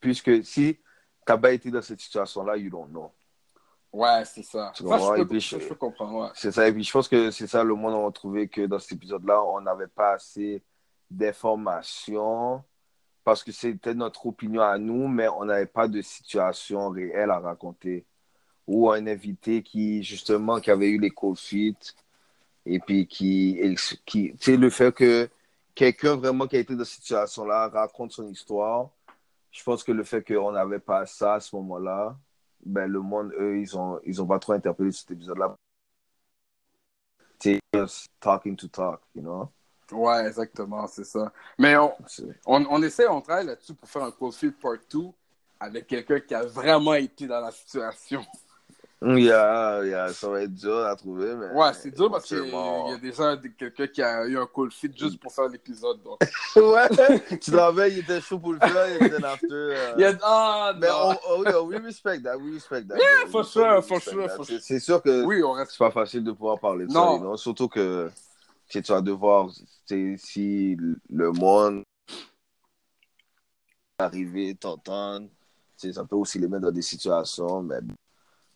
Puisque 0.00 0.44
si 0.44 0.78
pas 1.36 1.52
été 1.52 1.70
dans 1.70 1.82
cette 1.82 2.00
situation-là, 2.00 2.56
you 2.56 2.70
don't 2.70 2.88
know. 2.88 3.12
Ouais, 3.92 4.24
c'est 4.24 4.42
ça. 4.42 4.72
Ça, 4.74 4.84
je 4.84 4.86
peux, 5.56 6.04
ouais. 6.04 6.28
C'est 6.34 6.52
ça. 6.52 6.68
Et 6.68 6.72
puis, 6.72 6.84
je 6.84 6.92
pense 6.92 7.08
que 7.08 7.30
c'est 7.30 7.46
ça, 7.46 7.64
le 7.64 7.74
monde 7.74 8.06
a 8.06 8.12
trouvé 8.12 8.48
que 8.48 8.66
dans 8.66 8.78
cet 8.78 8.92
épisode-là, 8.92 9.42
on 9.42 9.60
n'avait 9.60 9.88
pas 9.88 10.12
assez 10.12 10.62
d'informations 11.10 12.62
parce 13.24 13.42
que 13.42 13.52
c'était 13.52 13.94
notre 13.94 14.26
opinion 14.26 14.62
à 14.62 14.78
nous, 14.78 15.08
mais 15.08 15.28
on 15.28 15.44
n'avait 15.44 15.66
pas 15.66 15.88
de 15.88 16.00
situation 16.02 16.90
réelle 16.90 17.30
à 17.30 17.40
raconter. 17.40 18.06
Ou 18.66 18.90
un 18.90 19.06
invité 19.06 19.62
qui, 19.62 20.02
justement, 20.02 20.60
qui 20.60 20.70
avait 20.70 20.88
eu 20.88 20.98
les 20.98 21.12
feet 21.36 21.94
et 22.68 22.78
puis 22.78 23.06
qui, 23.06 23.58
qui 24.04 24.32
tu 24.32 24.38
sais, 24.40 24.56
le 24.56 24.70
fait 24.70 24.94
que 24.94 25.28
quelqu'un 25.74 26.16
vraiment 26.16 26.46
qui 26.46 26.56
a 26.56 26.58
été 26.58 26.76
dans 26.76 26.84
cette 26.84 27.00
situation-là 27.00 27.68
raconte 27.68 28.12
son 28.12 28.28
histoire, 28.28 28.90
je 29.50 29.62
pense 29.64 29.82
que 29.82 29.92
le 29.92 30.04
fait 30.04 30.22
qu'on 30.22 30.52
n'avait 30.52 30.78
pas 30.78 31.06
ça 31.06 31.34
à 31.34 31.40
ce 31.40 31.56
moment-là, 31.56 32.16
ben, 32.64 32.86
le 32.90 33.00
monde, 33.00 33.32
eux, 33.38 33.58
ils 33.58 33.76
ont, 33.76 33.98
ils 34.04 34.20
ont 34.20 34.26
pas 34.26 34.38
trop 34.38 34.52
interpellé 34.52 34.92
cet 34.92 35.10
épisode-là. 35.10 35.56
C'est 37.38 37.60
talking 38.20 38.56
to 38.56 38.68
talk, 38.68 39.00
you 39.14 39.22
know? 39.22 39.50
Ouais, 39.90 40.26
exactement, 40.26 40.86
c'est 40.86 41.04
ça. 41.04 41.32
Mais 41.56 41.76
on, 41.78 41.94
on, 42.44 42.66
on 42.68 42.82
essaie, 42.82 43.08
on 43.08 43.22
travaille 43.22 43.46
là-dessus 43.46 43.72
pour 43.74 43.88
faire 43.88 44.02
un 44.02 44.30
feed 44.30 44.58
part 44.58 44.76
2 44.90 44.98
avec 45.58 45.86
quelqu'un 45.86 46.20
qui 46.20 46.34
a 46.34 46.44
vraiment 46.44 46.94
été 46.94 47.26
dans 47.26 47.40
la 47.40 47.50
situation. 47.50 48.22
Yeah, 49.00 49.84
yeah, 49.84 50.12
ça 50.12 50.28
va 50.28 50.42
être 50.42 50.52
dur 50.54 50.78
à 50.84 50.96
trouver, 50.96 51.32
mais. 51.36 51.50
Ouais, 51.52 51.72
c'est 51.72 51.92
dur 51.92 52.10
parce 52.10 52.24
qu'il 52.26 52.38
y 52.48 52.52
a 52.52 52.98
déjà 52.98 53.36
quelqu'un 53.56 53.86
qui 53.86 54.02
a 54.02 54.26
eu 54.26 54.36
un 54.36 54.46
cold 54.46 54.72
feed 54.72 54.98
juste 54.98 55.20
pour 55.20 55.32
faire 55.32 55.46
l'épisode. 55.48 56.02
Donc. 56.02 56.18
ouais, 56.56 57.38
tu 57.38 57.54
rappelles, 57.54 57.92
il 57.92 57.98
était 58.00 58.20
chaud 58.20 58.40
pour 58.40 58.54
le 58.54 58.58
faire, 58.58 58.96
il 59.00 59.06
était 59.06 59.24
after. 59.24 59.46
euh, 59.52 59.94
Il 59.96 60.00
y 60.00 60.04
a... 60.04 60.18
Ah, 60.22 60.72
Mais 60.80 60.88
non. 60.88 61.10
on, 61.10 61.16
oh, 61.30 61.44
yeah, 61.44 61.62
we 61.62 61.76
respect 61.78 62.22
that, 62.24 62.36
we 62.38 62.54
respect 62.54 62.88
that. 62.88 62.96
Yeah, 62.96 63.30
for 63.30 63.44
sure, 63.44 63.80
for 63.84 64.00
sure, 64.00 64.28
for 64.30 64.44
C'est- 64.44 64.52
sure. 64.54 64.60
C'est 64.62 64.80
sûr 64.80 65.00
que 65.02 65.24
Oui, 65.24 65.44
on 65.44 65.52
reste... 65.52 65.70
c'est 65.72 65.78
pas 65.78 65.92
facile 65.92 66.24
de 66.24 66.32
pouvoir 66.32 66.58
parler 66.58 66.86
de 66.86 66.92
Non. 66.92 67.18
ça, 67.18 67.20
know? 67.20 67.36
surtout 67.36 67.68
que 67.68 68.10
tu 68.68 68.80
vas 68.82 69.00
devoir, 69.00 69.48
si 70.16 70.76
le 71.08 71.30
monde 71.32 71.84
arriver, 73.98 74.56
t'entendre, 74.56 75.28
ça 75.76 76.04
peut 76.04 76.16
aussi 76.16 76.38
les 76.40 76.48
mettre 76.48 76.62
dans 76.64 76.72
des 76.72 76.82
situations, 76.82 77.62
mais 77.62 77.78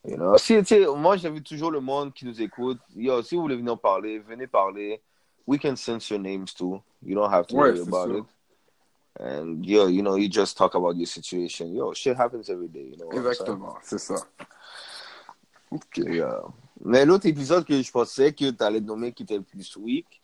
you 0.04 0.16
know. 0.16 0.36
Si, 0.36 0.56
tu 0.58 0.64
sais, 0.64 0.86
moi 0.96 1.16
j'invite 1.16 1.44
toujours 1.44 1.70
le 1.70 1.80
monde 1.80 2.12
qui 2.12 2.24
nous 2.24 2.40
écoute, 2.40 2.78
yo, 2.96 3.22
si 3.22 3.34
vous 3.34 3.42
voulez 3.42 3.56
venir 3.56 3.78
parler, 3.78 4.18
venez 4.18 4.46
parler. 4.46 5.00
We 5.46 5.58
can 5.58 5.74
censor 5.74 6.18
names 6.18 6.54
too. 6.54 6.80
You 7.02 7.16
don't 7.16 7.30
have 7.32 7.46
to 7.48 7.56
Ouais, 7.56 7.70
worry 7.70 7.80
about 7.80 8.08
sûr. 8.08 8.18
it. 8.18 8.24
And 9.20 9.64
yo, 9.66 9.88
you 9.88 10.02
know, 10.02 10.16
you 10.16 10.28
just 10.28 10.56
talk 10.56 10.74
about 10.74 10.96
your 10.96 11.06
situation. 11.06 11.74
Yo, 11.74 11.92
shit 11.92 12.16
happens 12.16 12.48
every 12.48 12.68
day, 12.68 12.92
you 12.92 12.96
know. 12.96 13.10
Exactement, 13.10 13.74
c'est 13.82 13.98
ça. 13.98 14.14
Ok. 15.70 15.98
Yeah. 15.98 16.42
Mais 16.84 17.04
l'autre 17.04 17.26
épisode 17.26 17.64
que 17.64 17.80
je 17.80 17.90
pensais 17.90 18.32
que 18.32 18.50
tu 18.50 18.64
allais 18.64 18.80
nommer 18.80 19.12
qui 19.12 19.24
était 19.24 19.36
le 19.36 19.42
plus 19.42 19.76
weak, 19.76 20.22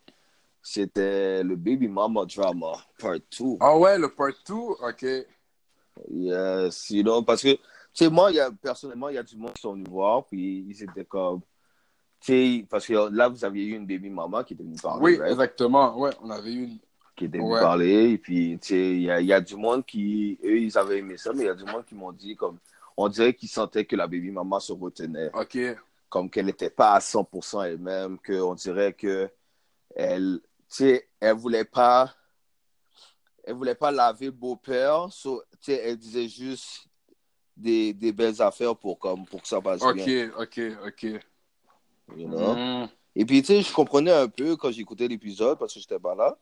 c'était 0.62 1.42
le 1.42 1.56
Baby 1.56 1.88
Mama 1.88 2.24
Drama, 2.24 2.72
part 2.98 3.18
2. 3.38 3.56
Ah 3.60 3.76
ouais, 3.76 3.98
le 3.98 4.08
part 4.08 4.32
2, 4.46 4.54
ok. 4.54 5.06
Yes, 6.10 6.90
you 6.90 7.02
know, 7.02 7.22
parce 7.22 7.42
que, 7.42 7.58
sais, 8.04 8.10
moi, 8.10 8.30
y 8.32 8.40
a, 8.40 8.50
personnellement, 8.50 9.08
il 9.08 9.14
y 9.16 9.18
a 9.18 9.22
du 9.22 9.36
monde 9.36 9.52
qui 9.54 9.60
sont 9.62 9.72
venus 9.72 9.88
voir, 9.88 10.24
puis 10.26 10.64
ils 10.68 10.82
étaient 10.82 11.04
comme, 11.04 11.40
tu 12.20 12.32
sais, 12.32 12.66
parce 12.68 12.86
que 12.86 13.14
là, 13.14 13.28
vous 13.28 13.44
aviez 13.44 13.66
eu 13.66 13.74
une 13.76 13.86
Baby 13.86 14.10
Mama 14.10 14.44
qui 14.44 14.54
était 14.54 14.62
venue 14.62 14.76
parler, 14.76 15.02
Oui, 15.02 15.16
right? 15.18 15.30
exactement. 15.32 15.98
Ouais, 15.98 16.10
on 16.22 16.30
avait 16.30 16.52
eu 16.52 16.64
une... 16.64 16.78
qui 17.16 17.24
était 17.26 17.38
venue 17.38 17.52
Ouais. 17.52 17.60
parler, 17.60 18.10
et 18.12 18.18
puis, 18.18 18.58
tu 18.60 18.68
sais, 18.68 18.90
il 18.92 19.02
y 19.02 19.10
a, 19.10 19.20
il 19.20 19.26
y 19.26 19.32
a 19.32 19.40
du 19.40 19.56
monde 19.56 19.84
qui, 19.86 20.38
eux, 20.44 20.58
ils 20.58 20.76
avaient 20.78 20.98
aimé 20.98 21.16
ça, 21.16 21.32
mais 21.32 21.44
il 21.44 21.46
y 21.46 21.50
a 21.50 21.54
du 21.54 21.64
monde 21.64 21.84
qui 21.84 21.94
m'ont 21.94 22.12
dit, 22.12 22.36
comme, 22.36 22.58
on 22.96 23.08
dirait 23.08 23.34
qu'ils 23.34 23.48
sentaient 23.48 23.84
que 23.84 23.94
la 23.96 24.06
Baby 24.06 24.30
Mama 24.30 24.58
se 24.60 24.72
retenait. 24.72 25.30
Ok. 25.34 25.58
comme 26.08 26.30
qu'elle 26.30 26.46
n'était 26.46 26.70
pas 26.70 26.92
à 26.94 27.00
100% 27.00 27.64
elle-même, 27.64 28.18
qu'on 28.18 28.54
dirait 28.54 28.92
que 28.94 29.30
elle, 29.94 30.40
tu 30.42 30.48
sais, 30.68 31.08
elle 31.20 31.36
voulait 31.36 31.64
pas, 31.64 32.12
elle 33.44 33.54
voulait 33.54 33.74
pas 33.74 33.90
laver 33.90 34.30
beau-père, 34.30 35.12
so, 35.12 35.42
tu 35.60 35.72
sais, 35.72 35.80
elle 35.84 35.96
disait 35.96 36.28
juste 36.28 36.87
des, 37.58 37.92
des 37.92 38.12
belles 38.12 38.40
affaires 38.40 38.76
pour, 38.76 38.98
comme, 38.98 39.24
pour 39.26 39.42
que 39.42 39.48
ça 39.48 39.60
passe 39.60 39.82
Ok, 39.82 39.94
bien, 39.96 40.30
ok, 40.38 40.60
ok. 40.86 41.02
you 42.16 42.28
know? 42.28 42.54
Mm. 42.54 42.88
Et 43.16 43.24
puis, 43.24 43.40
tu 43.42 43.48
sais, 43.48 43.62
je 43.62 43.72
comprenais 43.72 44.12
un 44.12 44.28
peu 44.28 44.56
quand 44.56 44.70
j'écoutais 44.70 45.08
l'épisode, 45.08 45.58
parce 45.58 45.74
que 45.74 45.80
j'étais 45.80 45.98
pas 45.98 46.14
là, 46.14 46.38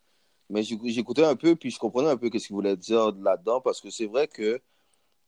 mais 0.51 0.63
j'éc- 0.63 0.81
j'écoutais 0.85 1.25
un 1.25 1.35
peu, 1.37 1.57
puis 1.57 1.71
je 1.71 1.79
comprenais 1.79 2.11
un 2.11 2.17
peu 2.17 2.27
ce 2.39 2.47
qu'il 2.47 2.55
voulait 2.55 2.77
dire 2.77 3.13
là-dedans, 3.13 3.61
parce 3.61 3.81
que 3.81 3.91
c'est 3.91 4.07
vrai 4.07 4.29
que, 4.29 4.61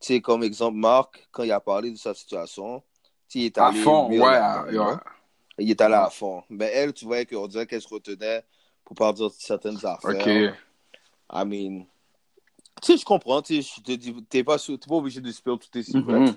Tu 0.00 0.06
sais, 0.14 0.20
comme 0.20 0.44
exemple, 0.44 0.76
Marc, 0.78 1.26
quand 1.32 1.42
il 1.42 1.50
a 1.50 1.58
parlé 1.58 1.90
de 1.90 1.96
sa 1.96 2.14
situation, 2.14 2.80
tu 2.80 2.84
sais, 3.28 3.38
il 3.40 3.44
est 3.46 3.58
À 3.58 3.66
allé. 3.68 3.82
fond, 3.82 4.08
ouais. 4.08 4.24
à- 4.26 4.64
know? 4.70 4.84
ouais. 4.90 4.94
Il 5.58 5.68
est 5.72 5.80
allé 5.80 5.94
à 5.96 6.08
fond. 6.08 6.44
Mais 6.48 6.66
elle, 6.72 6.92
tu 6.92 7.04
voyais 7.04 7.26
qu'on 7.26 7.48
dirait 7.48 7.66
qu'elle 7.66 7.82
se 7.82 7.88
retenait 7.88 8.44
pour 8.84 8.94
pas 8.94 9.12
dire 9.12 9.28
certaines 9.32 9.84
affaires. 9.84 9.98
Ok. 10.04 10.54
I 11.32 11.44
mean, 11.44 11.86
tu 12.80 12.92
sais, 12.92 12.96
je 12.98 13.04
comprends. 13.04 13.42
Tu 13.42 13.62
sais, 13.62 13.74
je 13.76 13.82
te 13.82 13.92
dis, 13.92 14.14
t'es 14.24 14.44
pas, 14.44 14.58
sou- 14.58 14.76
t'es 14.76 14.88
pas 14.88 14.96
obligé 14.96 15.20
de 15.20 15.30
spill 15.32 15.58
tous 15.58 15.70
tes 15.70 15.82
secrets. 15.82 16.18
Mhm. 16.20 16.36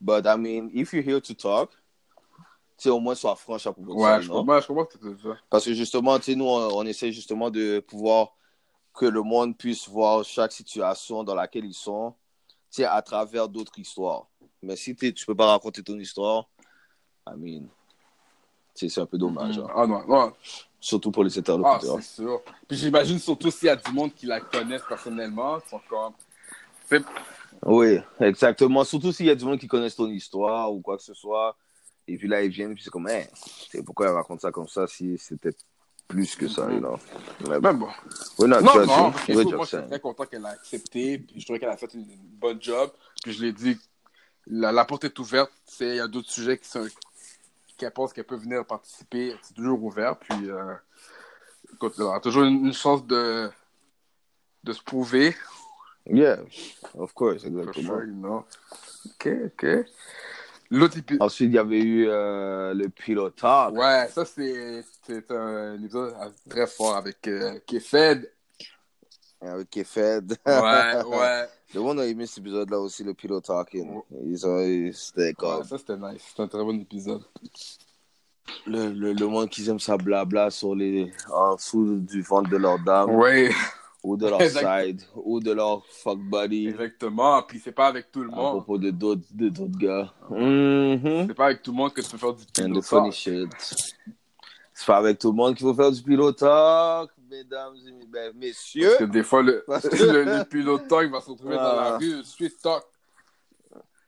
But 0.00 0.26
I 0.26 0.36
mean, 0.36 0.70
if 0.74 0.92
you're 0.92 1.02
here 1.06 1.20
to 1.20 1.34
talk, 1.34 1.70
tu 1.70 2.84
sais, 2.84 2.90
au 2.90 3.00
moins 3.00 3.14
sois 3.14 3.34
franche 3.36 3.66
à 3.66 3.72
propos 3.72 3.94
de 3.94 4.00
ça. 4.00 4.16
Ouais, 4.16 4.22
je 4.22 4.28
comprends, 4.30 4.60
je 4.60 4.66
comprends 4.66 4.88
ce 4.90 4.98
que 4.98 5.08
tu 5.08 5.22
dire. 5.22 5.44
Parce 5.48 5.64
que 5.64 5.72
justement, 5.72 6.18
tu 6.18 6.24
sais, 6.26 6.34
nous, 6.34 6.44
on, 6.44 6.78
on 6.78 6.86
essaie 6.86 7.12
justement 7.12 7.50
de 7.50 7.80
pouvoir 7.80 8.32
que 8.92 9.06
le 9.06 9.22
monde 9.22 9.56
puisse 9.56 9.88
voir 9.88 10.24
chaque 10.24 10.52
situation 10.52 11.24
dans 11.24 11.34
laquelle 11.34 11.64
ils 11.64 11.74
sont, 11.74 12.14
tu 12.70 12.76
sais, 12.82 12.84
à 12.84 13.00
travers 13.02 13.48
d'autres 13.48 13.78
histoires. 13.78 14.26
Mais 14.62 14.76
si 14.76 14.94
tu 14.94 15.26
peux 15.26 15.34
pas 15.34 15.46
raconter 15.46 15.82
ton 15.82 15.98
histoire, 15.98 16.48
I 17.26 17.32
mean, 17.36 17.68
c'est 18.74 18.98
un 18.98 19.06
peu 19.06 19.16
dommage. 19.18 19.58
hein. 19.58 19.66
Ah 19.74 19.86
non, 19.86 20.06
non. 20.06 20.32
Surtout 20.86 21.10
pour 21.10 21.24
les 21.24 21.36
Ah, 21.36 21.40
interlocuteurs. 21.40 21.96
c'est 21.96 22.22
sûr. 22.22 22.42
Puis 22.68 22.76
j'imagine 22.76 23.18
surtout 23.18 23.50
s'il 23.50 23.66
y 23.66 23.70
a 23.70 23.74
du 23.74 23.90
monde 23.90 24.14
qui 24.14 24.24
la 24.24 24.38
connaissent 24.40 24.84
personnellement, 24.88 25.58
ils 25.58 25.68
sont 25.68 25.80
comme. 25.90 26.12
C'est- 26.88 27.02
Oui, 27.64 27.98
exactement. 28.20 28.84
Surtout 28.84 29.10
s'il 29.10 29.26
y 29.26 29.30
a 29.30 29.34
du 29.34 29.44
monde 29.44 29.58
qui 29.58 29.66
connaissent 29.66 29.96
ton 29.96 30.08
histoire 30.08 30.72
ou 30.72 30.80
quoi 30.80 30.96
que 30.96 31.02
ce 31.02 31.12
soit. 31.12 31.56
Et 32.06 32.16
puis 32.16 32.28
là, 32.28 32.40
ils 32.44 32.52
viennent, 32.52 32.72
puis 32.72 32.84
c'est 32.84 32.90
comme, 32.90 33.08
hey, 33.08 33.26
tu 33.26 33.50
sais, 33.70 33.82
pourquoi 33.82 34.06
elle 34.06 34.12
raconte 34.14 34.40
ça 34.40 34.52
comme 34.52 34.68
ça 34.68 34.86
si 34.86 35.18
c'était 35.18 35.56
plus 36.06 36.36
que 36.36 36.46
ça, 36.46 36.70
you 36.70 36.78
know? 36.78 36.96
Mais 37.48 37.58
Mais 37.58 37.72
bon. 37.72 37.88
not 38.38 38.46
Non, 38.46 38.86
non, 38.86 39.10
que 39.10 39.32
We're 39.32 39.56
moi, 39.56 39.66
je 39.68 39.76
suis 39.78 39.86
très 39.88 39.98
content 39.98 40.24
qu'elle 40.26 40.46
a 40.46 40.50
accepté. 40.50 41.18
Puis 41.18 41.40
je 41.40 41.44
trouvais 41.46 41.58
qu'elle 41.58 41.68
a 41.68 41.76
fait 41.76 41.92
une, 41.94 42.06
bonne 42.38 42.62
job. 42.62 42.92
Puis 43.24 43.32
je 43.32 43.42
l'ai 43.42 43.52
dit, 43.52 43.76
la, 44.46 44.70
la 44.70 44.84
porte 44.84 45.02
est 45.02 45.18
ouverte. 45.18 45.50
C'est- 45.64 45.88
Il 45.88 45.96
y 45.96 46.00
a 46.00 46.06
d'autres 46.06 46.30
sujets 46.30 46.56
qui 46.58 46.68
sont 46.68 46.86
qu'elle 47.76 47.92
pense 47.92 48.12
qu'elle 48.12 48.24
peut 48.24 48.36
venir 48.36 48.64
participer. 48.64 49.36
C'est 49.42 49.54
toujours 49.54 49.82
ouvert. 49.82 50.18
Puis 50.18 50.50
euh, 50.50 50.74
écoute, 51.72 51.94
elle 51.98 52.06
a 52.06 52.20
toujours 52.20 52.44
une, 52.44 52.66
une 52.66 52.72
chance 52.72 53.06
de, 53.06 53.50
de 54.64 54.72
se 54.72 54.82
prouver. 54.82 55.34
Yeah, 56.08 56.38
of 56.94 57.12
course, 57.14 57.44
exactement. 57.44 57.98
sure, 57.98 58.04
you 58.04 58.14
know. 58.14 58.44
Ok, 59.06 59.28
ok. 59.46 59.66
L'autre 60.70 60.98
épisode. 60.98 61.22
Ensuite, 61.22 61.48
il 61.50 61.54
y 61.54 61.58
avait 61.58 61.80
eu 61.80 62.06
euh, 62.08 62.74
le 62.74 62.88
Pilot 62.88 63.30
Talk. 63.30 63.74
Ouais, 63.74 64.08
ça 64.08 64.24
c'est 64.24 64.84
c'est 65.02 65.30
un 65.30 65.74
épisode 65.82 66.14
très 66.48 66.66
fort 66.66 66.96
avec 66.96 67.26
euh, 67.28 67.58
Kefed. 67.66 68.30
Avec 69.40 69.70
Kefed. 69.70 70.36
Ouais, 70.46 71.02
ouais. 71.04 71.48
Le 71.74 71.80
monde 71.80 72.00
a 72.00 72.06
aimé 72.06 72.26
cet 72.26 72.38
épisode-là 72.38 72.78
aussi, 72.80 73.04
le 73.04 73.12
Pilot 73.14 73.40
Talking. 73.42 74.00
Ils 74.24 74.46
ont, 74.46 74.90
c'était 74.92 75.22
Ouais, 75.26 75.32
comme 75.34 75.64
ça 75.64 75.78
c'était 75.78 75.96
nice. 75.96 76.22
C'était 76.28 76.42
un 76.42 76.48
très 76.48 76.64
bon 76.64 76.80
épisode. 76.80 77.22
le, 78.66 78.90
le, 78.92 79.12
le 79.12 79.26
monde 79.26 79.48
qui 79.48 79.68
aime 79.68 79.80
ça 79.80 79.96
blabla 79.96 80.50
sur 80.50 80.74
les, 80.74 81.12
en 81.32 81.54
dessous 81.56 81.98
du 82.00 82.22
ventre 82.22 82.48
de 82.50 82.56
leur 82.56 82.78
dame, 82.78 83.10
Oui, 83.10 83.50
ou 84.02 84.16
de 84.16 84.26
leur 84.28 84.40
Exact. 84.42 84.84
side, 84.86 85.02
ou 85.16 85.40
de 85.40 85.52
leur 85.52 85.84
fuck 85.86 86.18
buddy, 86.18 86.68
exactement. 86.68 87.42
Puis 87.42 87.60
c'est 87.62 87.72
pas 87.72 87.88
avec 87.88 88.10
tout 88.12 88.22
le 88.22 88.32
à 88.32 88.36
monde. 88.36 88.52
propos 88.58 88.78
de 88.78 88.90
d'autres, 88.90 89.22
de 89.32 89.48
d'autres 89.48 89.78
gars. 89.78 90.12
Mhm. 90.30 91.26
C'est 91.28 91.34
pas 91.34 91.46
avec 91.46 91.62
tout 91.62 91.72
le 91.72 91.76
monde 91.76 91.92
que 91.92 92.00
tu 92.00 92.08
peux 92.10 92.18
faire 92.18 92.32
du 92.34 92.42
And 92.42 92.64
pilot 92.72 92.80
the 92.80 92.84
funny 92.84 93.10
talk. 93.10 93.12
shit. 93.14 93.48
C'est 94.72 94.86
pas 94.86 94.98
avec 94.98 95.18
tout 95.18 95.30
le 95.30 95.36
monde 95.36 95.54
qu'il 95.56 95.66
faut 95.66 95.72
faire 95.74 95.90
du 95.90 96.02
Pilot 96.02 96.32
Talk, 96.32 97.10
mesdames 97.28 97.76
et 97.86 98.06
ben, 98.06 98.32
messieurs. 98.34 98.86
Parce 98.88 98.98
que 98.98 99.04
des 99.04 99.22
fois, 99.22 99.42
le, 99.42 99.64
le, 99.68 100.24
le 100.24 100.44
pilot 100.44 100.78
talk 100.80 101.10
va 101.10 101.20
se 101.20 101.30
retrouver 101.30 101.56
dans 101.56 101.62
la 101.62 101.94
Ah. 101.94 101.98
rue, 101.98 102.16
le 102.18 102.22
street 102.22 102.52
talk. 102.62 102.84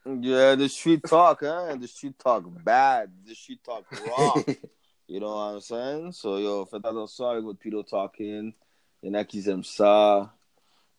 Yeah, 0.06 0.56
the 0.56 0.68
street 0.68 1.00
talk, 1.02 1.42
hein? 1.42 1.78
The 1.78 1.86
street 1.86 2.14
talk 2.16 2.44
bad. 2.64 3.10
The 3.26 3.34
street 3.34 3.60
talk 3.62 3.84
raw. 3.90 4.34
you 5.08 5.20
know 5.20 5.34
what 5.34 5.54
I'm 5.54 5.60
saying? 5.60 6.12
So, 6.12 6.38
yo, 6.38 6.64
faites 6.64 6.84
attention 6.86 7.28
avec 7.28 7.44
votre 7.44 7.58
pillow 7.58 7.82
talking. 7.82 8.54
Il 9.02 9.08
y 9.08 9.10
en 9.10 9.14
a 9.14 9.24
qui 9.24 9.46
aiment 9.48 9.64
ça. 9.64 10.32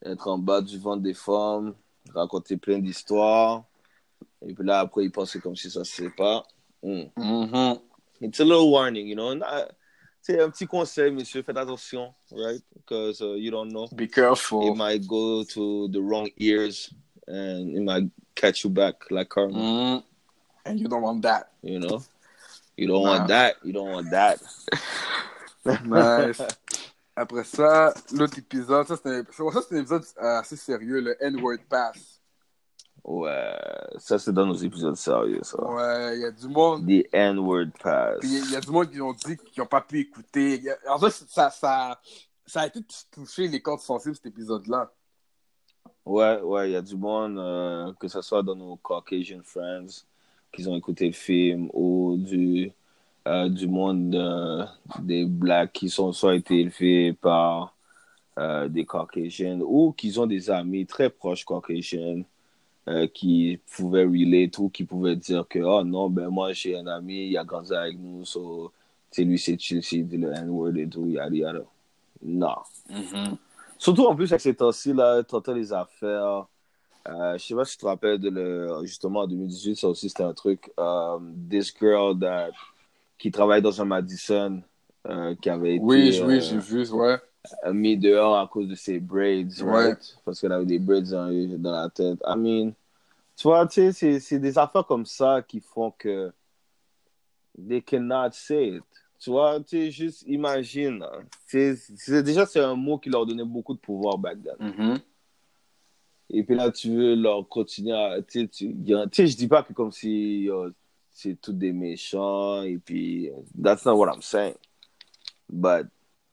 Être 0.04 0.28
en 0.28 0.38
bas 0.38 0.60
du 0.60 0.78
ventre 0.78 1.02
des 1.02 1.14
femmes. 1.14 1.74
Raconter 2.14 2.56
plein 2.56 2.78
d'histoires. 2.78 3.64
Et 4.46 4.54
puis 4.54 4.64
là, 4.64 4.80
après, 4.80 5.04
ils 5.04 5.10
pensent 5.12 5.36
comme 5.38 5.56
si 5.56 5.70
ça 5.70 5.82
se 5.84 5.92
sait 6.02 6.10
pas. 6.10 6.44
Mm. 6.82 7.02
Mhm. 7.16 7.78
It's 8.22 8.38
a 8.40 8.44
little 8.44 8.70
warning, 8.70 9.08
you 9.08 9.14
know? 9.16 9.34
Not- 9.34 9.72
C'est 10.22 10.40
un 10.40 10.50
petit 10.50 10.66
conseil, 10.66 11.10
monsieur. 11.12 11.42
Faites 11.42 11.56
attention, 11.56 12.12
right? 12.32 12.60
Because 12.74 13.20
uh, 13.22 13.34
you 13.36 13.50
don't 13.50 13.70
know. 13.72 13.86
Be 13.94 14.04
It 14.04 14.12
careful. 14.14 14.74
might 14.74 15.06
go 15.06 15.44
to 15.44 15.88
the 15.88 15.98
wrong 16.00 16.28
ears. 16.38 16.92
And 17.26 17.76
it 17.76 17.82
might 17.82 18.10
catch 18.34 18.64
you 18.64 18.70
back 18.70 19.10
like 19.10 19.28
karma. 19.28 19.54
Mhm. 19.56 20.02
And 20.66 20.78
you 20.80 20.88
don't 20.88 21.02
want 21.02 21.22
that. 21.22 21.52
You 21.62 21.78
know, 21.78 22.02
you 22.76 22.86
don't 22.88 23.02
Nah. 23.04 23.18
want 23.18 23.28
that. 23.28 23.56
You 23.64 23.72
don't 23.72 23.90
want 23.92 24.10
that. 24.10 24.38
Nice. 25.84 26.40
Après 27.16 27.44
ça, 27.44 27.92
l'autre 28.12 28.38
épisode, 28.38 28.86
ça 28.86 28.96
c'est 28.96 29.08
un, 29.10 29.24
ça, 29.30 29.60
c'est 29.68 29.76
un 29.76 29.80
épisode 29.80 30.04
euh, 30.22 30.38
assez 30.38 30.56
sérieux, 30.56 31.00
le 31.00 31.16
N-word 31.22 31.58
pass. 31.68 32.19
Ouais, 33.04 33.54
ça 33.98 34.18
c'est 34.18 34.32
dans 34.32 34.46
nos 34.46 34.54
épisodes 34.54 34.94
sérieux, 34.96 35.40
ça. 35.42 35.62
Ouais, 35.64 36.16
il 36.16 36.22
y 36.22 36.24
a 36.24 36.30
du 36.30 36.48
monde. 36.48 36.86
The 36.86 37.08
N-word 37.12 37.70
pass. 37.82 38.18
Il 38.22 38.50
y 38.50 38.56
a 38.56 38.60
du 38.60 38.70
monde 38.70 38.90
qui 38.90 39.00
ont 39.00 39.12
dit 39.12 39.36
qu'ils 39.36 39.62
n'ont 39.62 39.66
pas 39.66 39.80
pu 39.80 40.00
écouter. 40.00 40.60
A- 40.86 40.94
En 40.94 40.98
fait, 40.98 41.10
ça, 41.10 41.48
ça, 41.50 41.98
ça 42.46 42.60
a 42.60 42.66
été 42.66 42.80
touché 43.10 43.48
les 43.48 43.60
cordes 43.62 43.80
sensibles, 43.80 44.14
cet 44.14 44.26
épisode-là. 44.26 44.92
Ouais, 46.04 46.40
ouais, 46.40 46.70
il 46.70 46.72
y 46.72 46.76
a 46.76 46.82
du 46.82 46.96
monde, 46.96 47.38
euh, 47.38 47.92
que 47.98 48.06
ce 48.08 48.20
soit 48.20 48.42
dans 48.42 48.54
nos 48.56 48.76
Caucasian 48.76 49.40
friends, 49.44 50.04
qui 50.52 50.66
ont 50.68 50.76
écouté 50.76 51.06
le 51.06 51.12
film, 51.12 51.70
ou 51.72 52.16
du, 52.18 52.70
euh, 53.26 53.48
du 53.48 53.66
monde 53.66 54.14
euh, 54.14 54.64
des 55.00 55.24
Blacks 55.24 55.72
qui 55.72 55.88
sont 55.88 56.12
soit 56.12 56.34
été 56.34 56.60
élevés 56.60 57.12
par 57.14 57.74
des 58.70 58.86
Caucasians, 58.86 59.60
ou 59.60 59.92
qui 59.92 60.18
ont 60.18 60.26
des 60.26 60.48
amis 60.48 60.86
très 60.86 61.10
proches 61.10 61.44
Caucasians, 61.44 62.22
euh, 62.90 63.06
qui 63.06 63.58
pouvaient 63.74 64.04
relate, 64.04 64.58
ou 64.58 64.68
qui 64.68 64.84
pouvaient 64.84 65.16
dire 65.16 65.46
que, 65.48 65.60
oh 65.60 65.82
non, 65.84 66.10
ben 66.10 66.28
moi 66.28 66.52
j'ai 66.52 66.76
un 66.76 66.86
ami, 66.88 67.28
il 67.28 67.38
a 67.38 67.44
grandi 67.44 67.72
avec 67.74 67.96
nous, 67.98 68.24
so, 68.24 68.70
c'est 69.10 69.24
lui 69.24 69.38
c'est 69.38 69.58
chill, 69.58 69.82
c'est 69.82 70.02
dit 70.02 70.16
le 70.18 70.32
N-word 70.32 70.76
et 70.76 70.88
tout, 70.88 71.06
yada 71.06 71.34
yada. 71.34 71.62
Non. 72.22 72.56
Surtout 73.78 74.04
en 74.06 74.14
plus 74.14 74.30
avec 74.32 74.40
ces 74.42 74.54
temps-ci, 74.54 74.92
là, 74.92 75.22
t'entends 75.22 75.54
les 75.54 75.72
affaires. 75.72 76.46
Euh, 77.08 77.38
je 77.38 77.46
sais 77.46 77.54
pas 77.54 77.64
si 77.64 77.76
tu 77.76 77.80
te 77.82 77.86
rappelles 77.86 78.18
de 78.18 78.28
le, 78.28 78.68
justement 78.82 79.20
en 79.20 79.26
2018, 79.26 79.76
ça 79.76 79.88
aussi 79.88 80.08
c'était 80.10 80.22
un 80.22 80.34
truc. 80.34 80.70
euh, 80.78 81.18
this 81.48 81.72
girl 81.80 82.18
that, 82.18 82.50
qui 83.18 83.30
travaille 83.30 83.62
dans 83.62 83.80
un 83.80 83.86
Madison, 83.86 84.60
euh, 85.08 85.34
qui 85.40 85.48
avait 85.48 85.76
été 85.76 85.84
Oui, 85.84 86.20
oui, 86.26 86.36
euh, 86.36 86.40
j'ai 86.40 86.58
vu, 86.58 86.90
ouais. 86.90 87.16
mis 87.72 87.96
dehors 87.96 88.36
à 88.38 88.46
cause 88.46 88.68
de 88.68 88.74
ses 88.74 89.00
braids, 89.00 89.46
Ouais. 89.62 89.86
right? 89.86 90.18
Parce 90.26 90.40
qu'elle 90.40 90.52
avait 90.52 90.66
des 90.66 90.78
braids 90.78 91.00
dans, 91.10 91.30
dans 91.58 91.72
la 91.72 91.88
tête. 91.88 92.18
I 92.26 92.36
mean, 92.36 92.72
tu 93.40 93.48
vois, 93.48 93.66
tu 93.66 93.90
sais, 93.92 94.20
c'est- 94.20 94.38
des 94.38 94.58
affaires 94.58 94.84
comme 94.84 95.06
ça 95.06 95.40
qui 95.40 95.60
font 95.60 95.92
que 95.92 96.30
they 97.56 97.80
cannot 97.80 98.32
say 98.32 98.76
it. 98.76 98.84
Tu 99.18 99.30
vois, 99.30 99.60
tu 99.60 99.68
sais, 99.78 99.90
juste 99.90 100.24
imagine. 100.26 101.02
hein. 101.02 101.24
C'est- 101.46 102.22
déjà, 102.22 102.44
c'est 102.44 102.60
un 102.60 102.74
mot 102.74 102.98
qui 102.98 103.08
leur 103.08 103.24
donnait 103.24 103.44
beaucoup 103.44 103.72
de 103.72 103.78
pouvoir 103.78 104.18
back 104.18 104.38
then. 104.42 104.56
Mhm. 104.58 104.98
Et 106.28 106.44
puis 106.44 106.54
là, 106.54 106.70
tu 106.70 106.90
veux 106.94 107.14
leur 107.14 107.48
continuer 107.48 107.92
à. 107.96 108.20
Tu 108.22 108.42
sais, 108.42 108.48
tu 108.48 108.76
sais, 109.12 109.26
je 109.26 109.36
dis 109.36 109.48
pas 109.48 109.62
que 109.62 109.72
comme 109.72 109.90
si 109.90 110.48
euh, 110.50 110.70
c'est 111.10 111.40
tous 111.40 111.52
des 111.54 111.72
méchants, 111.72 112.62
et 112.62 112.76
puis. 112.78 113.30
That's 113.60 113.84
not 113.86 113.96
what 113.96 114.12
I'm 114.14 114.20
saying. 114.22 114.54
But 115.48 115.86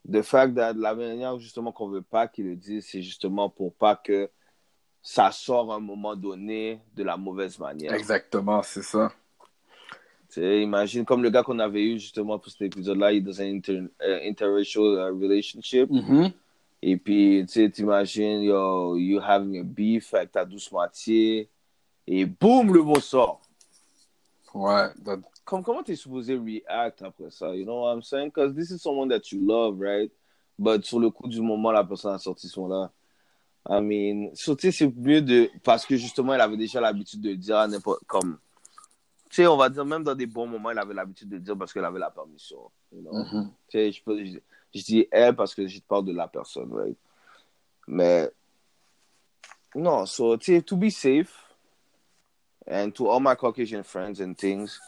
the 0.10 0.22
fact 0.24 0.56
that 0.56 0.74
la 0.74 0.94
manière 0.94 1.40
justement 1.40 1.72
qu'on 1.72 1.88
veut 1.90 2.02
pas 2.02 2.28
qu'ils 2.28 2.46
le 2.48 2.56
disent, 2.58 2.86
c'est 2.86 3.02
justement 3.02 3.50
pour 3.50 3.74
pas 3.74 3.96
que 3.96 4.30
ça 5.10 5.32
sorte 5.32 5.72
à 5.72 5.76
un 5.76 5.80
moment 5.80 6.18
donné 6.18 6.82
de 6.94 7.02
la 7.02 7.16
mauvaise 7.16 7.58
manière. 7.60 7.94
Exactement, 7.94 8.62
c'est 8.62 8.82
ça. 8.84 9.10
Tu 10.30 10.42
sais, 10.42 10.62
imagine 10.62 11.06
comme 11.06 11.24
le 11.24 11.30
gars 11.30 11.44
qu'on 11.44 11.60
avait 11.60 11.82
eu 11.82 11.98
justement 11.98 12.38
pour 12.38 12.52
cet 12.52 12.62
épisode-là, 12.64 13.14
il 13.14 13.20
est 13.20 13.22
dans 13.22 13.40
un 13.42 13.56
inter, 13.56 13.84
euh, 14.02 14.20
interracial 14.28 14.84
euh, 14.84 15.06
relationship. 15.14 15.90
Mhm. 15.90 16.32
Et 16.82 16.98
puis, 16.98 17.46
tu 17.48 17.54
sais, 17.54 17.70
t'imagines, 17.70 18.42
yo, 18.42 18.98
you 18.98 19.22
having 19.22 19.58
a 19.62 19.64
beef 19.64 20.14
avec 20.14 20.34
ta 20.34 20.44
douce 20.44 20.70
moitié. 20.74 21.48
Et 22.06 22.26
boum, 22.26 22.74
le 22.74 22.84
mot 22.84 23.00
sort. 23.00 23.40
Ouais. 24.54 24.90
that- 25.06 25.22
Comme, 25.46 25.64
comment 25.64 25.84
t'es 25.84 25.96
supposé 25.96 26.36
react 26.36 27.02
après 27.02 27.32
ça? 27.32 27.56
You 27.56 27.64
know 27.64 27.84
what 27.84 27.94
I'm 27.94 28.02
saying? 28.04 28.26
Because 28.28 28.54
this 28.54 28.72
is 28.72 28.80
someone 28.80 29.08
that 29.08 29.32
you 29.32 29.40
love, 29.40 29.80
right? 29.80 30.12
But 30.60 30.84
sur 30.84 31.00
le 31.00 31.10
coup 31.12 31.30
du 31.30 31.40
moment, 31.40 31.72
la 31.72 31.86
personne 31.86 32.14
a 32.14 32.18
sorti 32.20 32.50
son 32.50 32.68
là. 32.68 32.92
I 33.70 33.82
mean, 33.82 34.32
sais, 34.36 34.72
c'est 34.72 34.96
mieux 34.96 35.22
de. 35.22 35.50
Parce 35.64 35.86
que 35.86 35.96
justement, 35.98 36.34
elle 36.34 36.42
avait 36.42 36.58
déjà 36.58 36.80
l'habitude 36.80 37.22
de 37.22 37.34
dire 37.34 37.58
à 37.58 37.68
n'importe. 37.68 38.04
Comme. 38.08 38.38
Tu 39.30 39.38
sais, 39.38 39.48
on 39.48 39.58
va 39.58 39.70
dire, 39.70 39.84
même 39.84 40.04
dans 40.04 40.16
des 40.16 40.26
bons 40.26 40.48
moments, 40.48 40.72
elle 40.72 40.80
avait 40.80 40.94
l'habitude 40.94 41.30
de 41.30 41.38
dire 41.38 41.58
parce 41.58 41.74
qu'elle 41.74 41.84
avait 41.86 42.00
la 42.00 42.10
permission. 42.10 42.72
You 42.94 43.02
know? 43.02 43.14
Mhm. 43.14 43.52
Tu 43.68 43.78
sais, 43.78 43.92
je, 43.92 44.04
peux- 44.04 44.24
je, 44.24 44.38
je 44.74 44.84
dis 44.84 45.08
elle 45.12 45.36
parce 45.36 45.54
que 45.54 45.68
je 45.68 45.80
te 45.80 45.86
parle 45.86 46.06
de 46.06 46.14
la 46.14 46.28
personne, 46.28 46.72
right? 46.74 46.98
Mais 47.88 48.32
non, 49.76 50.06
so, 50.06 50.38
tu 50.38 50.56
sais, 50.56 50.62
to 50.62 50.78
be 50.78 50.90
safe, 50.90 51.48
And 52.70 52.94
to 52.96 53.08
all 53.08 53.22
my 53.22 53.36
Caucasian 53.36 53.84
friends 53.84 54.20
and 54.20 54.38
things, 54.38 54.80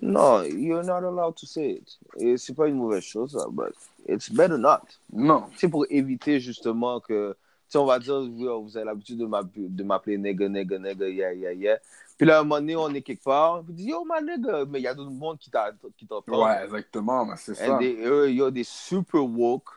no, 0.00 0.42
you're 0.42 0.82
not 0.82 1.04
allowed 1.04 1.36
to 1.36 1.46
say 1.46 1.70
it. 1.70 1.98
Et 2.16 2.36
c'est 2.36 2.54
pas 2.54 2.66
une 2.66 2.76
mauvaise 2.76 3.04
chose, 3.04 3.34
là, 3.34 3.46
but 3.48 3.72
it's 4.08 4.28
better 4.28 4.58
not. 4.58 4.82
Non. 5.12 5.44
C'est 5.56 5.68
pour 5.68 5.86
éviter 5.90 6.40
justement 6.40 6.98
que, 6.98 7.36
sais, 7.74 7.78
on 7.78 7.84
va 7.86 7.98
dire, 7.98 8.16
oui, 8.16 8.46
vous 8.62 8.76
avez 8.76 8.86
l'habitude 8.86 9.18
de 9.18 9.26
m'app- 9.26 9.48
de 9.54 9.84
m'appeler 9.84 10.18
nigga, 10.18 10.48
nigga, 10.48 10.78
nigga, 10.78 11.08
yeah, 11.08 11.32
yeah, 11.32 11.52
yeah. 11.52 11.78
Puis 12.16 12.26
là, 12.26 12.38
à 12.38 12.40
un 12.40 12.42
moment 12.44 12.60
donné, 12.60 12.76
on 12.76 12.88
est 12.94 13.02
quelque 13.02 13.22
part, 13.24 13.62
vous 13.62 13.72
dites, 13.72 13.88
yo, 13.88 14.04
my 14.04 14.24
nigga, 14.24 14.64
mais 14.64 14.80
il 14.80 14.82
y 14.82 14.86
a 14.86 14.94
d'autres 14.94 15.10
monde 15.10 15.38
qui 15.38 15.50
t'entend. 15.50 16.44
Ouais, 16.44 16.64
exactement, 16.64 17.26
mais 17.26 17.36
c'est 17.36 17.54
ça. 17.54 17.76
They, 17.78 17.96
eux, 18.04 18.30
yo, 18.30 18.50
they 18.50 18.64
super 18.64 19.22
woke 19.24 19.68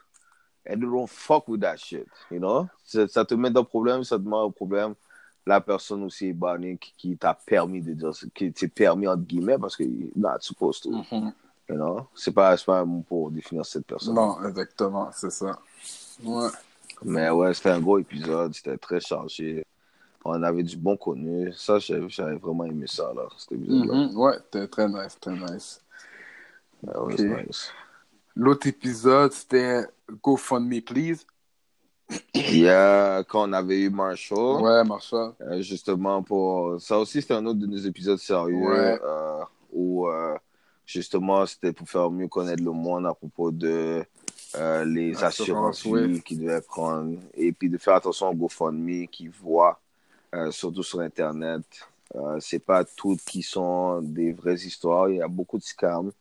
and 0.70 0.76
they 0.80 0.86
don't 0.86 1.08
fuck 1.08 1.48
with 1.48 1.62
that 1.62 1.78
shit, 1.78 2.08
you 2.32 2.40
know? 2.40 2.68
Ça, 2.86 3.08
ça 3.08 3.26
te 3.26 3.34
met 3.34 3.50
dans 3.50 3.62
le 3.62 3.66
problème, 3.68 4.04
ça 4.04 4.18
te 4.18 4.24
met 4.28 4.36
au 4.36 4.52
problème. 4.52 4.94
La 5.46 5.62
personne 5.62 6.04
aussi 6.04 6.34
bannie 6.34 6.78
qui, 6.78 6.94
qui 6.98 7.18
t'a 7.18 7.34
permis 7.34 7.82
de 7.82 7.94
dire, 7.94 8.12
qui 8.36 8.52
t'est 8.52 8.68
permis 8.68 9.08
entre 9.08 9.24
guillemets 9.24 9.58
parce 9.58 9.78
que 9.78 9.84
you're 9.84 10.12
not 10.16 10.40
supposed 10.42 10.84
to, 10.84 10.92
Mhm. 10.92 11.32
you 11.70 11.76
know? 11.76 12.08
C'est 12.14 12.34
pas, 12.34 12.56
c'est 12.58 12.66
pas 12.66 12.80
un 12.80 12.86
mot 12.86 13.02
pour 13.08 13.32
définir 13.32 13.66
cette 13.66 13.86
personne. 13.88 14.14
Non, 14.14 14.46
exactement, 14.46 15.10
c'est 15.14 15.32
ça. 15.32 15.58
Ouais. 16.24 16.50
Mais 17.04 17.30
ouais, 17.30 17.54
c'était 17.54 17.70
un 17.70 17.80
gros 17.80 18.00
épisode, 18.00 18.54
c'était 18.54 18.78
très 18.78 19.00
chargé. 19.00 19.66
On 20.26 20.42
avait 20.44 20.64
du 20.64 20.76
bon 20.76 20.98
connu. 20.98 21.54
Ça, 21.54 21.80
j'avais 21.80 22.36
vraiment 22.36 22.66
aimé 22.66 22.86
ça, 22.88 23.14
là, 23.16 23.24
cet 23.38 23.54
épisode-là. 23.54 23.94
Mhm. 23.94 24.18
Ouais, 24.18 24.34
c'était 24.44 24.68
très 24.68 24.88
nice, 24.90 25.18
très 25.20 25.32
nice. 25.36 25.82
C'est 27.16 27.24
nice. 27.46 27.72
L'autre 28.36 28.68
épisode, 28.68 29.32
c'était 29.32 29.84
GoFundMe, 30.22 30.82
please. 30.82 31.26
Il 32.36 32.60
y 32.60 32.70
a, 32.70 33.24
quand 33.24 33.50
on 33.50 33.54
avait 33.54 33.82
eu 33.82 33.90
Marshall, 33.90 34.62
Ouais, 34.62 34.84
Marshall. 34.84 35.34
Euh, 35.42 35.62
justement 35.62 36.24
pour 36.24 36.80
ça 36.80 36.98
aussi 37.00 37.22
c'était 37.22 37.34
un 37.34 37.46
autre 37.46 37.60
de 37.60 37.66
nos 37.66 37.78
épisodes 37.78 38.18
sérieux 38.18 38.56
Ouais. 38.56 38.98
euh, 39.04 39.44
où 39.74 40.08
euh, 40.08 40.38
justement 40.86 41.46
c'était 41.46 41.74
pour 41.74 41.90
faire 41.90 42.10
mieux 42.10 42.30
connaître 42.30 42.64
le 42.64 42.72
monde 42.72 43.06
à 43.08 43.14
propos 43.14 43.52
de 43.52 44.06
euh, 44.56 44.86
les 44.86 45.12
Assurance, 45.24 45.80
assurances 45.80 45.86
oui. 45.86 46.22
qu'ils 46.22 46.40
devaient 46.40 46.62
prendre 46.62 47.18
et 47.36 47.52
puis 47.52 47.70
de 47.70 47.78
faire 47.78 47.96
attention 47.96 48.30
au 48.30 48.34
GoFundMe 48.34 49.08
qu'ils 49.08 49.30
voient 49.30 49.80
euh, 50.34 50.52
surtout 50.52 50.84
sur 50.84 51.00
internet 51.00 51.64
euh, 52.16 52.38
c'est 52.40 52.60
pas 52.60 52.86
toutes 52.86 53.22
qui 53.26 53.42
sont 53.42 54.02
des 54.02 54.32
vraies 54.32 54.56
histoires 54.56 55.10
il 55.10 55.18
y 55.18 55.22
a 55.22 55.28
beaucoup 55.28 55.58
de 55.58 55.64
scams 55.64 56.12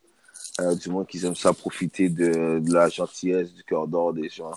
euh, 0.61 0.75
du 0.75 0.89
monde 0.91 1.07
qui 1.07 1.25
aiment 1.25 1.37
ça 1.37 1.53
profiter 1.53 2.09
de, 2.09 2.59
de 2.59 2.73
la 2.73 2.89
gentillesse 2.89 3.53
du 3.53 3.63
cœur 3.63 3.87
d'or 3.87 4.13
des 4.13 4.29
gens 4.29 4.53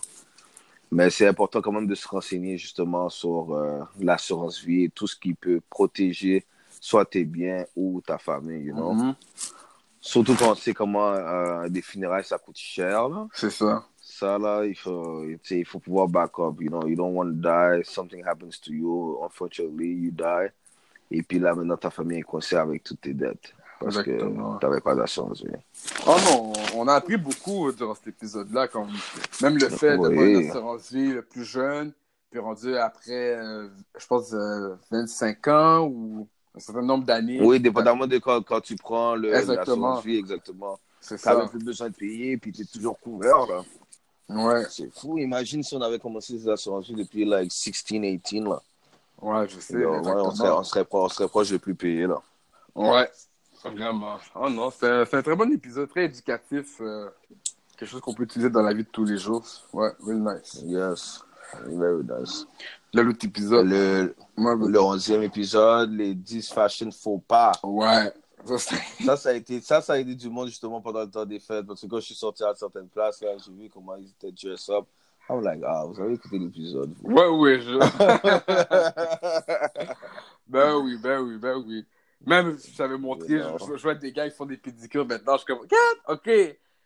mais 0.92 1.10
c'est 1.10 1.28
important 1.28 1.62
quand 1.62 1.72
même 1.72 1.88
de 1.88 1.96
se 1.96 2.08
renseigner 2.08 2.58
justement 2.58 3.10
sur 3.10 3.54
euh, 3.54 3.82
l'assurance 4.00 4.60
vie 4.60 4.86
et 4.86 4.90
tout 4.90 5.08
ce 5.08 5.16
qui 5.16 5.34
peut 5.34 5.62
protéger 5.70 6.46
soit 6.80 7.06
tes 7.06 7.26
biens 7.26 7.66
ou 7.76 8.02
ta 8.02 8.18
famille, 8.18 8.64
you 8.64 8.74
know. 8.74 8.94
Mhm. 8.94 9.16
Surtout 10.02 10.36
quand 10.36 10.52
on 10.52 10.56
sait 10.56 10.74
comment 10.74 11.12
euh, 11.14 11.68
des 11.70 11.82
funérailles 11.82 12.24
ça 12.24 12.38
coûte 12.38 12.58
cher. 12.58 13.10
Là. 13.10 13.28
C'est 13.34 13.50
ça. 13.50 13.86
Ça 14.02 14.38
là, 14.38 14.64
il 14.66 14.76
faut, 14.76 15.24
il 15.24 15.66
faut 15.66 15.80
pouvoir 15.80 16.08
back 16.08 16.32
up, 16.40 16.56
you 16.62 16.70
know. 16.70 16.86
You 16.88 16.96
don't 16.96 17.14
want 17.14 17.26
to 17.28 17.34
die, 17.34 17.84
something 17.86 18.24
happens 18.26 18.60
to 18.62 18.72
you, 18.74 19.20
unfortunately, 19.24 19.88
you 19.94 20.12
die. 20.12 20.50
Et 21.12 21.22
puis 21.24 21.40
là, 21.40 21.54
maintenant, 21.56 21.78
ta 21.78 21.90
famille 21.90 22.20
est 22.20 22.24
coincée 22.24 22.56
avec 22.56 22.84
toutes 22.84 23.02
tes 23.02 23.14
dettes. 23.14 23.54
Parce 23.80 23.98
Exactement. 24.00 24.56
que 24.56 24.60
tu 24.60 24.66
n'avais 24.66 24.82
pas 24.82 24.94
d'assurance 24.94 25.42
vie. 25.44 25.52
Oh 26.06 26.16
non, 26.26 26.54
on 26.76 26.88
a 26.88 26.96
appris 26.96 27.16
beaucoup 27.18 27.72
durant 27.72 27.96
cet 27.96 28.08
épisode-là, 28.08 28.68
comme 28.68 28.90
même 29.42 29.58
le 29.58 29.70
fait 29.70 29.98
de 29.98 30.08
Oui. 30.08 30.16
voir 30.16 30.26
une 30.28 30.50
assurance 30.50 30.92
vie 30.92 31.14
le 31.14 31.22
plus 31.22 31.46
jeune, 31.46 31.94
puis 32.30 32.40
rendu 32.40 32.76
après, 32.78 33.38
euh, 33.38 33.70
je 33.98 34.06
pense, 34.06 34.34
euh, 34.34 34.76
25 34.92 35.48
ans 35.48 35.88
ou 35.88 36.28
un 36.56 36.60
certain 36.60 36.82
nombre 36.82 37.06
d'années. 37.06 37.40
Oui, 37.42 37.60
dépendamment 37.60 38.08
de 38.08 38.18
quand, 38.18 38.42
quand 38.44 38.62
tu 38.62 38.76
prends 38.76 39.16
le- 39.16 39.34
Exactement. 39.34 39.56
l'assurance 39.96 40.04
vie, 40.06 40.18
exactement. 40.18 40.80
C'est 41.02 41.18
ça. 41.18 41.48
plus 41.48 41.64
besoin 41.64 41.90
de 41.90 41.96
payer, 41.96 42.38
puis 42.38 42.52
tu 42.52 42.64
es 42.64 42.66
toujours 42.66 43.00
couvert. 43.00 43.46
Là. 43.48 43.64
Ouais, 44.30 44.66
C'est 44.70 44.92
fou. 44.94 45.18
Imagine 45.18 45.64
si 45.64 45.76
on 45.76 45.82
avait 45.82 45.98
commencé 46.00 46.38
ces 46.38 46.48
assurances 46.50 46.92
depuis 46.92 47.26
like 47.26 47.52
16, 47.52 47.84
18 47.86 48.42
là. 48.42 48.62
ouais, 49.22 49.48
je 49.48 49.60
sais. 49.60 49.76
Ouais, 49.78 49.86
on, 49.86 50.32
serait, 50.32 50.50
on, 50.50 50.64
serait, 50.64 50.86
pro- 50.86 51.06
on 51.06 51.10
serait 51.10 51.28
proche 51.28 51.50
de 51.52 51.58
plus 51.58 51.74
payer 51.76 52.06
là. 52.06 52.22
Ouais, 52.76 53.10
vraiment. 53.64 54.18
Oh 54.36 54.50
non, 54.50 54.70
c'est 54.72 54.88
un, 54.90 55.06
c'est 55.06 55.18
un 55.18 55.22
très 55.24 55.36
bon 55.36 55.52
épisode, 55.52 55.90
très 55.90 56.06
éducatif. 56.06 56.78
euh, 56.82 57.10
quelque 57.78 57.90
chose 57.90 58.02
qu'on 58.02 58.14
peut 58.14 58.24
utiliser 58.24 58.50
dans 58.50 58.62
la 58.62 58.74
vie 58.74 58.84
de 58.84 58.90
tous 58.90 59.06
les 59.06 59.18
jours. 59.18 59.44
Ouais, 59.74 59.90
really 60.06 60.20
nice. 60.20 60.62
Yes. 60.66 61.22
Very 61.66 62.04
nice. 62.04 62.46
Là, 62.94 63.04
l'autre 63.04 63.26
épisode. 63.26 63.68
Le, 63.68 64.16
le 64.38 64.80
11e 64.80 65.22
épisode, 65.22 65.92
les 65.92 66.16
10 66.16 66.52
fashion 66.52 66.90
faux 66.92 67.20
pas. 67.20 67.52
Ouais. 67.64 68.12
Ça, 69.06 69.18
Ça, 69.18 69.30
a 69.30 69.34
été, 69.34 69.60
ça, 69.60 69.82
ça 69.82 69.94
a 69.94 69.98
été 69.98 70.16
du 70.16 70.30
monde 70.30 70.48
justement 70.48 70.80
pendant 70.80 71.02
le 71.02 71.12
temps 71.12 71.26
des 71.26 71.42
fêtes. 71.42 71.68
Parce 71.68 71.82
que 71.82 71.88
quand 71.88 72.00
je 72.00 72.06
suis 72.06 72.16
sorti 72.16 72.42
à 72.44 72.56
certaines 72.56 72.88
places, 72.88 73.22
là, 73.22 73.32
j'ai 73.38 73.52
vu 73.52 73.70
comment 73.70 73.98
ils 73.98 74.10
étaient 74.10 74.32
dress 74.32 74.70
up. 74.70 74.86
I'm 75.30 75.44
like, 75.44 75.62
ah, 75.64 75.84
vous 75.86 76.02
avez 76.02 76.14
écouté 76.14 76.40
l'épisode. 76.40 76.96
Ouais, 77.04 77.28
ouais, 77.28 77.60
je... 77.60 77.78
ben 80.48 80.76
oui, 80.78 80.98
ben 81.04 81.20
oui, 81.20 81.38
ben 81.38 81.64
oui. 81.68 81.86
Même 82.26 82.58
si 82.58 82.74
j'avais 82.74 82.98
montré, 82.98 83.28
je, 83.28 83.38
je, 83.38 83.78
je 83.78 83.84
vois 83.84 83.96
des 83.96 84.12
gars 84.12 84.30
qui 84.30 84.36
font 84.36 84.46
des 84.46 84.58
pédicures 84.58 85.06
maintenant, 85.06 85.34
je 85.34 85.44
suis 85.44 85.54
comme, 85.54 85.66
ok. 86.08 86.30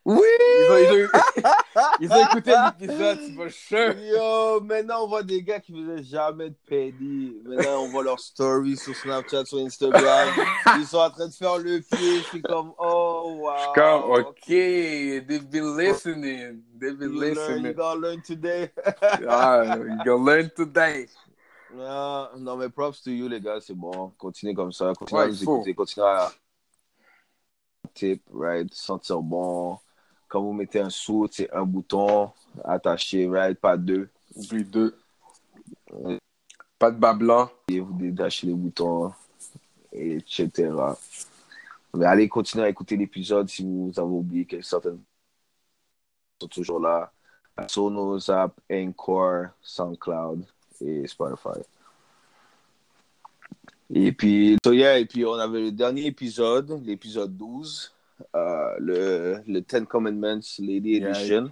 Oui! 0.06 0.18
Ils 0.20 0.68
ont, 0.70 0.78
ils 0.78 1.06
ont, 1.06 1.10
ils 2.02 2.12
ont 2.12 2.26
écouté 2.28 2.54
l'épisode, 2.80 3.20
tu 3.26 3.36
vas 3.36 3.50
sûr. 3.50 3.98
Yo, 4.00 4.60
maintenant 4.62 5.04
on 5.06 5.08
voit 5.08 5.24
des 5.24 5.42
gars 5.42 5.62
qui 5.62 5.72
faisaient 5.72 6.04
jamais 6.04 6.50
de 6.50 6.56
pédi. 6.68 7.38
Maintenant 7.46 7.84
on 7.84 7.88
voit 7.90 8.04
leurs 8.04 8.20
stories 8.20 8.76
sur 8.76 8.94
Snapchat, 8.96 9.46
sur 9.46 9.60
Instagram. 9.60 10.28
Ils 10.78 10.86
sont 10.86 10.98
en 10.98 11.10
train 11.10 11.28
de 11.28 11.34
faire 11.34 11.58
le 11.58 11.80
pied. 11.80 12.18
Je 12.20 12.24
suis 12.24 12.42
comme, 12.42 12.74
oh 12.78 13.38
wow. 13.44 13.74
Comme, 13.74 14.12
ok, 14.12 14.46
they've 14.48 15.50
been 15.50 15.78
listening. 15.78 16.62
They've 16.78 16.98
been 16.98 17.14
You, 17.14 17.20
learn, 17.22 17.34
you 17.34 17.40
listening. 17.40 17.74
gotta 17.74 18.00
learn 18.00 18.22
today. 18.22 18.72
Ah, 19.30 19.78
you 19.78 19.98
gonna 20.04 20.24
learn 20.26 20.50
today. 20.54 21.08
Ah, 21.80 22.30
non, 22.38 22.58
mais 22.58 22.70
props 22.70 23.02
to 23.04 23.10
you, 23.10 23.30
les 23.30 23.40
gars, 23.40 23.60
c'est 23.62 23.74
bon. 23.74 24.12
Continuez 24.18 24.54
comme 24.54 24.74
ça. 24.74 24.92
Continuez 25.00 25.22
Ouais, 25.22 25.28
à 25.28 25.32
nous 25.32 25.42
écouter. 25.44 25.74
Continuez 25.74 26.08
à 26.08 26.32
tip, 27.94 28.22
right? 28.34 28.72
Sentir 28.74 29.22
bon. 29.22 29.78
Quand 30.34 30.42
vous 30.42 30.54
mettez 30.54 30.80
un 30.80 30.90
sou, 30.90 31.28
c'est 31.30 31.54
un 31.54 31.64
bouton 31.64 32.32
attaché, 32.64 33.28
right? 33.28 33.60
Pas 33.60 33.78
deux. 33.78 34.10
Puis 34.50 34.64
deux. 34.64 34.98
Pas 36.80 36.90
de 36.90 36.98
bas 36.98 37.14
blanc. 37.14 37.52
et 37.68 37.80
vous 37.80 37.94
détachez 37.94 38.48
les 38.48 38.56
boutons, 38.56 39.14
etc. 39.92 40.72
Mais 41.94 42.06
allez 42.06 42.28
continuer 42.28 42.66
à 42.66 42.70
écouter 42.70 42.98
l'épisode 42.98 43.48
si 43.48 43.64
vous 43.64 43.92
avez 43.96 44.10
oublié 44.10 44.46
que 44.46 44.60
certaines 44.64 45.04
sont 46.42 46.48
toujours 46.48 46.80
là. 46.80 47.12
Sur 47.68 47.92
nos 47.92 48.32
apps 48.32 48.60
Anchor, 48.72 49.50
SoundCloud 49.62 50.48
et 50.82 51.06
Spotify. 51.06 51.62
Et 53.94 54.12
puis, 54.12 54.58
so 54.66 54.74
et 54.74 55.06
puis 55.06 55.28
on 55.28 55.36
avait 55.36 55.62
le 55.62 55.72
dernier 55.72 56.08
épisode, 56.08 56.82
l'épisode 56.84 57.38
12, 57.38 57.93
euh, 58.36 58.76
le, 58.80 59.38
le 59.48 59.62
Ten 59.62 59.86
Commandments 59.86 60.40
Lady 60.60 60.98
Yeah. 61.00 61.10
Edition. 61.12 61.52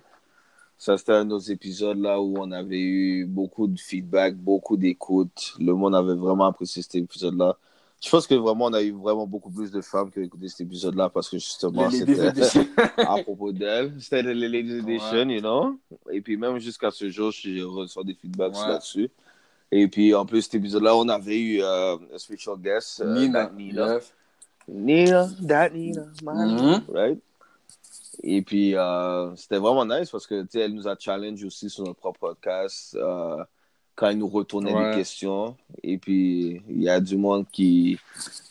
Ça, 0.77 0.97
c'était 0.97 1.11
un 1.13 1.25
de 1.25 1.29
nos 1.29 1.39
épisodes 1.39 1.99
là 1.99 2.19
où 2.19 2.35
on 2.39 2.51
avait 2.51 2.79
eu 2.79 3.25
beaucoup 3.25 3.67
de 3.67 3.79
feedback, 3.79 4.35
beaucoup 4.35 4.77
d'écoute. 4.77 5.53
Le 5.59 5.73
monde 5.73 5.93
avait 5.95 6.15
vraiment 6.15 6.45
apprécié 6.45 6.81
cet 6.81 6.95
épisode-là. 6.95 7.55
Je 8.03 8.09
pense 8.09 8.25
que 8.25 8.33
vraiment, 8.33 8.65
on 8.65 8.73
a 8.73 8.81
eu 8.81 8.91
vraiment 8.93 9.27
beaucoup 9.27 9.51
plus 9.51 9.69
de 9.69 9.79
femmes 9.81 10.09
qui 10.09 10.17
ont 10.17 10.23
écouté 10.23 10.47
cet 10.47 10.61
épisode-là 10.61 11.09
parce 11.09 11.29
que 11.29 11.37
justement, 11.37 11.87
Les 11.87 11.99
c'était 11.99 12.67
à 12.97 13.17
propos 13.21 13.51
d'elle. 13.51 13.93
C'était 13.99 14.23
le 14.23 14.33
Ladies 14.33 14.79
Edition, 14.79 15.29
you 15.29 15.39
know? 15.39 15.77
Et 16.11 16.19
puis 16.19 16.35
même 16.35 16.57
jusqu'à 16.57 16.89
ce 16.89 17.07
jour, 17.11 17.29
je 17.31 17.61
reçois 17.63 18.03
des 18.03 18.15
feedbacks 18.15 18.55
Ouais. 18.55 18.67
là-dessus. 18.69 19.11
Et 19.71 19.87
puis 19.87 20.15
en 20.15 20.25
plus, 20.25 20.41
cet 20.41 20.55
épisode-là, 20.55 20.95
on 20.95 21.07
avait 21.09 21.39
eu 21.39 21.61
euh, 21.61 21.95
un 22.11 22.17
special 22.17 22.57
guest, 22.57 23.01
euh, 23.01 23.13
Nina. 23.13 23.99
Nina, 24.67 25.27
that 25.47 25.69
Nina, 25.71 26.05
my 26.23 26.33
Mhm. 26.33 26.81
right? 26.89 27.19
Et 28.23 28.41
puis, 28.41 28.75
euh, 28.75 29.35
c'était 29.35 29.57
vraiment 29.57 29.85
nice 29.85 30.09
parce 30.11 30.27
que, 30.27 30.41
tu 30.43 30.49
sais, 30.51 30.59
elle 30.61 30.73
nous 30.75 30.87
a 30.87 30.95
challenge 30.97 31.43
aussi 31.43 31.69
sur 31.69 31.83
notre 31.85 31.99
propre 31.99 32.19
podcast 32.19 32.95
euh, 32.95 33.43
quand 33.95 34.09
elle 34.09 34.17
nous 34.19 34.27
retournait 34.27 34.73
Ouais. 34.73 34.91
des 34.91 34.97
questions. 34.97 35.55
Et 35.81 35.97
puis, 35.97 36.61
il 36.69 36.83
y 36.83 36.89
a 36.89 36.99
du 36.99 37.17
monde 37.17 37.45
qui, 37.51 37.97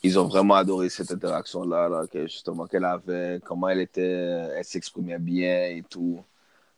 ils 0.02 0.18
ont 0.18 0.26
vraiment 0.26 0.54
adoré 0.54 0.88
cette 0.88 1.12
interaction-là, 1.12 1.88
là, 1.88 2.06
que, 2.06 2.22
justement, 2.26 2.66
qu'elle 2.66 2.84
avait, 2.84 3.40
comment 3.44 3.68
elle 3.68 3.80
était, 3.80 4.02
elle 4.02 4.64
s'exprimait 4.64 5.18
bien 5.18 5.66
et 5.66 5.84
tout. 5.88 6.18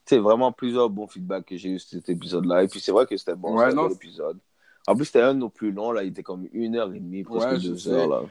Tu 0.05 0.16
sais, 0.16 0.18
vraiment 0.20 0.53
plusieurs 0.53 0.91
bons 0.91 1.07
feedbacks 1.07 1.47
que 1.47 1.57
j'ai 1.57 1.70
eu 1.70 1.78
sur 1.78 1.91
cet 1.91 2.09
épisode-là. 2.11 2.64
Et 2.64 2.68
puis, 2.68 2.80
c'est 2.80 2.93
vrai 2.93 3.07
que 3.07 3.16
c'était 3.16 3.37
bon, 3.37 3.57
Ouais, 3.57 3.72
bon 3.74 3.89
épisode. 3.91 4.37
En 4.87 4.97
plus, 4.97 5.05
c'était 5.07 5.22
un 5.22 5.33
de 5.35 5.39
nos 5.39 5.49
plus 5.49 5.70
longs, 5.72 5.93
là. 5.93 6.03
Il 6.03 6.09
était 6.09 6.24
comme 6.24 6.47
une 6.53 6.76
heure 6.76 6.93
et 6.93 6.99
demie, 6.99 7.22
presque 7.22 7.49
Ouais, 7.53 7.59
deux 7.59 7.78
sais. 7.78 7.91
heures, 7.91 8.09
là. 8.09 8.22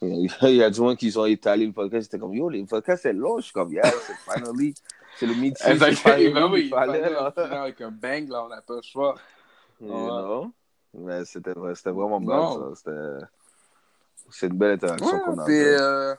Il 0.02 0.56
y 0.56 0.62
a 0.62 0.70
du 0.70 0.80
monde 0.80 0.96
qui 0.96 1.16
ont 1.18 1.26
étalé 1.26 1.66
le 1.66 1.72
podcast. 1.72 2.04
C'était 2.04 2.18
comme, 2.18 2.34
yo, 2.34 2.48
le 2.48 2.64
podcast 2.64 3.02
c'est 3.02 3.12
long. 3.12 3.38
Je 3.38 3.44
suis 3.44 3.52
comme, 3.52 3.72
yeah, 3.72 3.82
c'est 3.84 4.14
finally. 4.32 4.74
C'est 5.18 5.26
le 5.26 5.34
mid 5.34 5.54
Exactement. 5.66 6.14
Ben 6.34 6.50
oui, 6.52 6.62
il 6.64 6.68
fallait, 6.70 7.10
là. 7.10 7.32
avec 7.36 7.80
un 7.82 7.90
bang, 7.90 8.28
là, 8.28 8.44
on 8.44 8.48
n'a 8.48 8.62
pas 8.62 8.76
le 8.76 8.82
choix. 8.82 9.14
Know? 9.80 10.50
Mais 10.94 11.24
c'était 11.24 11.52
vrai- 11.52 11.74
c'était 11.74 11.90
vraiment 11.90 12.20
Non. 12.20 12.58
bon, 12.58 12.74
ça. 12.74 12.90
C'est 14.30 14.46
une 14.46 14.56
belle 14.56 14.72
interaction 14.72 15.06
Ouais, 15.08 15.20
qu'on 15.24 15.38
a. 15.38 15.46
c'est 15.46 15.80
euh, 15.80 16.14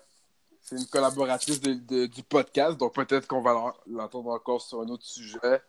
une 0.74 0.86
collaboratrice 0.86 1.62
de- 1.62 1.74
de- 1.74 2.06
du 2.08 2.24
podcast, 2.24 2.78
donc 2.78 2.94
peut-être 2.94 3.28
qu'on 3.28 3.42
va 3.42 3.54
l'en- 3.54 3.74
l'entendre 3.90 4.30
encore 4.32 4.62
sur 4.62 4.82
un 4.82 4.88
autre 4.90 5.06
sujet. 5.06 5.62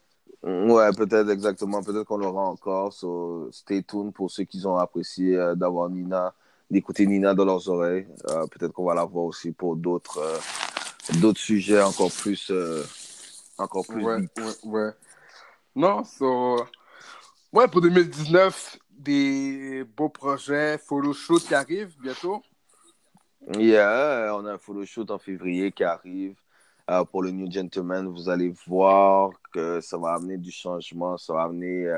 Ouais, 0.43 0.91
peut-être 0.97 1.31
exactement. 1.31 1.83
Peut-être 1.83 2.05
qu'on 2.05 2.17
l'aura 2.19 2.43
encore. 2.43 2.93
So, 2.93 3.49
stay 3.53 3.83
tuned 3.83 4.13
pour 4.13 4.31
ceux 4.31 4.45
qui 4.45 4.65
ont 4.67 4.77
apprécié 4.77 5.37
euh, 5.37 5.55
d'avoir 5.55 5.89
Nina, 5.89 6.35
d'écouter 6.71 7.07
Nina 7.07 7.35
dans 7.35 7.45
leurs 7.45 7.69
oreilles. 7.69 8.07
Euh, 8.31 8.47
peut-être 8.47 8.73
qu'on 8.73 8.85
va 8.85 8.95
la 8.95 9.05
voir 9.05 9.25
aussi 9.27 9.53
pour 9.53 9.77
d'autres 9.77 10.19
euh, 10.19 10.39
d'autres 11.21 11.41
sujets 11.41 11.83
encore 11.83 12.11
plus 12.13 12.51
euh, 12.51 12.85
encore 13.59 13.87
plus 13.87 14.05
Ouais, 14.05 14.21
deep. 14.21 14.31
ouais, 14.39 14.53
ouais. 14.65 14.91
Non, 15.75 16.05
so... 16.05 16.65
Ouais, 17.53 17.69
pour 17.69 17.81
2019, 17.81 18.79
des 18.91 19.85
beaux 19.85 20.09
projets, 20.09 20.79
photoshoot 20.79 21.43
qui 21.43 21.55
arrivent 21.55 21.95
bientôt. 22.01 22.43
Yeah, 23.59 24.33
on 24.35 24.47
a 24.47 24.53
un 24.53 24.59
photoshoot 24.59 25.11
en 25.11 25.19
février 25.19 25.73
qui 25.73 25.85
arrive 25.85 26.37
euh, 26.91 27.05
pour 27.05 27.23
le 27.23 27.31
New 27.31 27.51
Gentleman. 27.51 28.07
Vous 28.09 28.29
allez 28.29 28.53
voir 28.67 29.31
que 29.53 29.81
ça 29.81 29.99
va 29.99 30.15
amener 30.15 30.39
du 30.39 30.51
changement, 30.51 31.17
ça 31.19 31.35
va 31.35 31.43
amener 31.43 31.89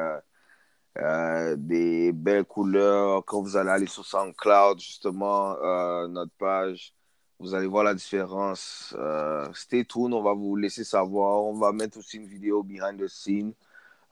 euh, 0.99 1.57
des 1.57 2.13
belles 2.13 2.45
couleurs. 2.45 3.25
Quand 3.25 3.43
vous 3.43 3.57
allez 3.57 3.71
aller 3.71 3.87
sur 3.87 4.05
SoundCloud, 4.05 4.79
justement, 4.81 5.57
euh, 5.63 6.07
notre 6.09 6.33
page, 6.39 6.95
vous 7.41 7.55
allez 7.55 7.67
voir 7.67 7.85
la 7.85 7.95
différence. 7.95 8.95
Euh, 8.99 9.47
stay 9.55 9.85
tuned, 9.85 10.15
on 10.15 10.23
va 10.23 10.33
vous 10.35 10.57
laisser 10.57 10.85
savoir. 10.85 11.43
On 11.45 11.55
va 11.55 11.73
mettre 11.73 11.99
aussi 11.99 12.17
une 12.19 12.27
vidéo 12.27 12.63
behind 12.63 13.01
the 13.01 13.09
scene. 13.09 13.53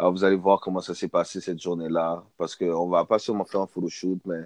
Euh, 0.00 0.10
vous 0.10 0.24
allez 0.24 0.36
voir 0.36 0.60
comment 0.60 0.80
ça 0.80 0.94
s'est 0.94 1.08
passé 1.08 1.40
cette 1.40 1.60
journée-là. 1.60 2.24
Parce 2.36 2.56
qu'on 2.56 2.88
va 2.88 3.04
pas 3.04 3.18
seulement 3.18 3.44
faire 3.44 3.60
un 3.62 3.66
photoshoot, 3.66 4.20
mais 4.26 4.44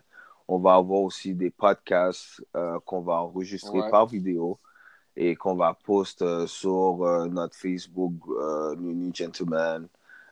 on 0.48 0.58
va 0.58 0.74
avoir 0.74 1.00
aussi 1.00 1.34
des 1.34 1.50
podcasts 1.50 2.44
qu'on 2.84 3.00
va 3.00 3.14
enregistrer 3.22 3.80
Ouais. 3.80 3.90
par 3.90 4.06
vidéo 4.06 4.58
et 5.16 5.34
qu'on 5.34 5.56
va 5.56 5.74
poster 5.74 6.46
sur 6.46 6.98
notre 7.30 7.56
Facebook, 7.56 8.12
le 8.28 8.76
New 8.92 9.12
Gentleman. 9.14 9.88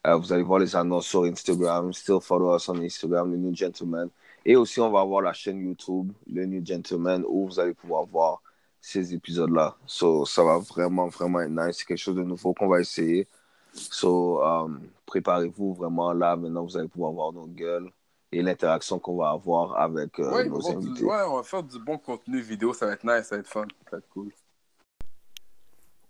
Euh, 0.07 0.17
vous 0.17 0.33
allez 0.33 0.43
voir 0.43 0.59
les 0.59 0.77
annonces 0.77 1.07
sur 1.07 1.25
Instagram. 1.25 1.93
Still 1.93 2.21
follow 2.21 2.55
us 2.57 2.69
on 2.69 2.75
Instagram, 2.83 3.31
le 3.31 3.37
New 3.39 3.55
Gentleman. 3.55 4.09
Et 4.45 4.57
aussi, 4.57 4.79
on 4.81 4.91
va 4.91 5.01
avoir 5.01 5.23
la 5.23 5.33
chaîne 5.33 5.59
YouTube, 5.67 6.13
le 6.31 6.45
New 6.45 6.65
Gentleman, 6.65 7.25
où 7.27 7.47
vous 7.49 7.59
allez 7.59 7.73
pouvoir 7.73 8.05
voir 8.05 8.43
ces 8.81 9.15
épisodes-là. 9.15 9.75
So, 9.87 10.27
ça 10.27 10.45
va 10.45 10.59
vraiment, 10.59 11.07
vraiment 11.09 11.41
être 11.41 11.51
nice. 11.51 11.79
C'est 11.79 11.87
quelque 11.87 11.97
chose 11.99 12.17
de 12.17 12.23
nouveau 12.23 12.53
qu'on 12.53 12.69
va 12.69 12.81
essayer. 12.81 13.27
So, 13.73 14.43
um, 14.45 14.81
préparez-vous 15.07 15.73
vraiment 15.75 16.13
là. 16.13 16.37
Maintenant, 16.37 16.65
vous 16.65 16.77
allez 16.77 16.89
pouvoir 16.89 17.13
voir 17.13 17.33
nos 17.33 17.47
gueules 17.47 17.91
et 18.31 18.43
l'interaction 18.43 18.99
qu'on 18.99 19.17
va 19.17 19.31
avoir 19.31 19.81
avec 19.81 20.19
euh, 20.21 20.31
ouais, 20.35 20.45
nos 20.49 20.61
faire 20.61 20.79
du- 20.79 20.89
invités. 20.89 21.05
ouais, 21.05 21.23
on 21.27 21.37
va 21.37 21.43
faire 21.43 21.63
du 21.63 21.79
bon 21.79 21.97
contenu 21.97 22.41
vidéo, 22.41 22.75
ça 22.75 22.87
va 22.87 22.93
être 22.93 23.05
nice, 23.05 23.27
ça 23.29 23.37
va 23.37 23.41
être 23.41 23.49
fun, 23.49 23.67
ça 23.85 23.93
va 23.93 23.99
être 23.99 24.09
cool. 24.11 24.31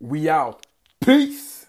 We 0.01 0.29
out. 0.29 0.57
Peace! 1.01 1.64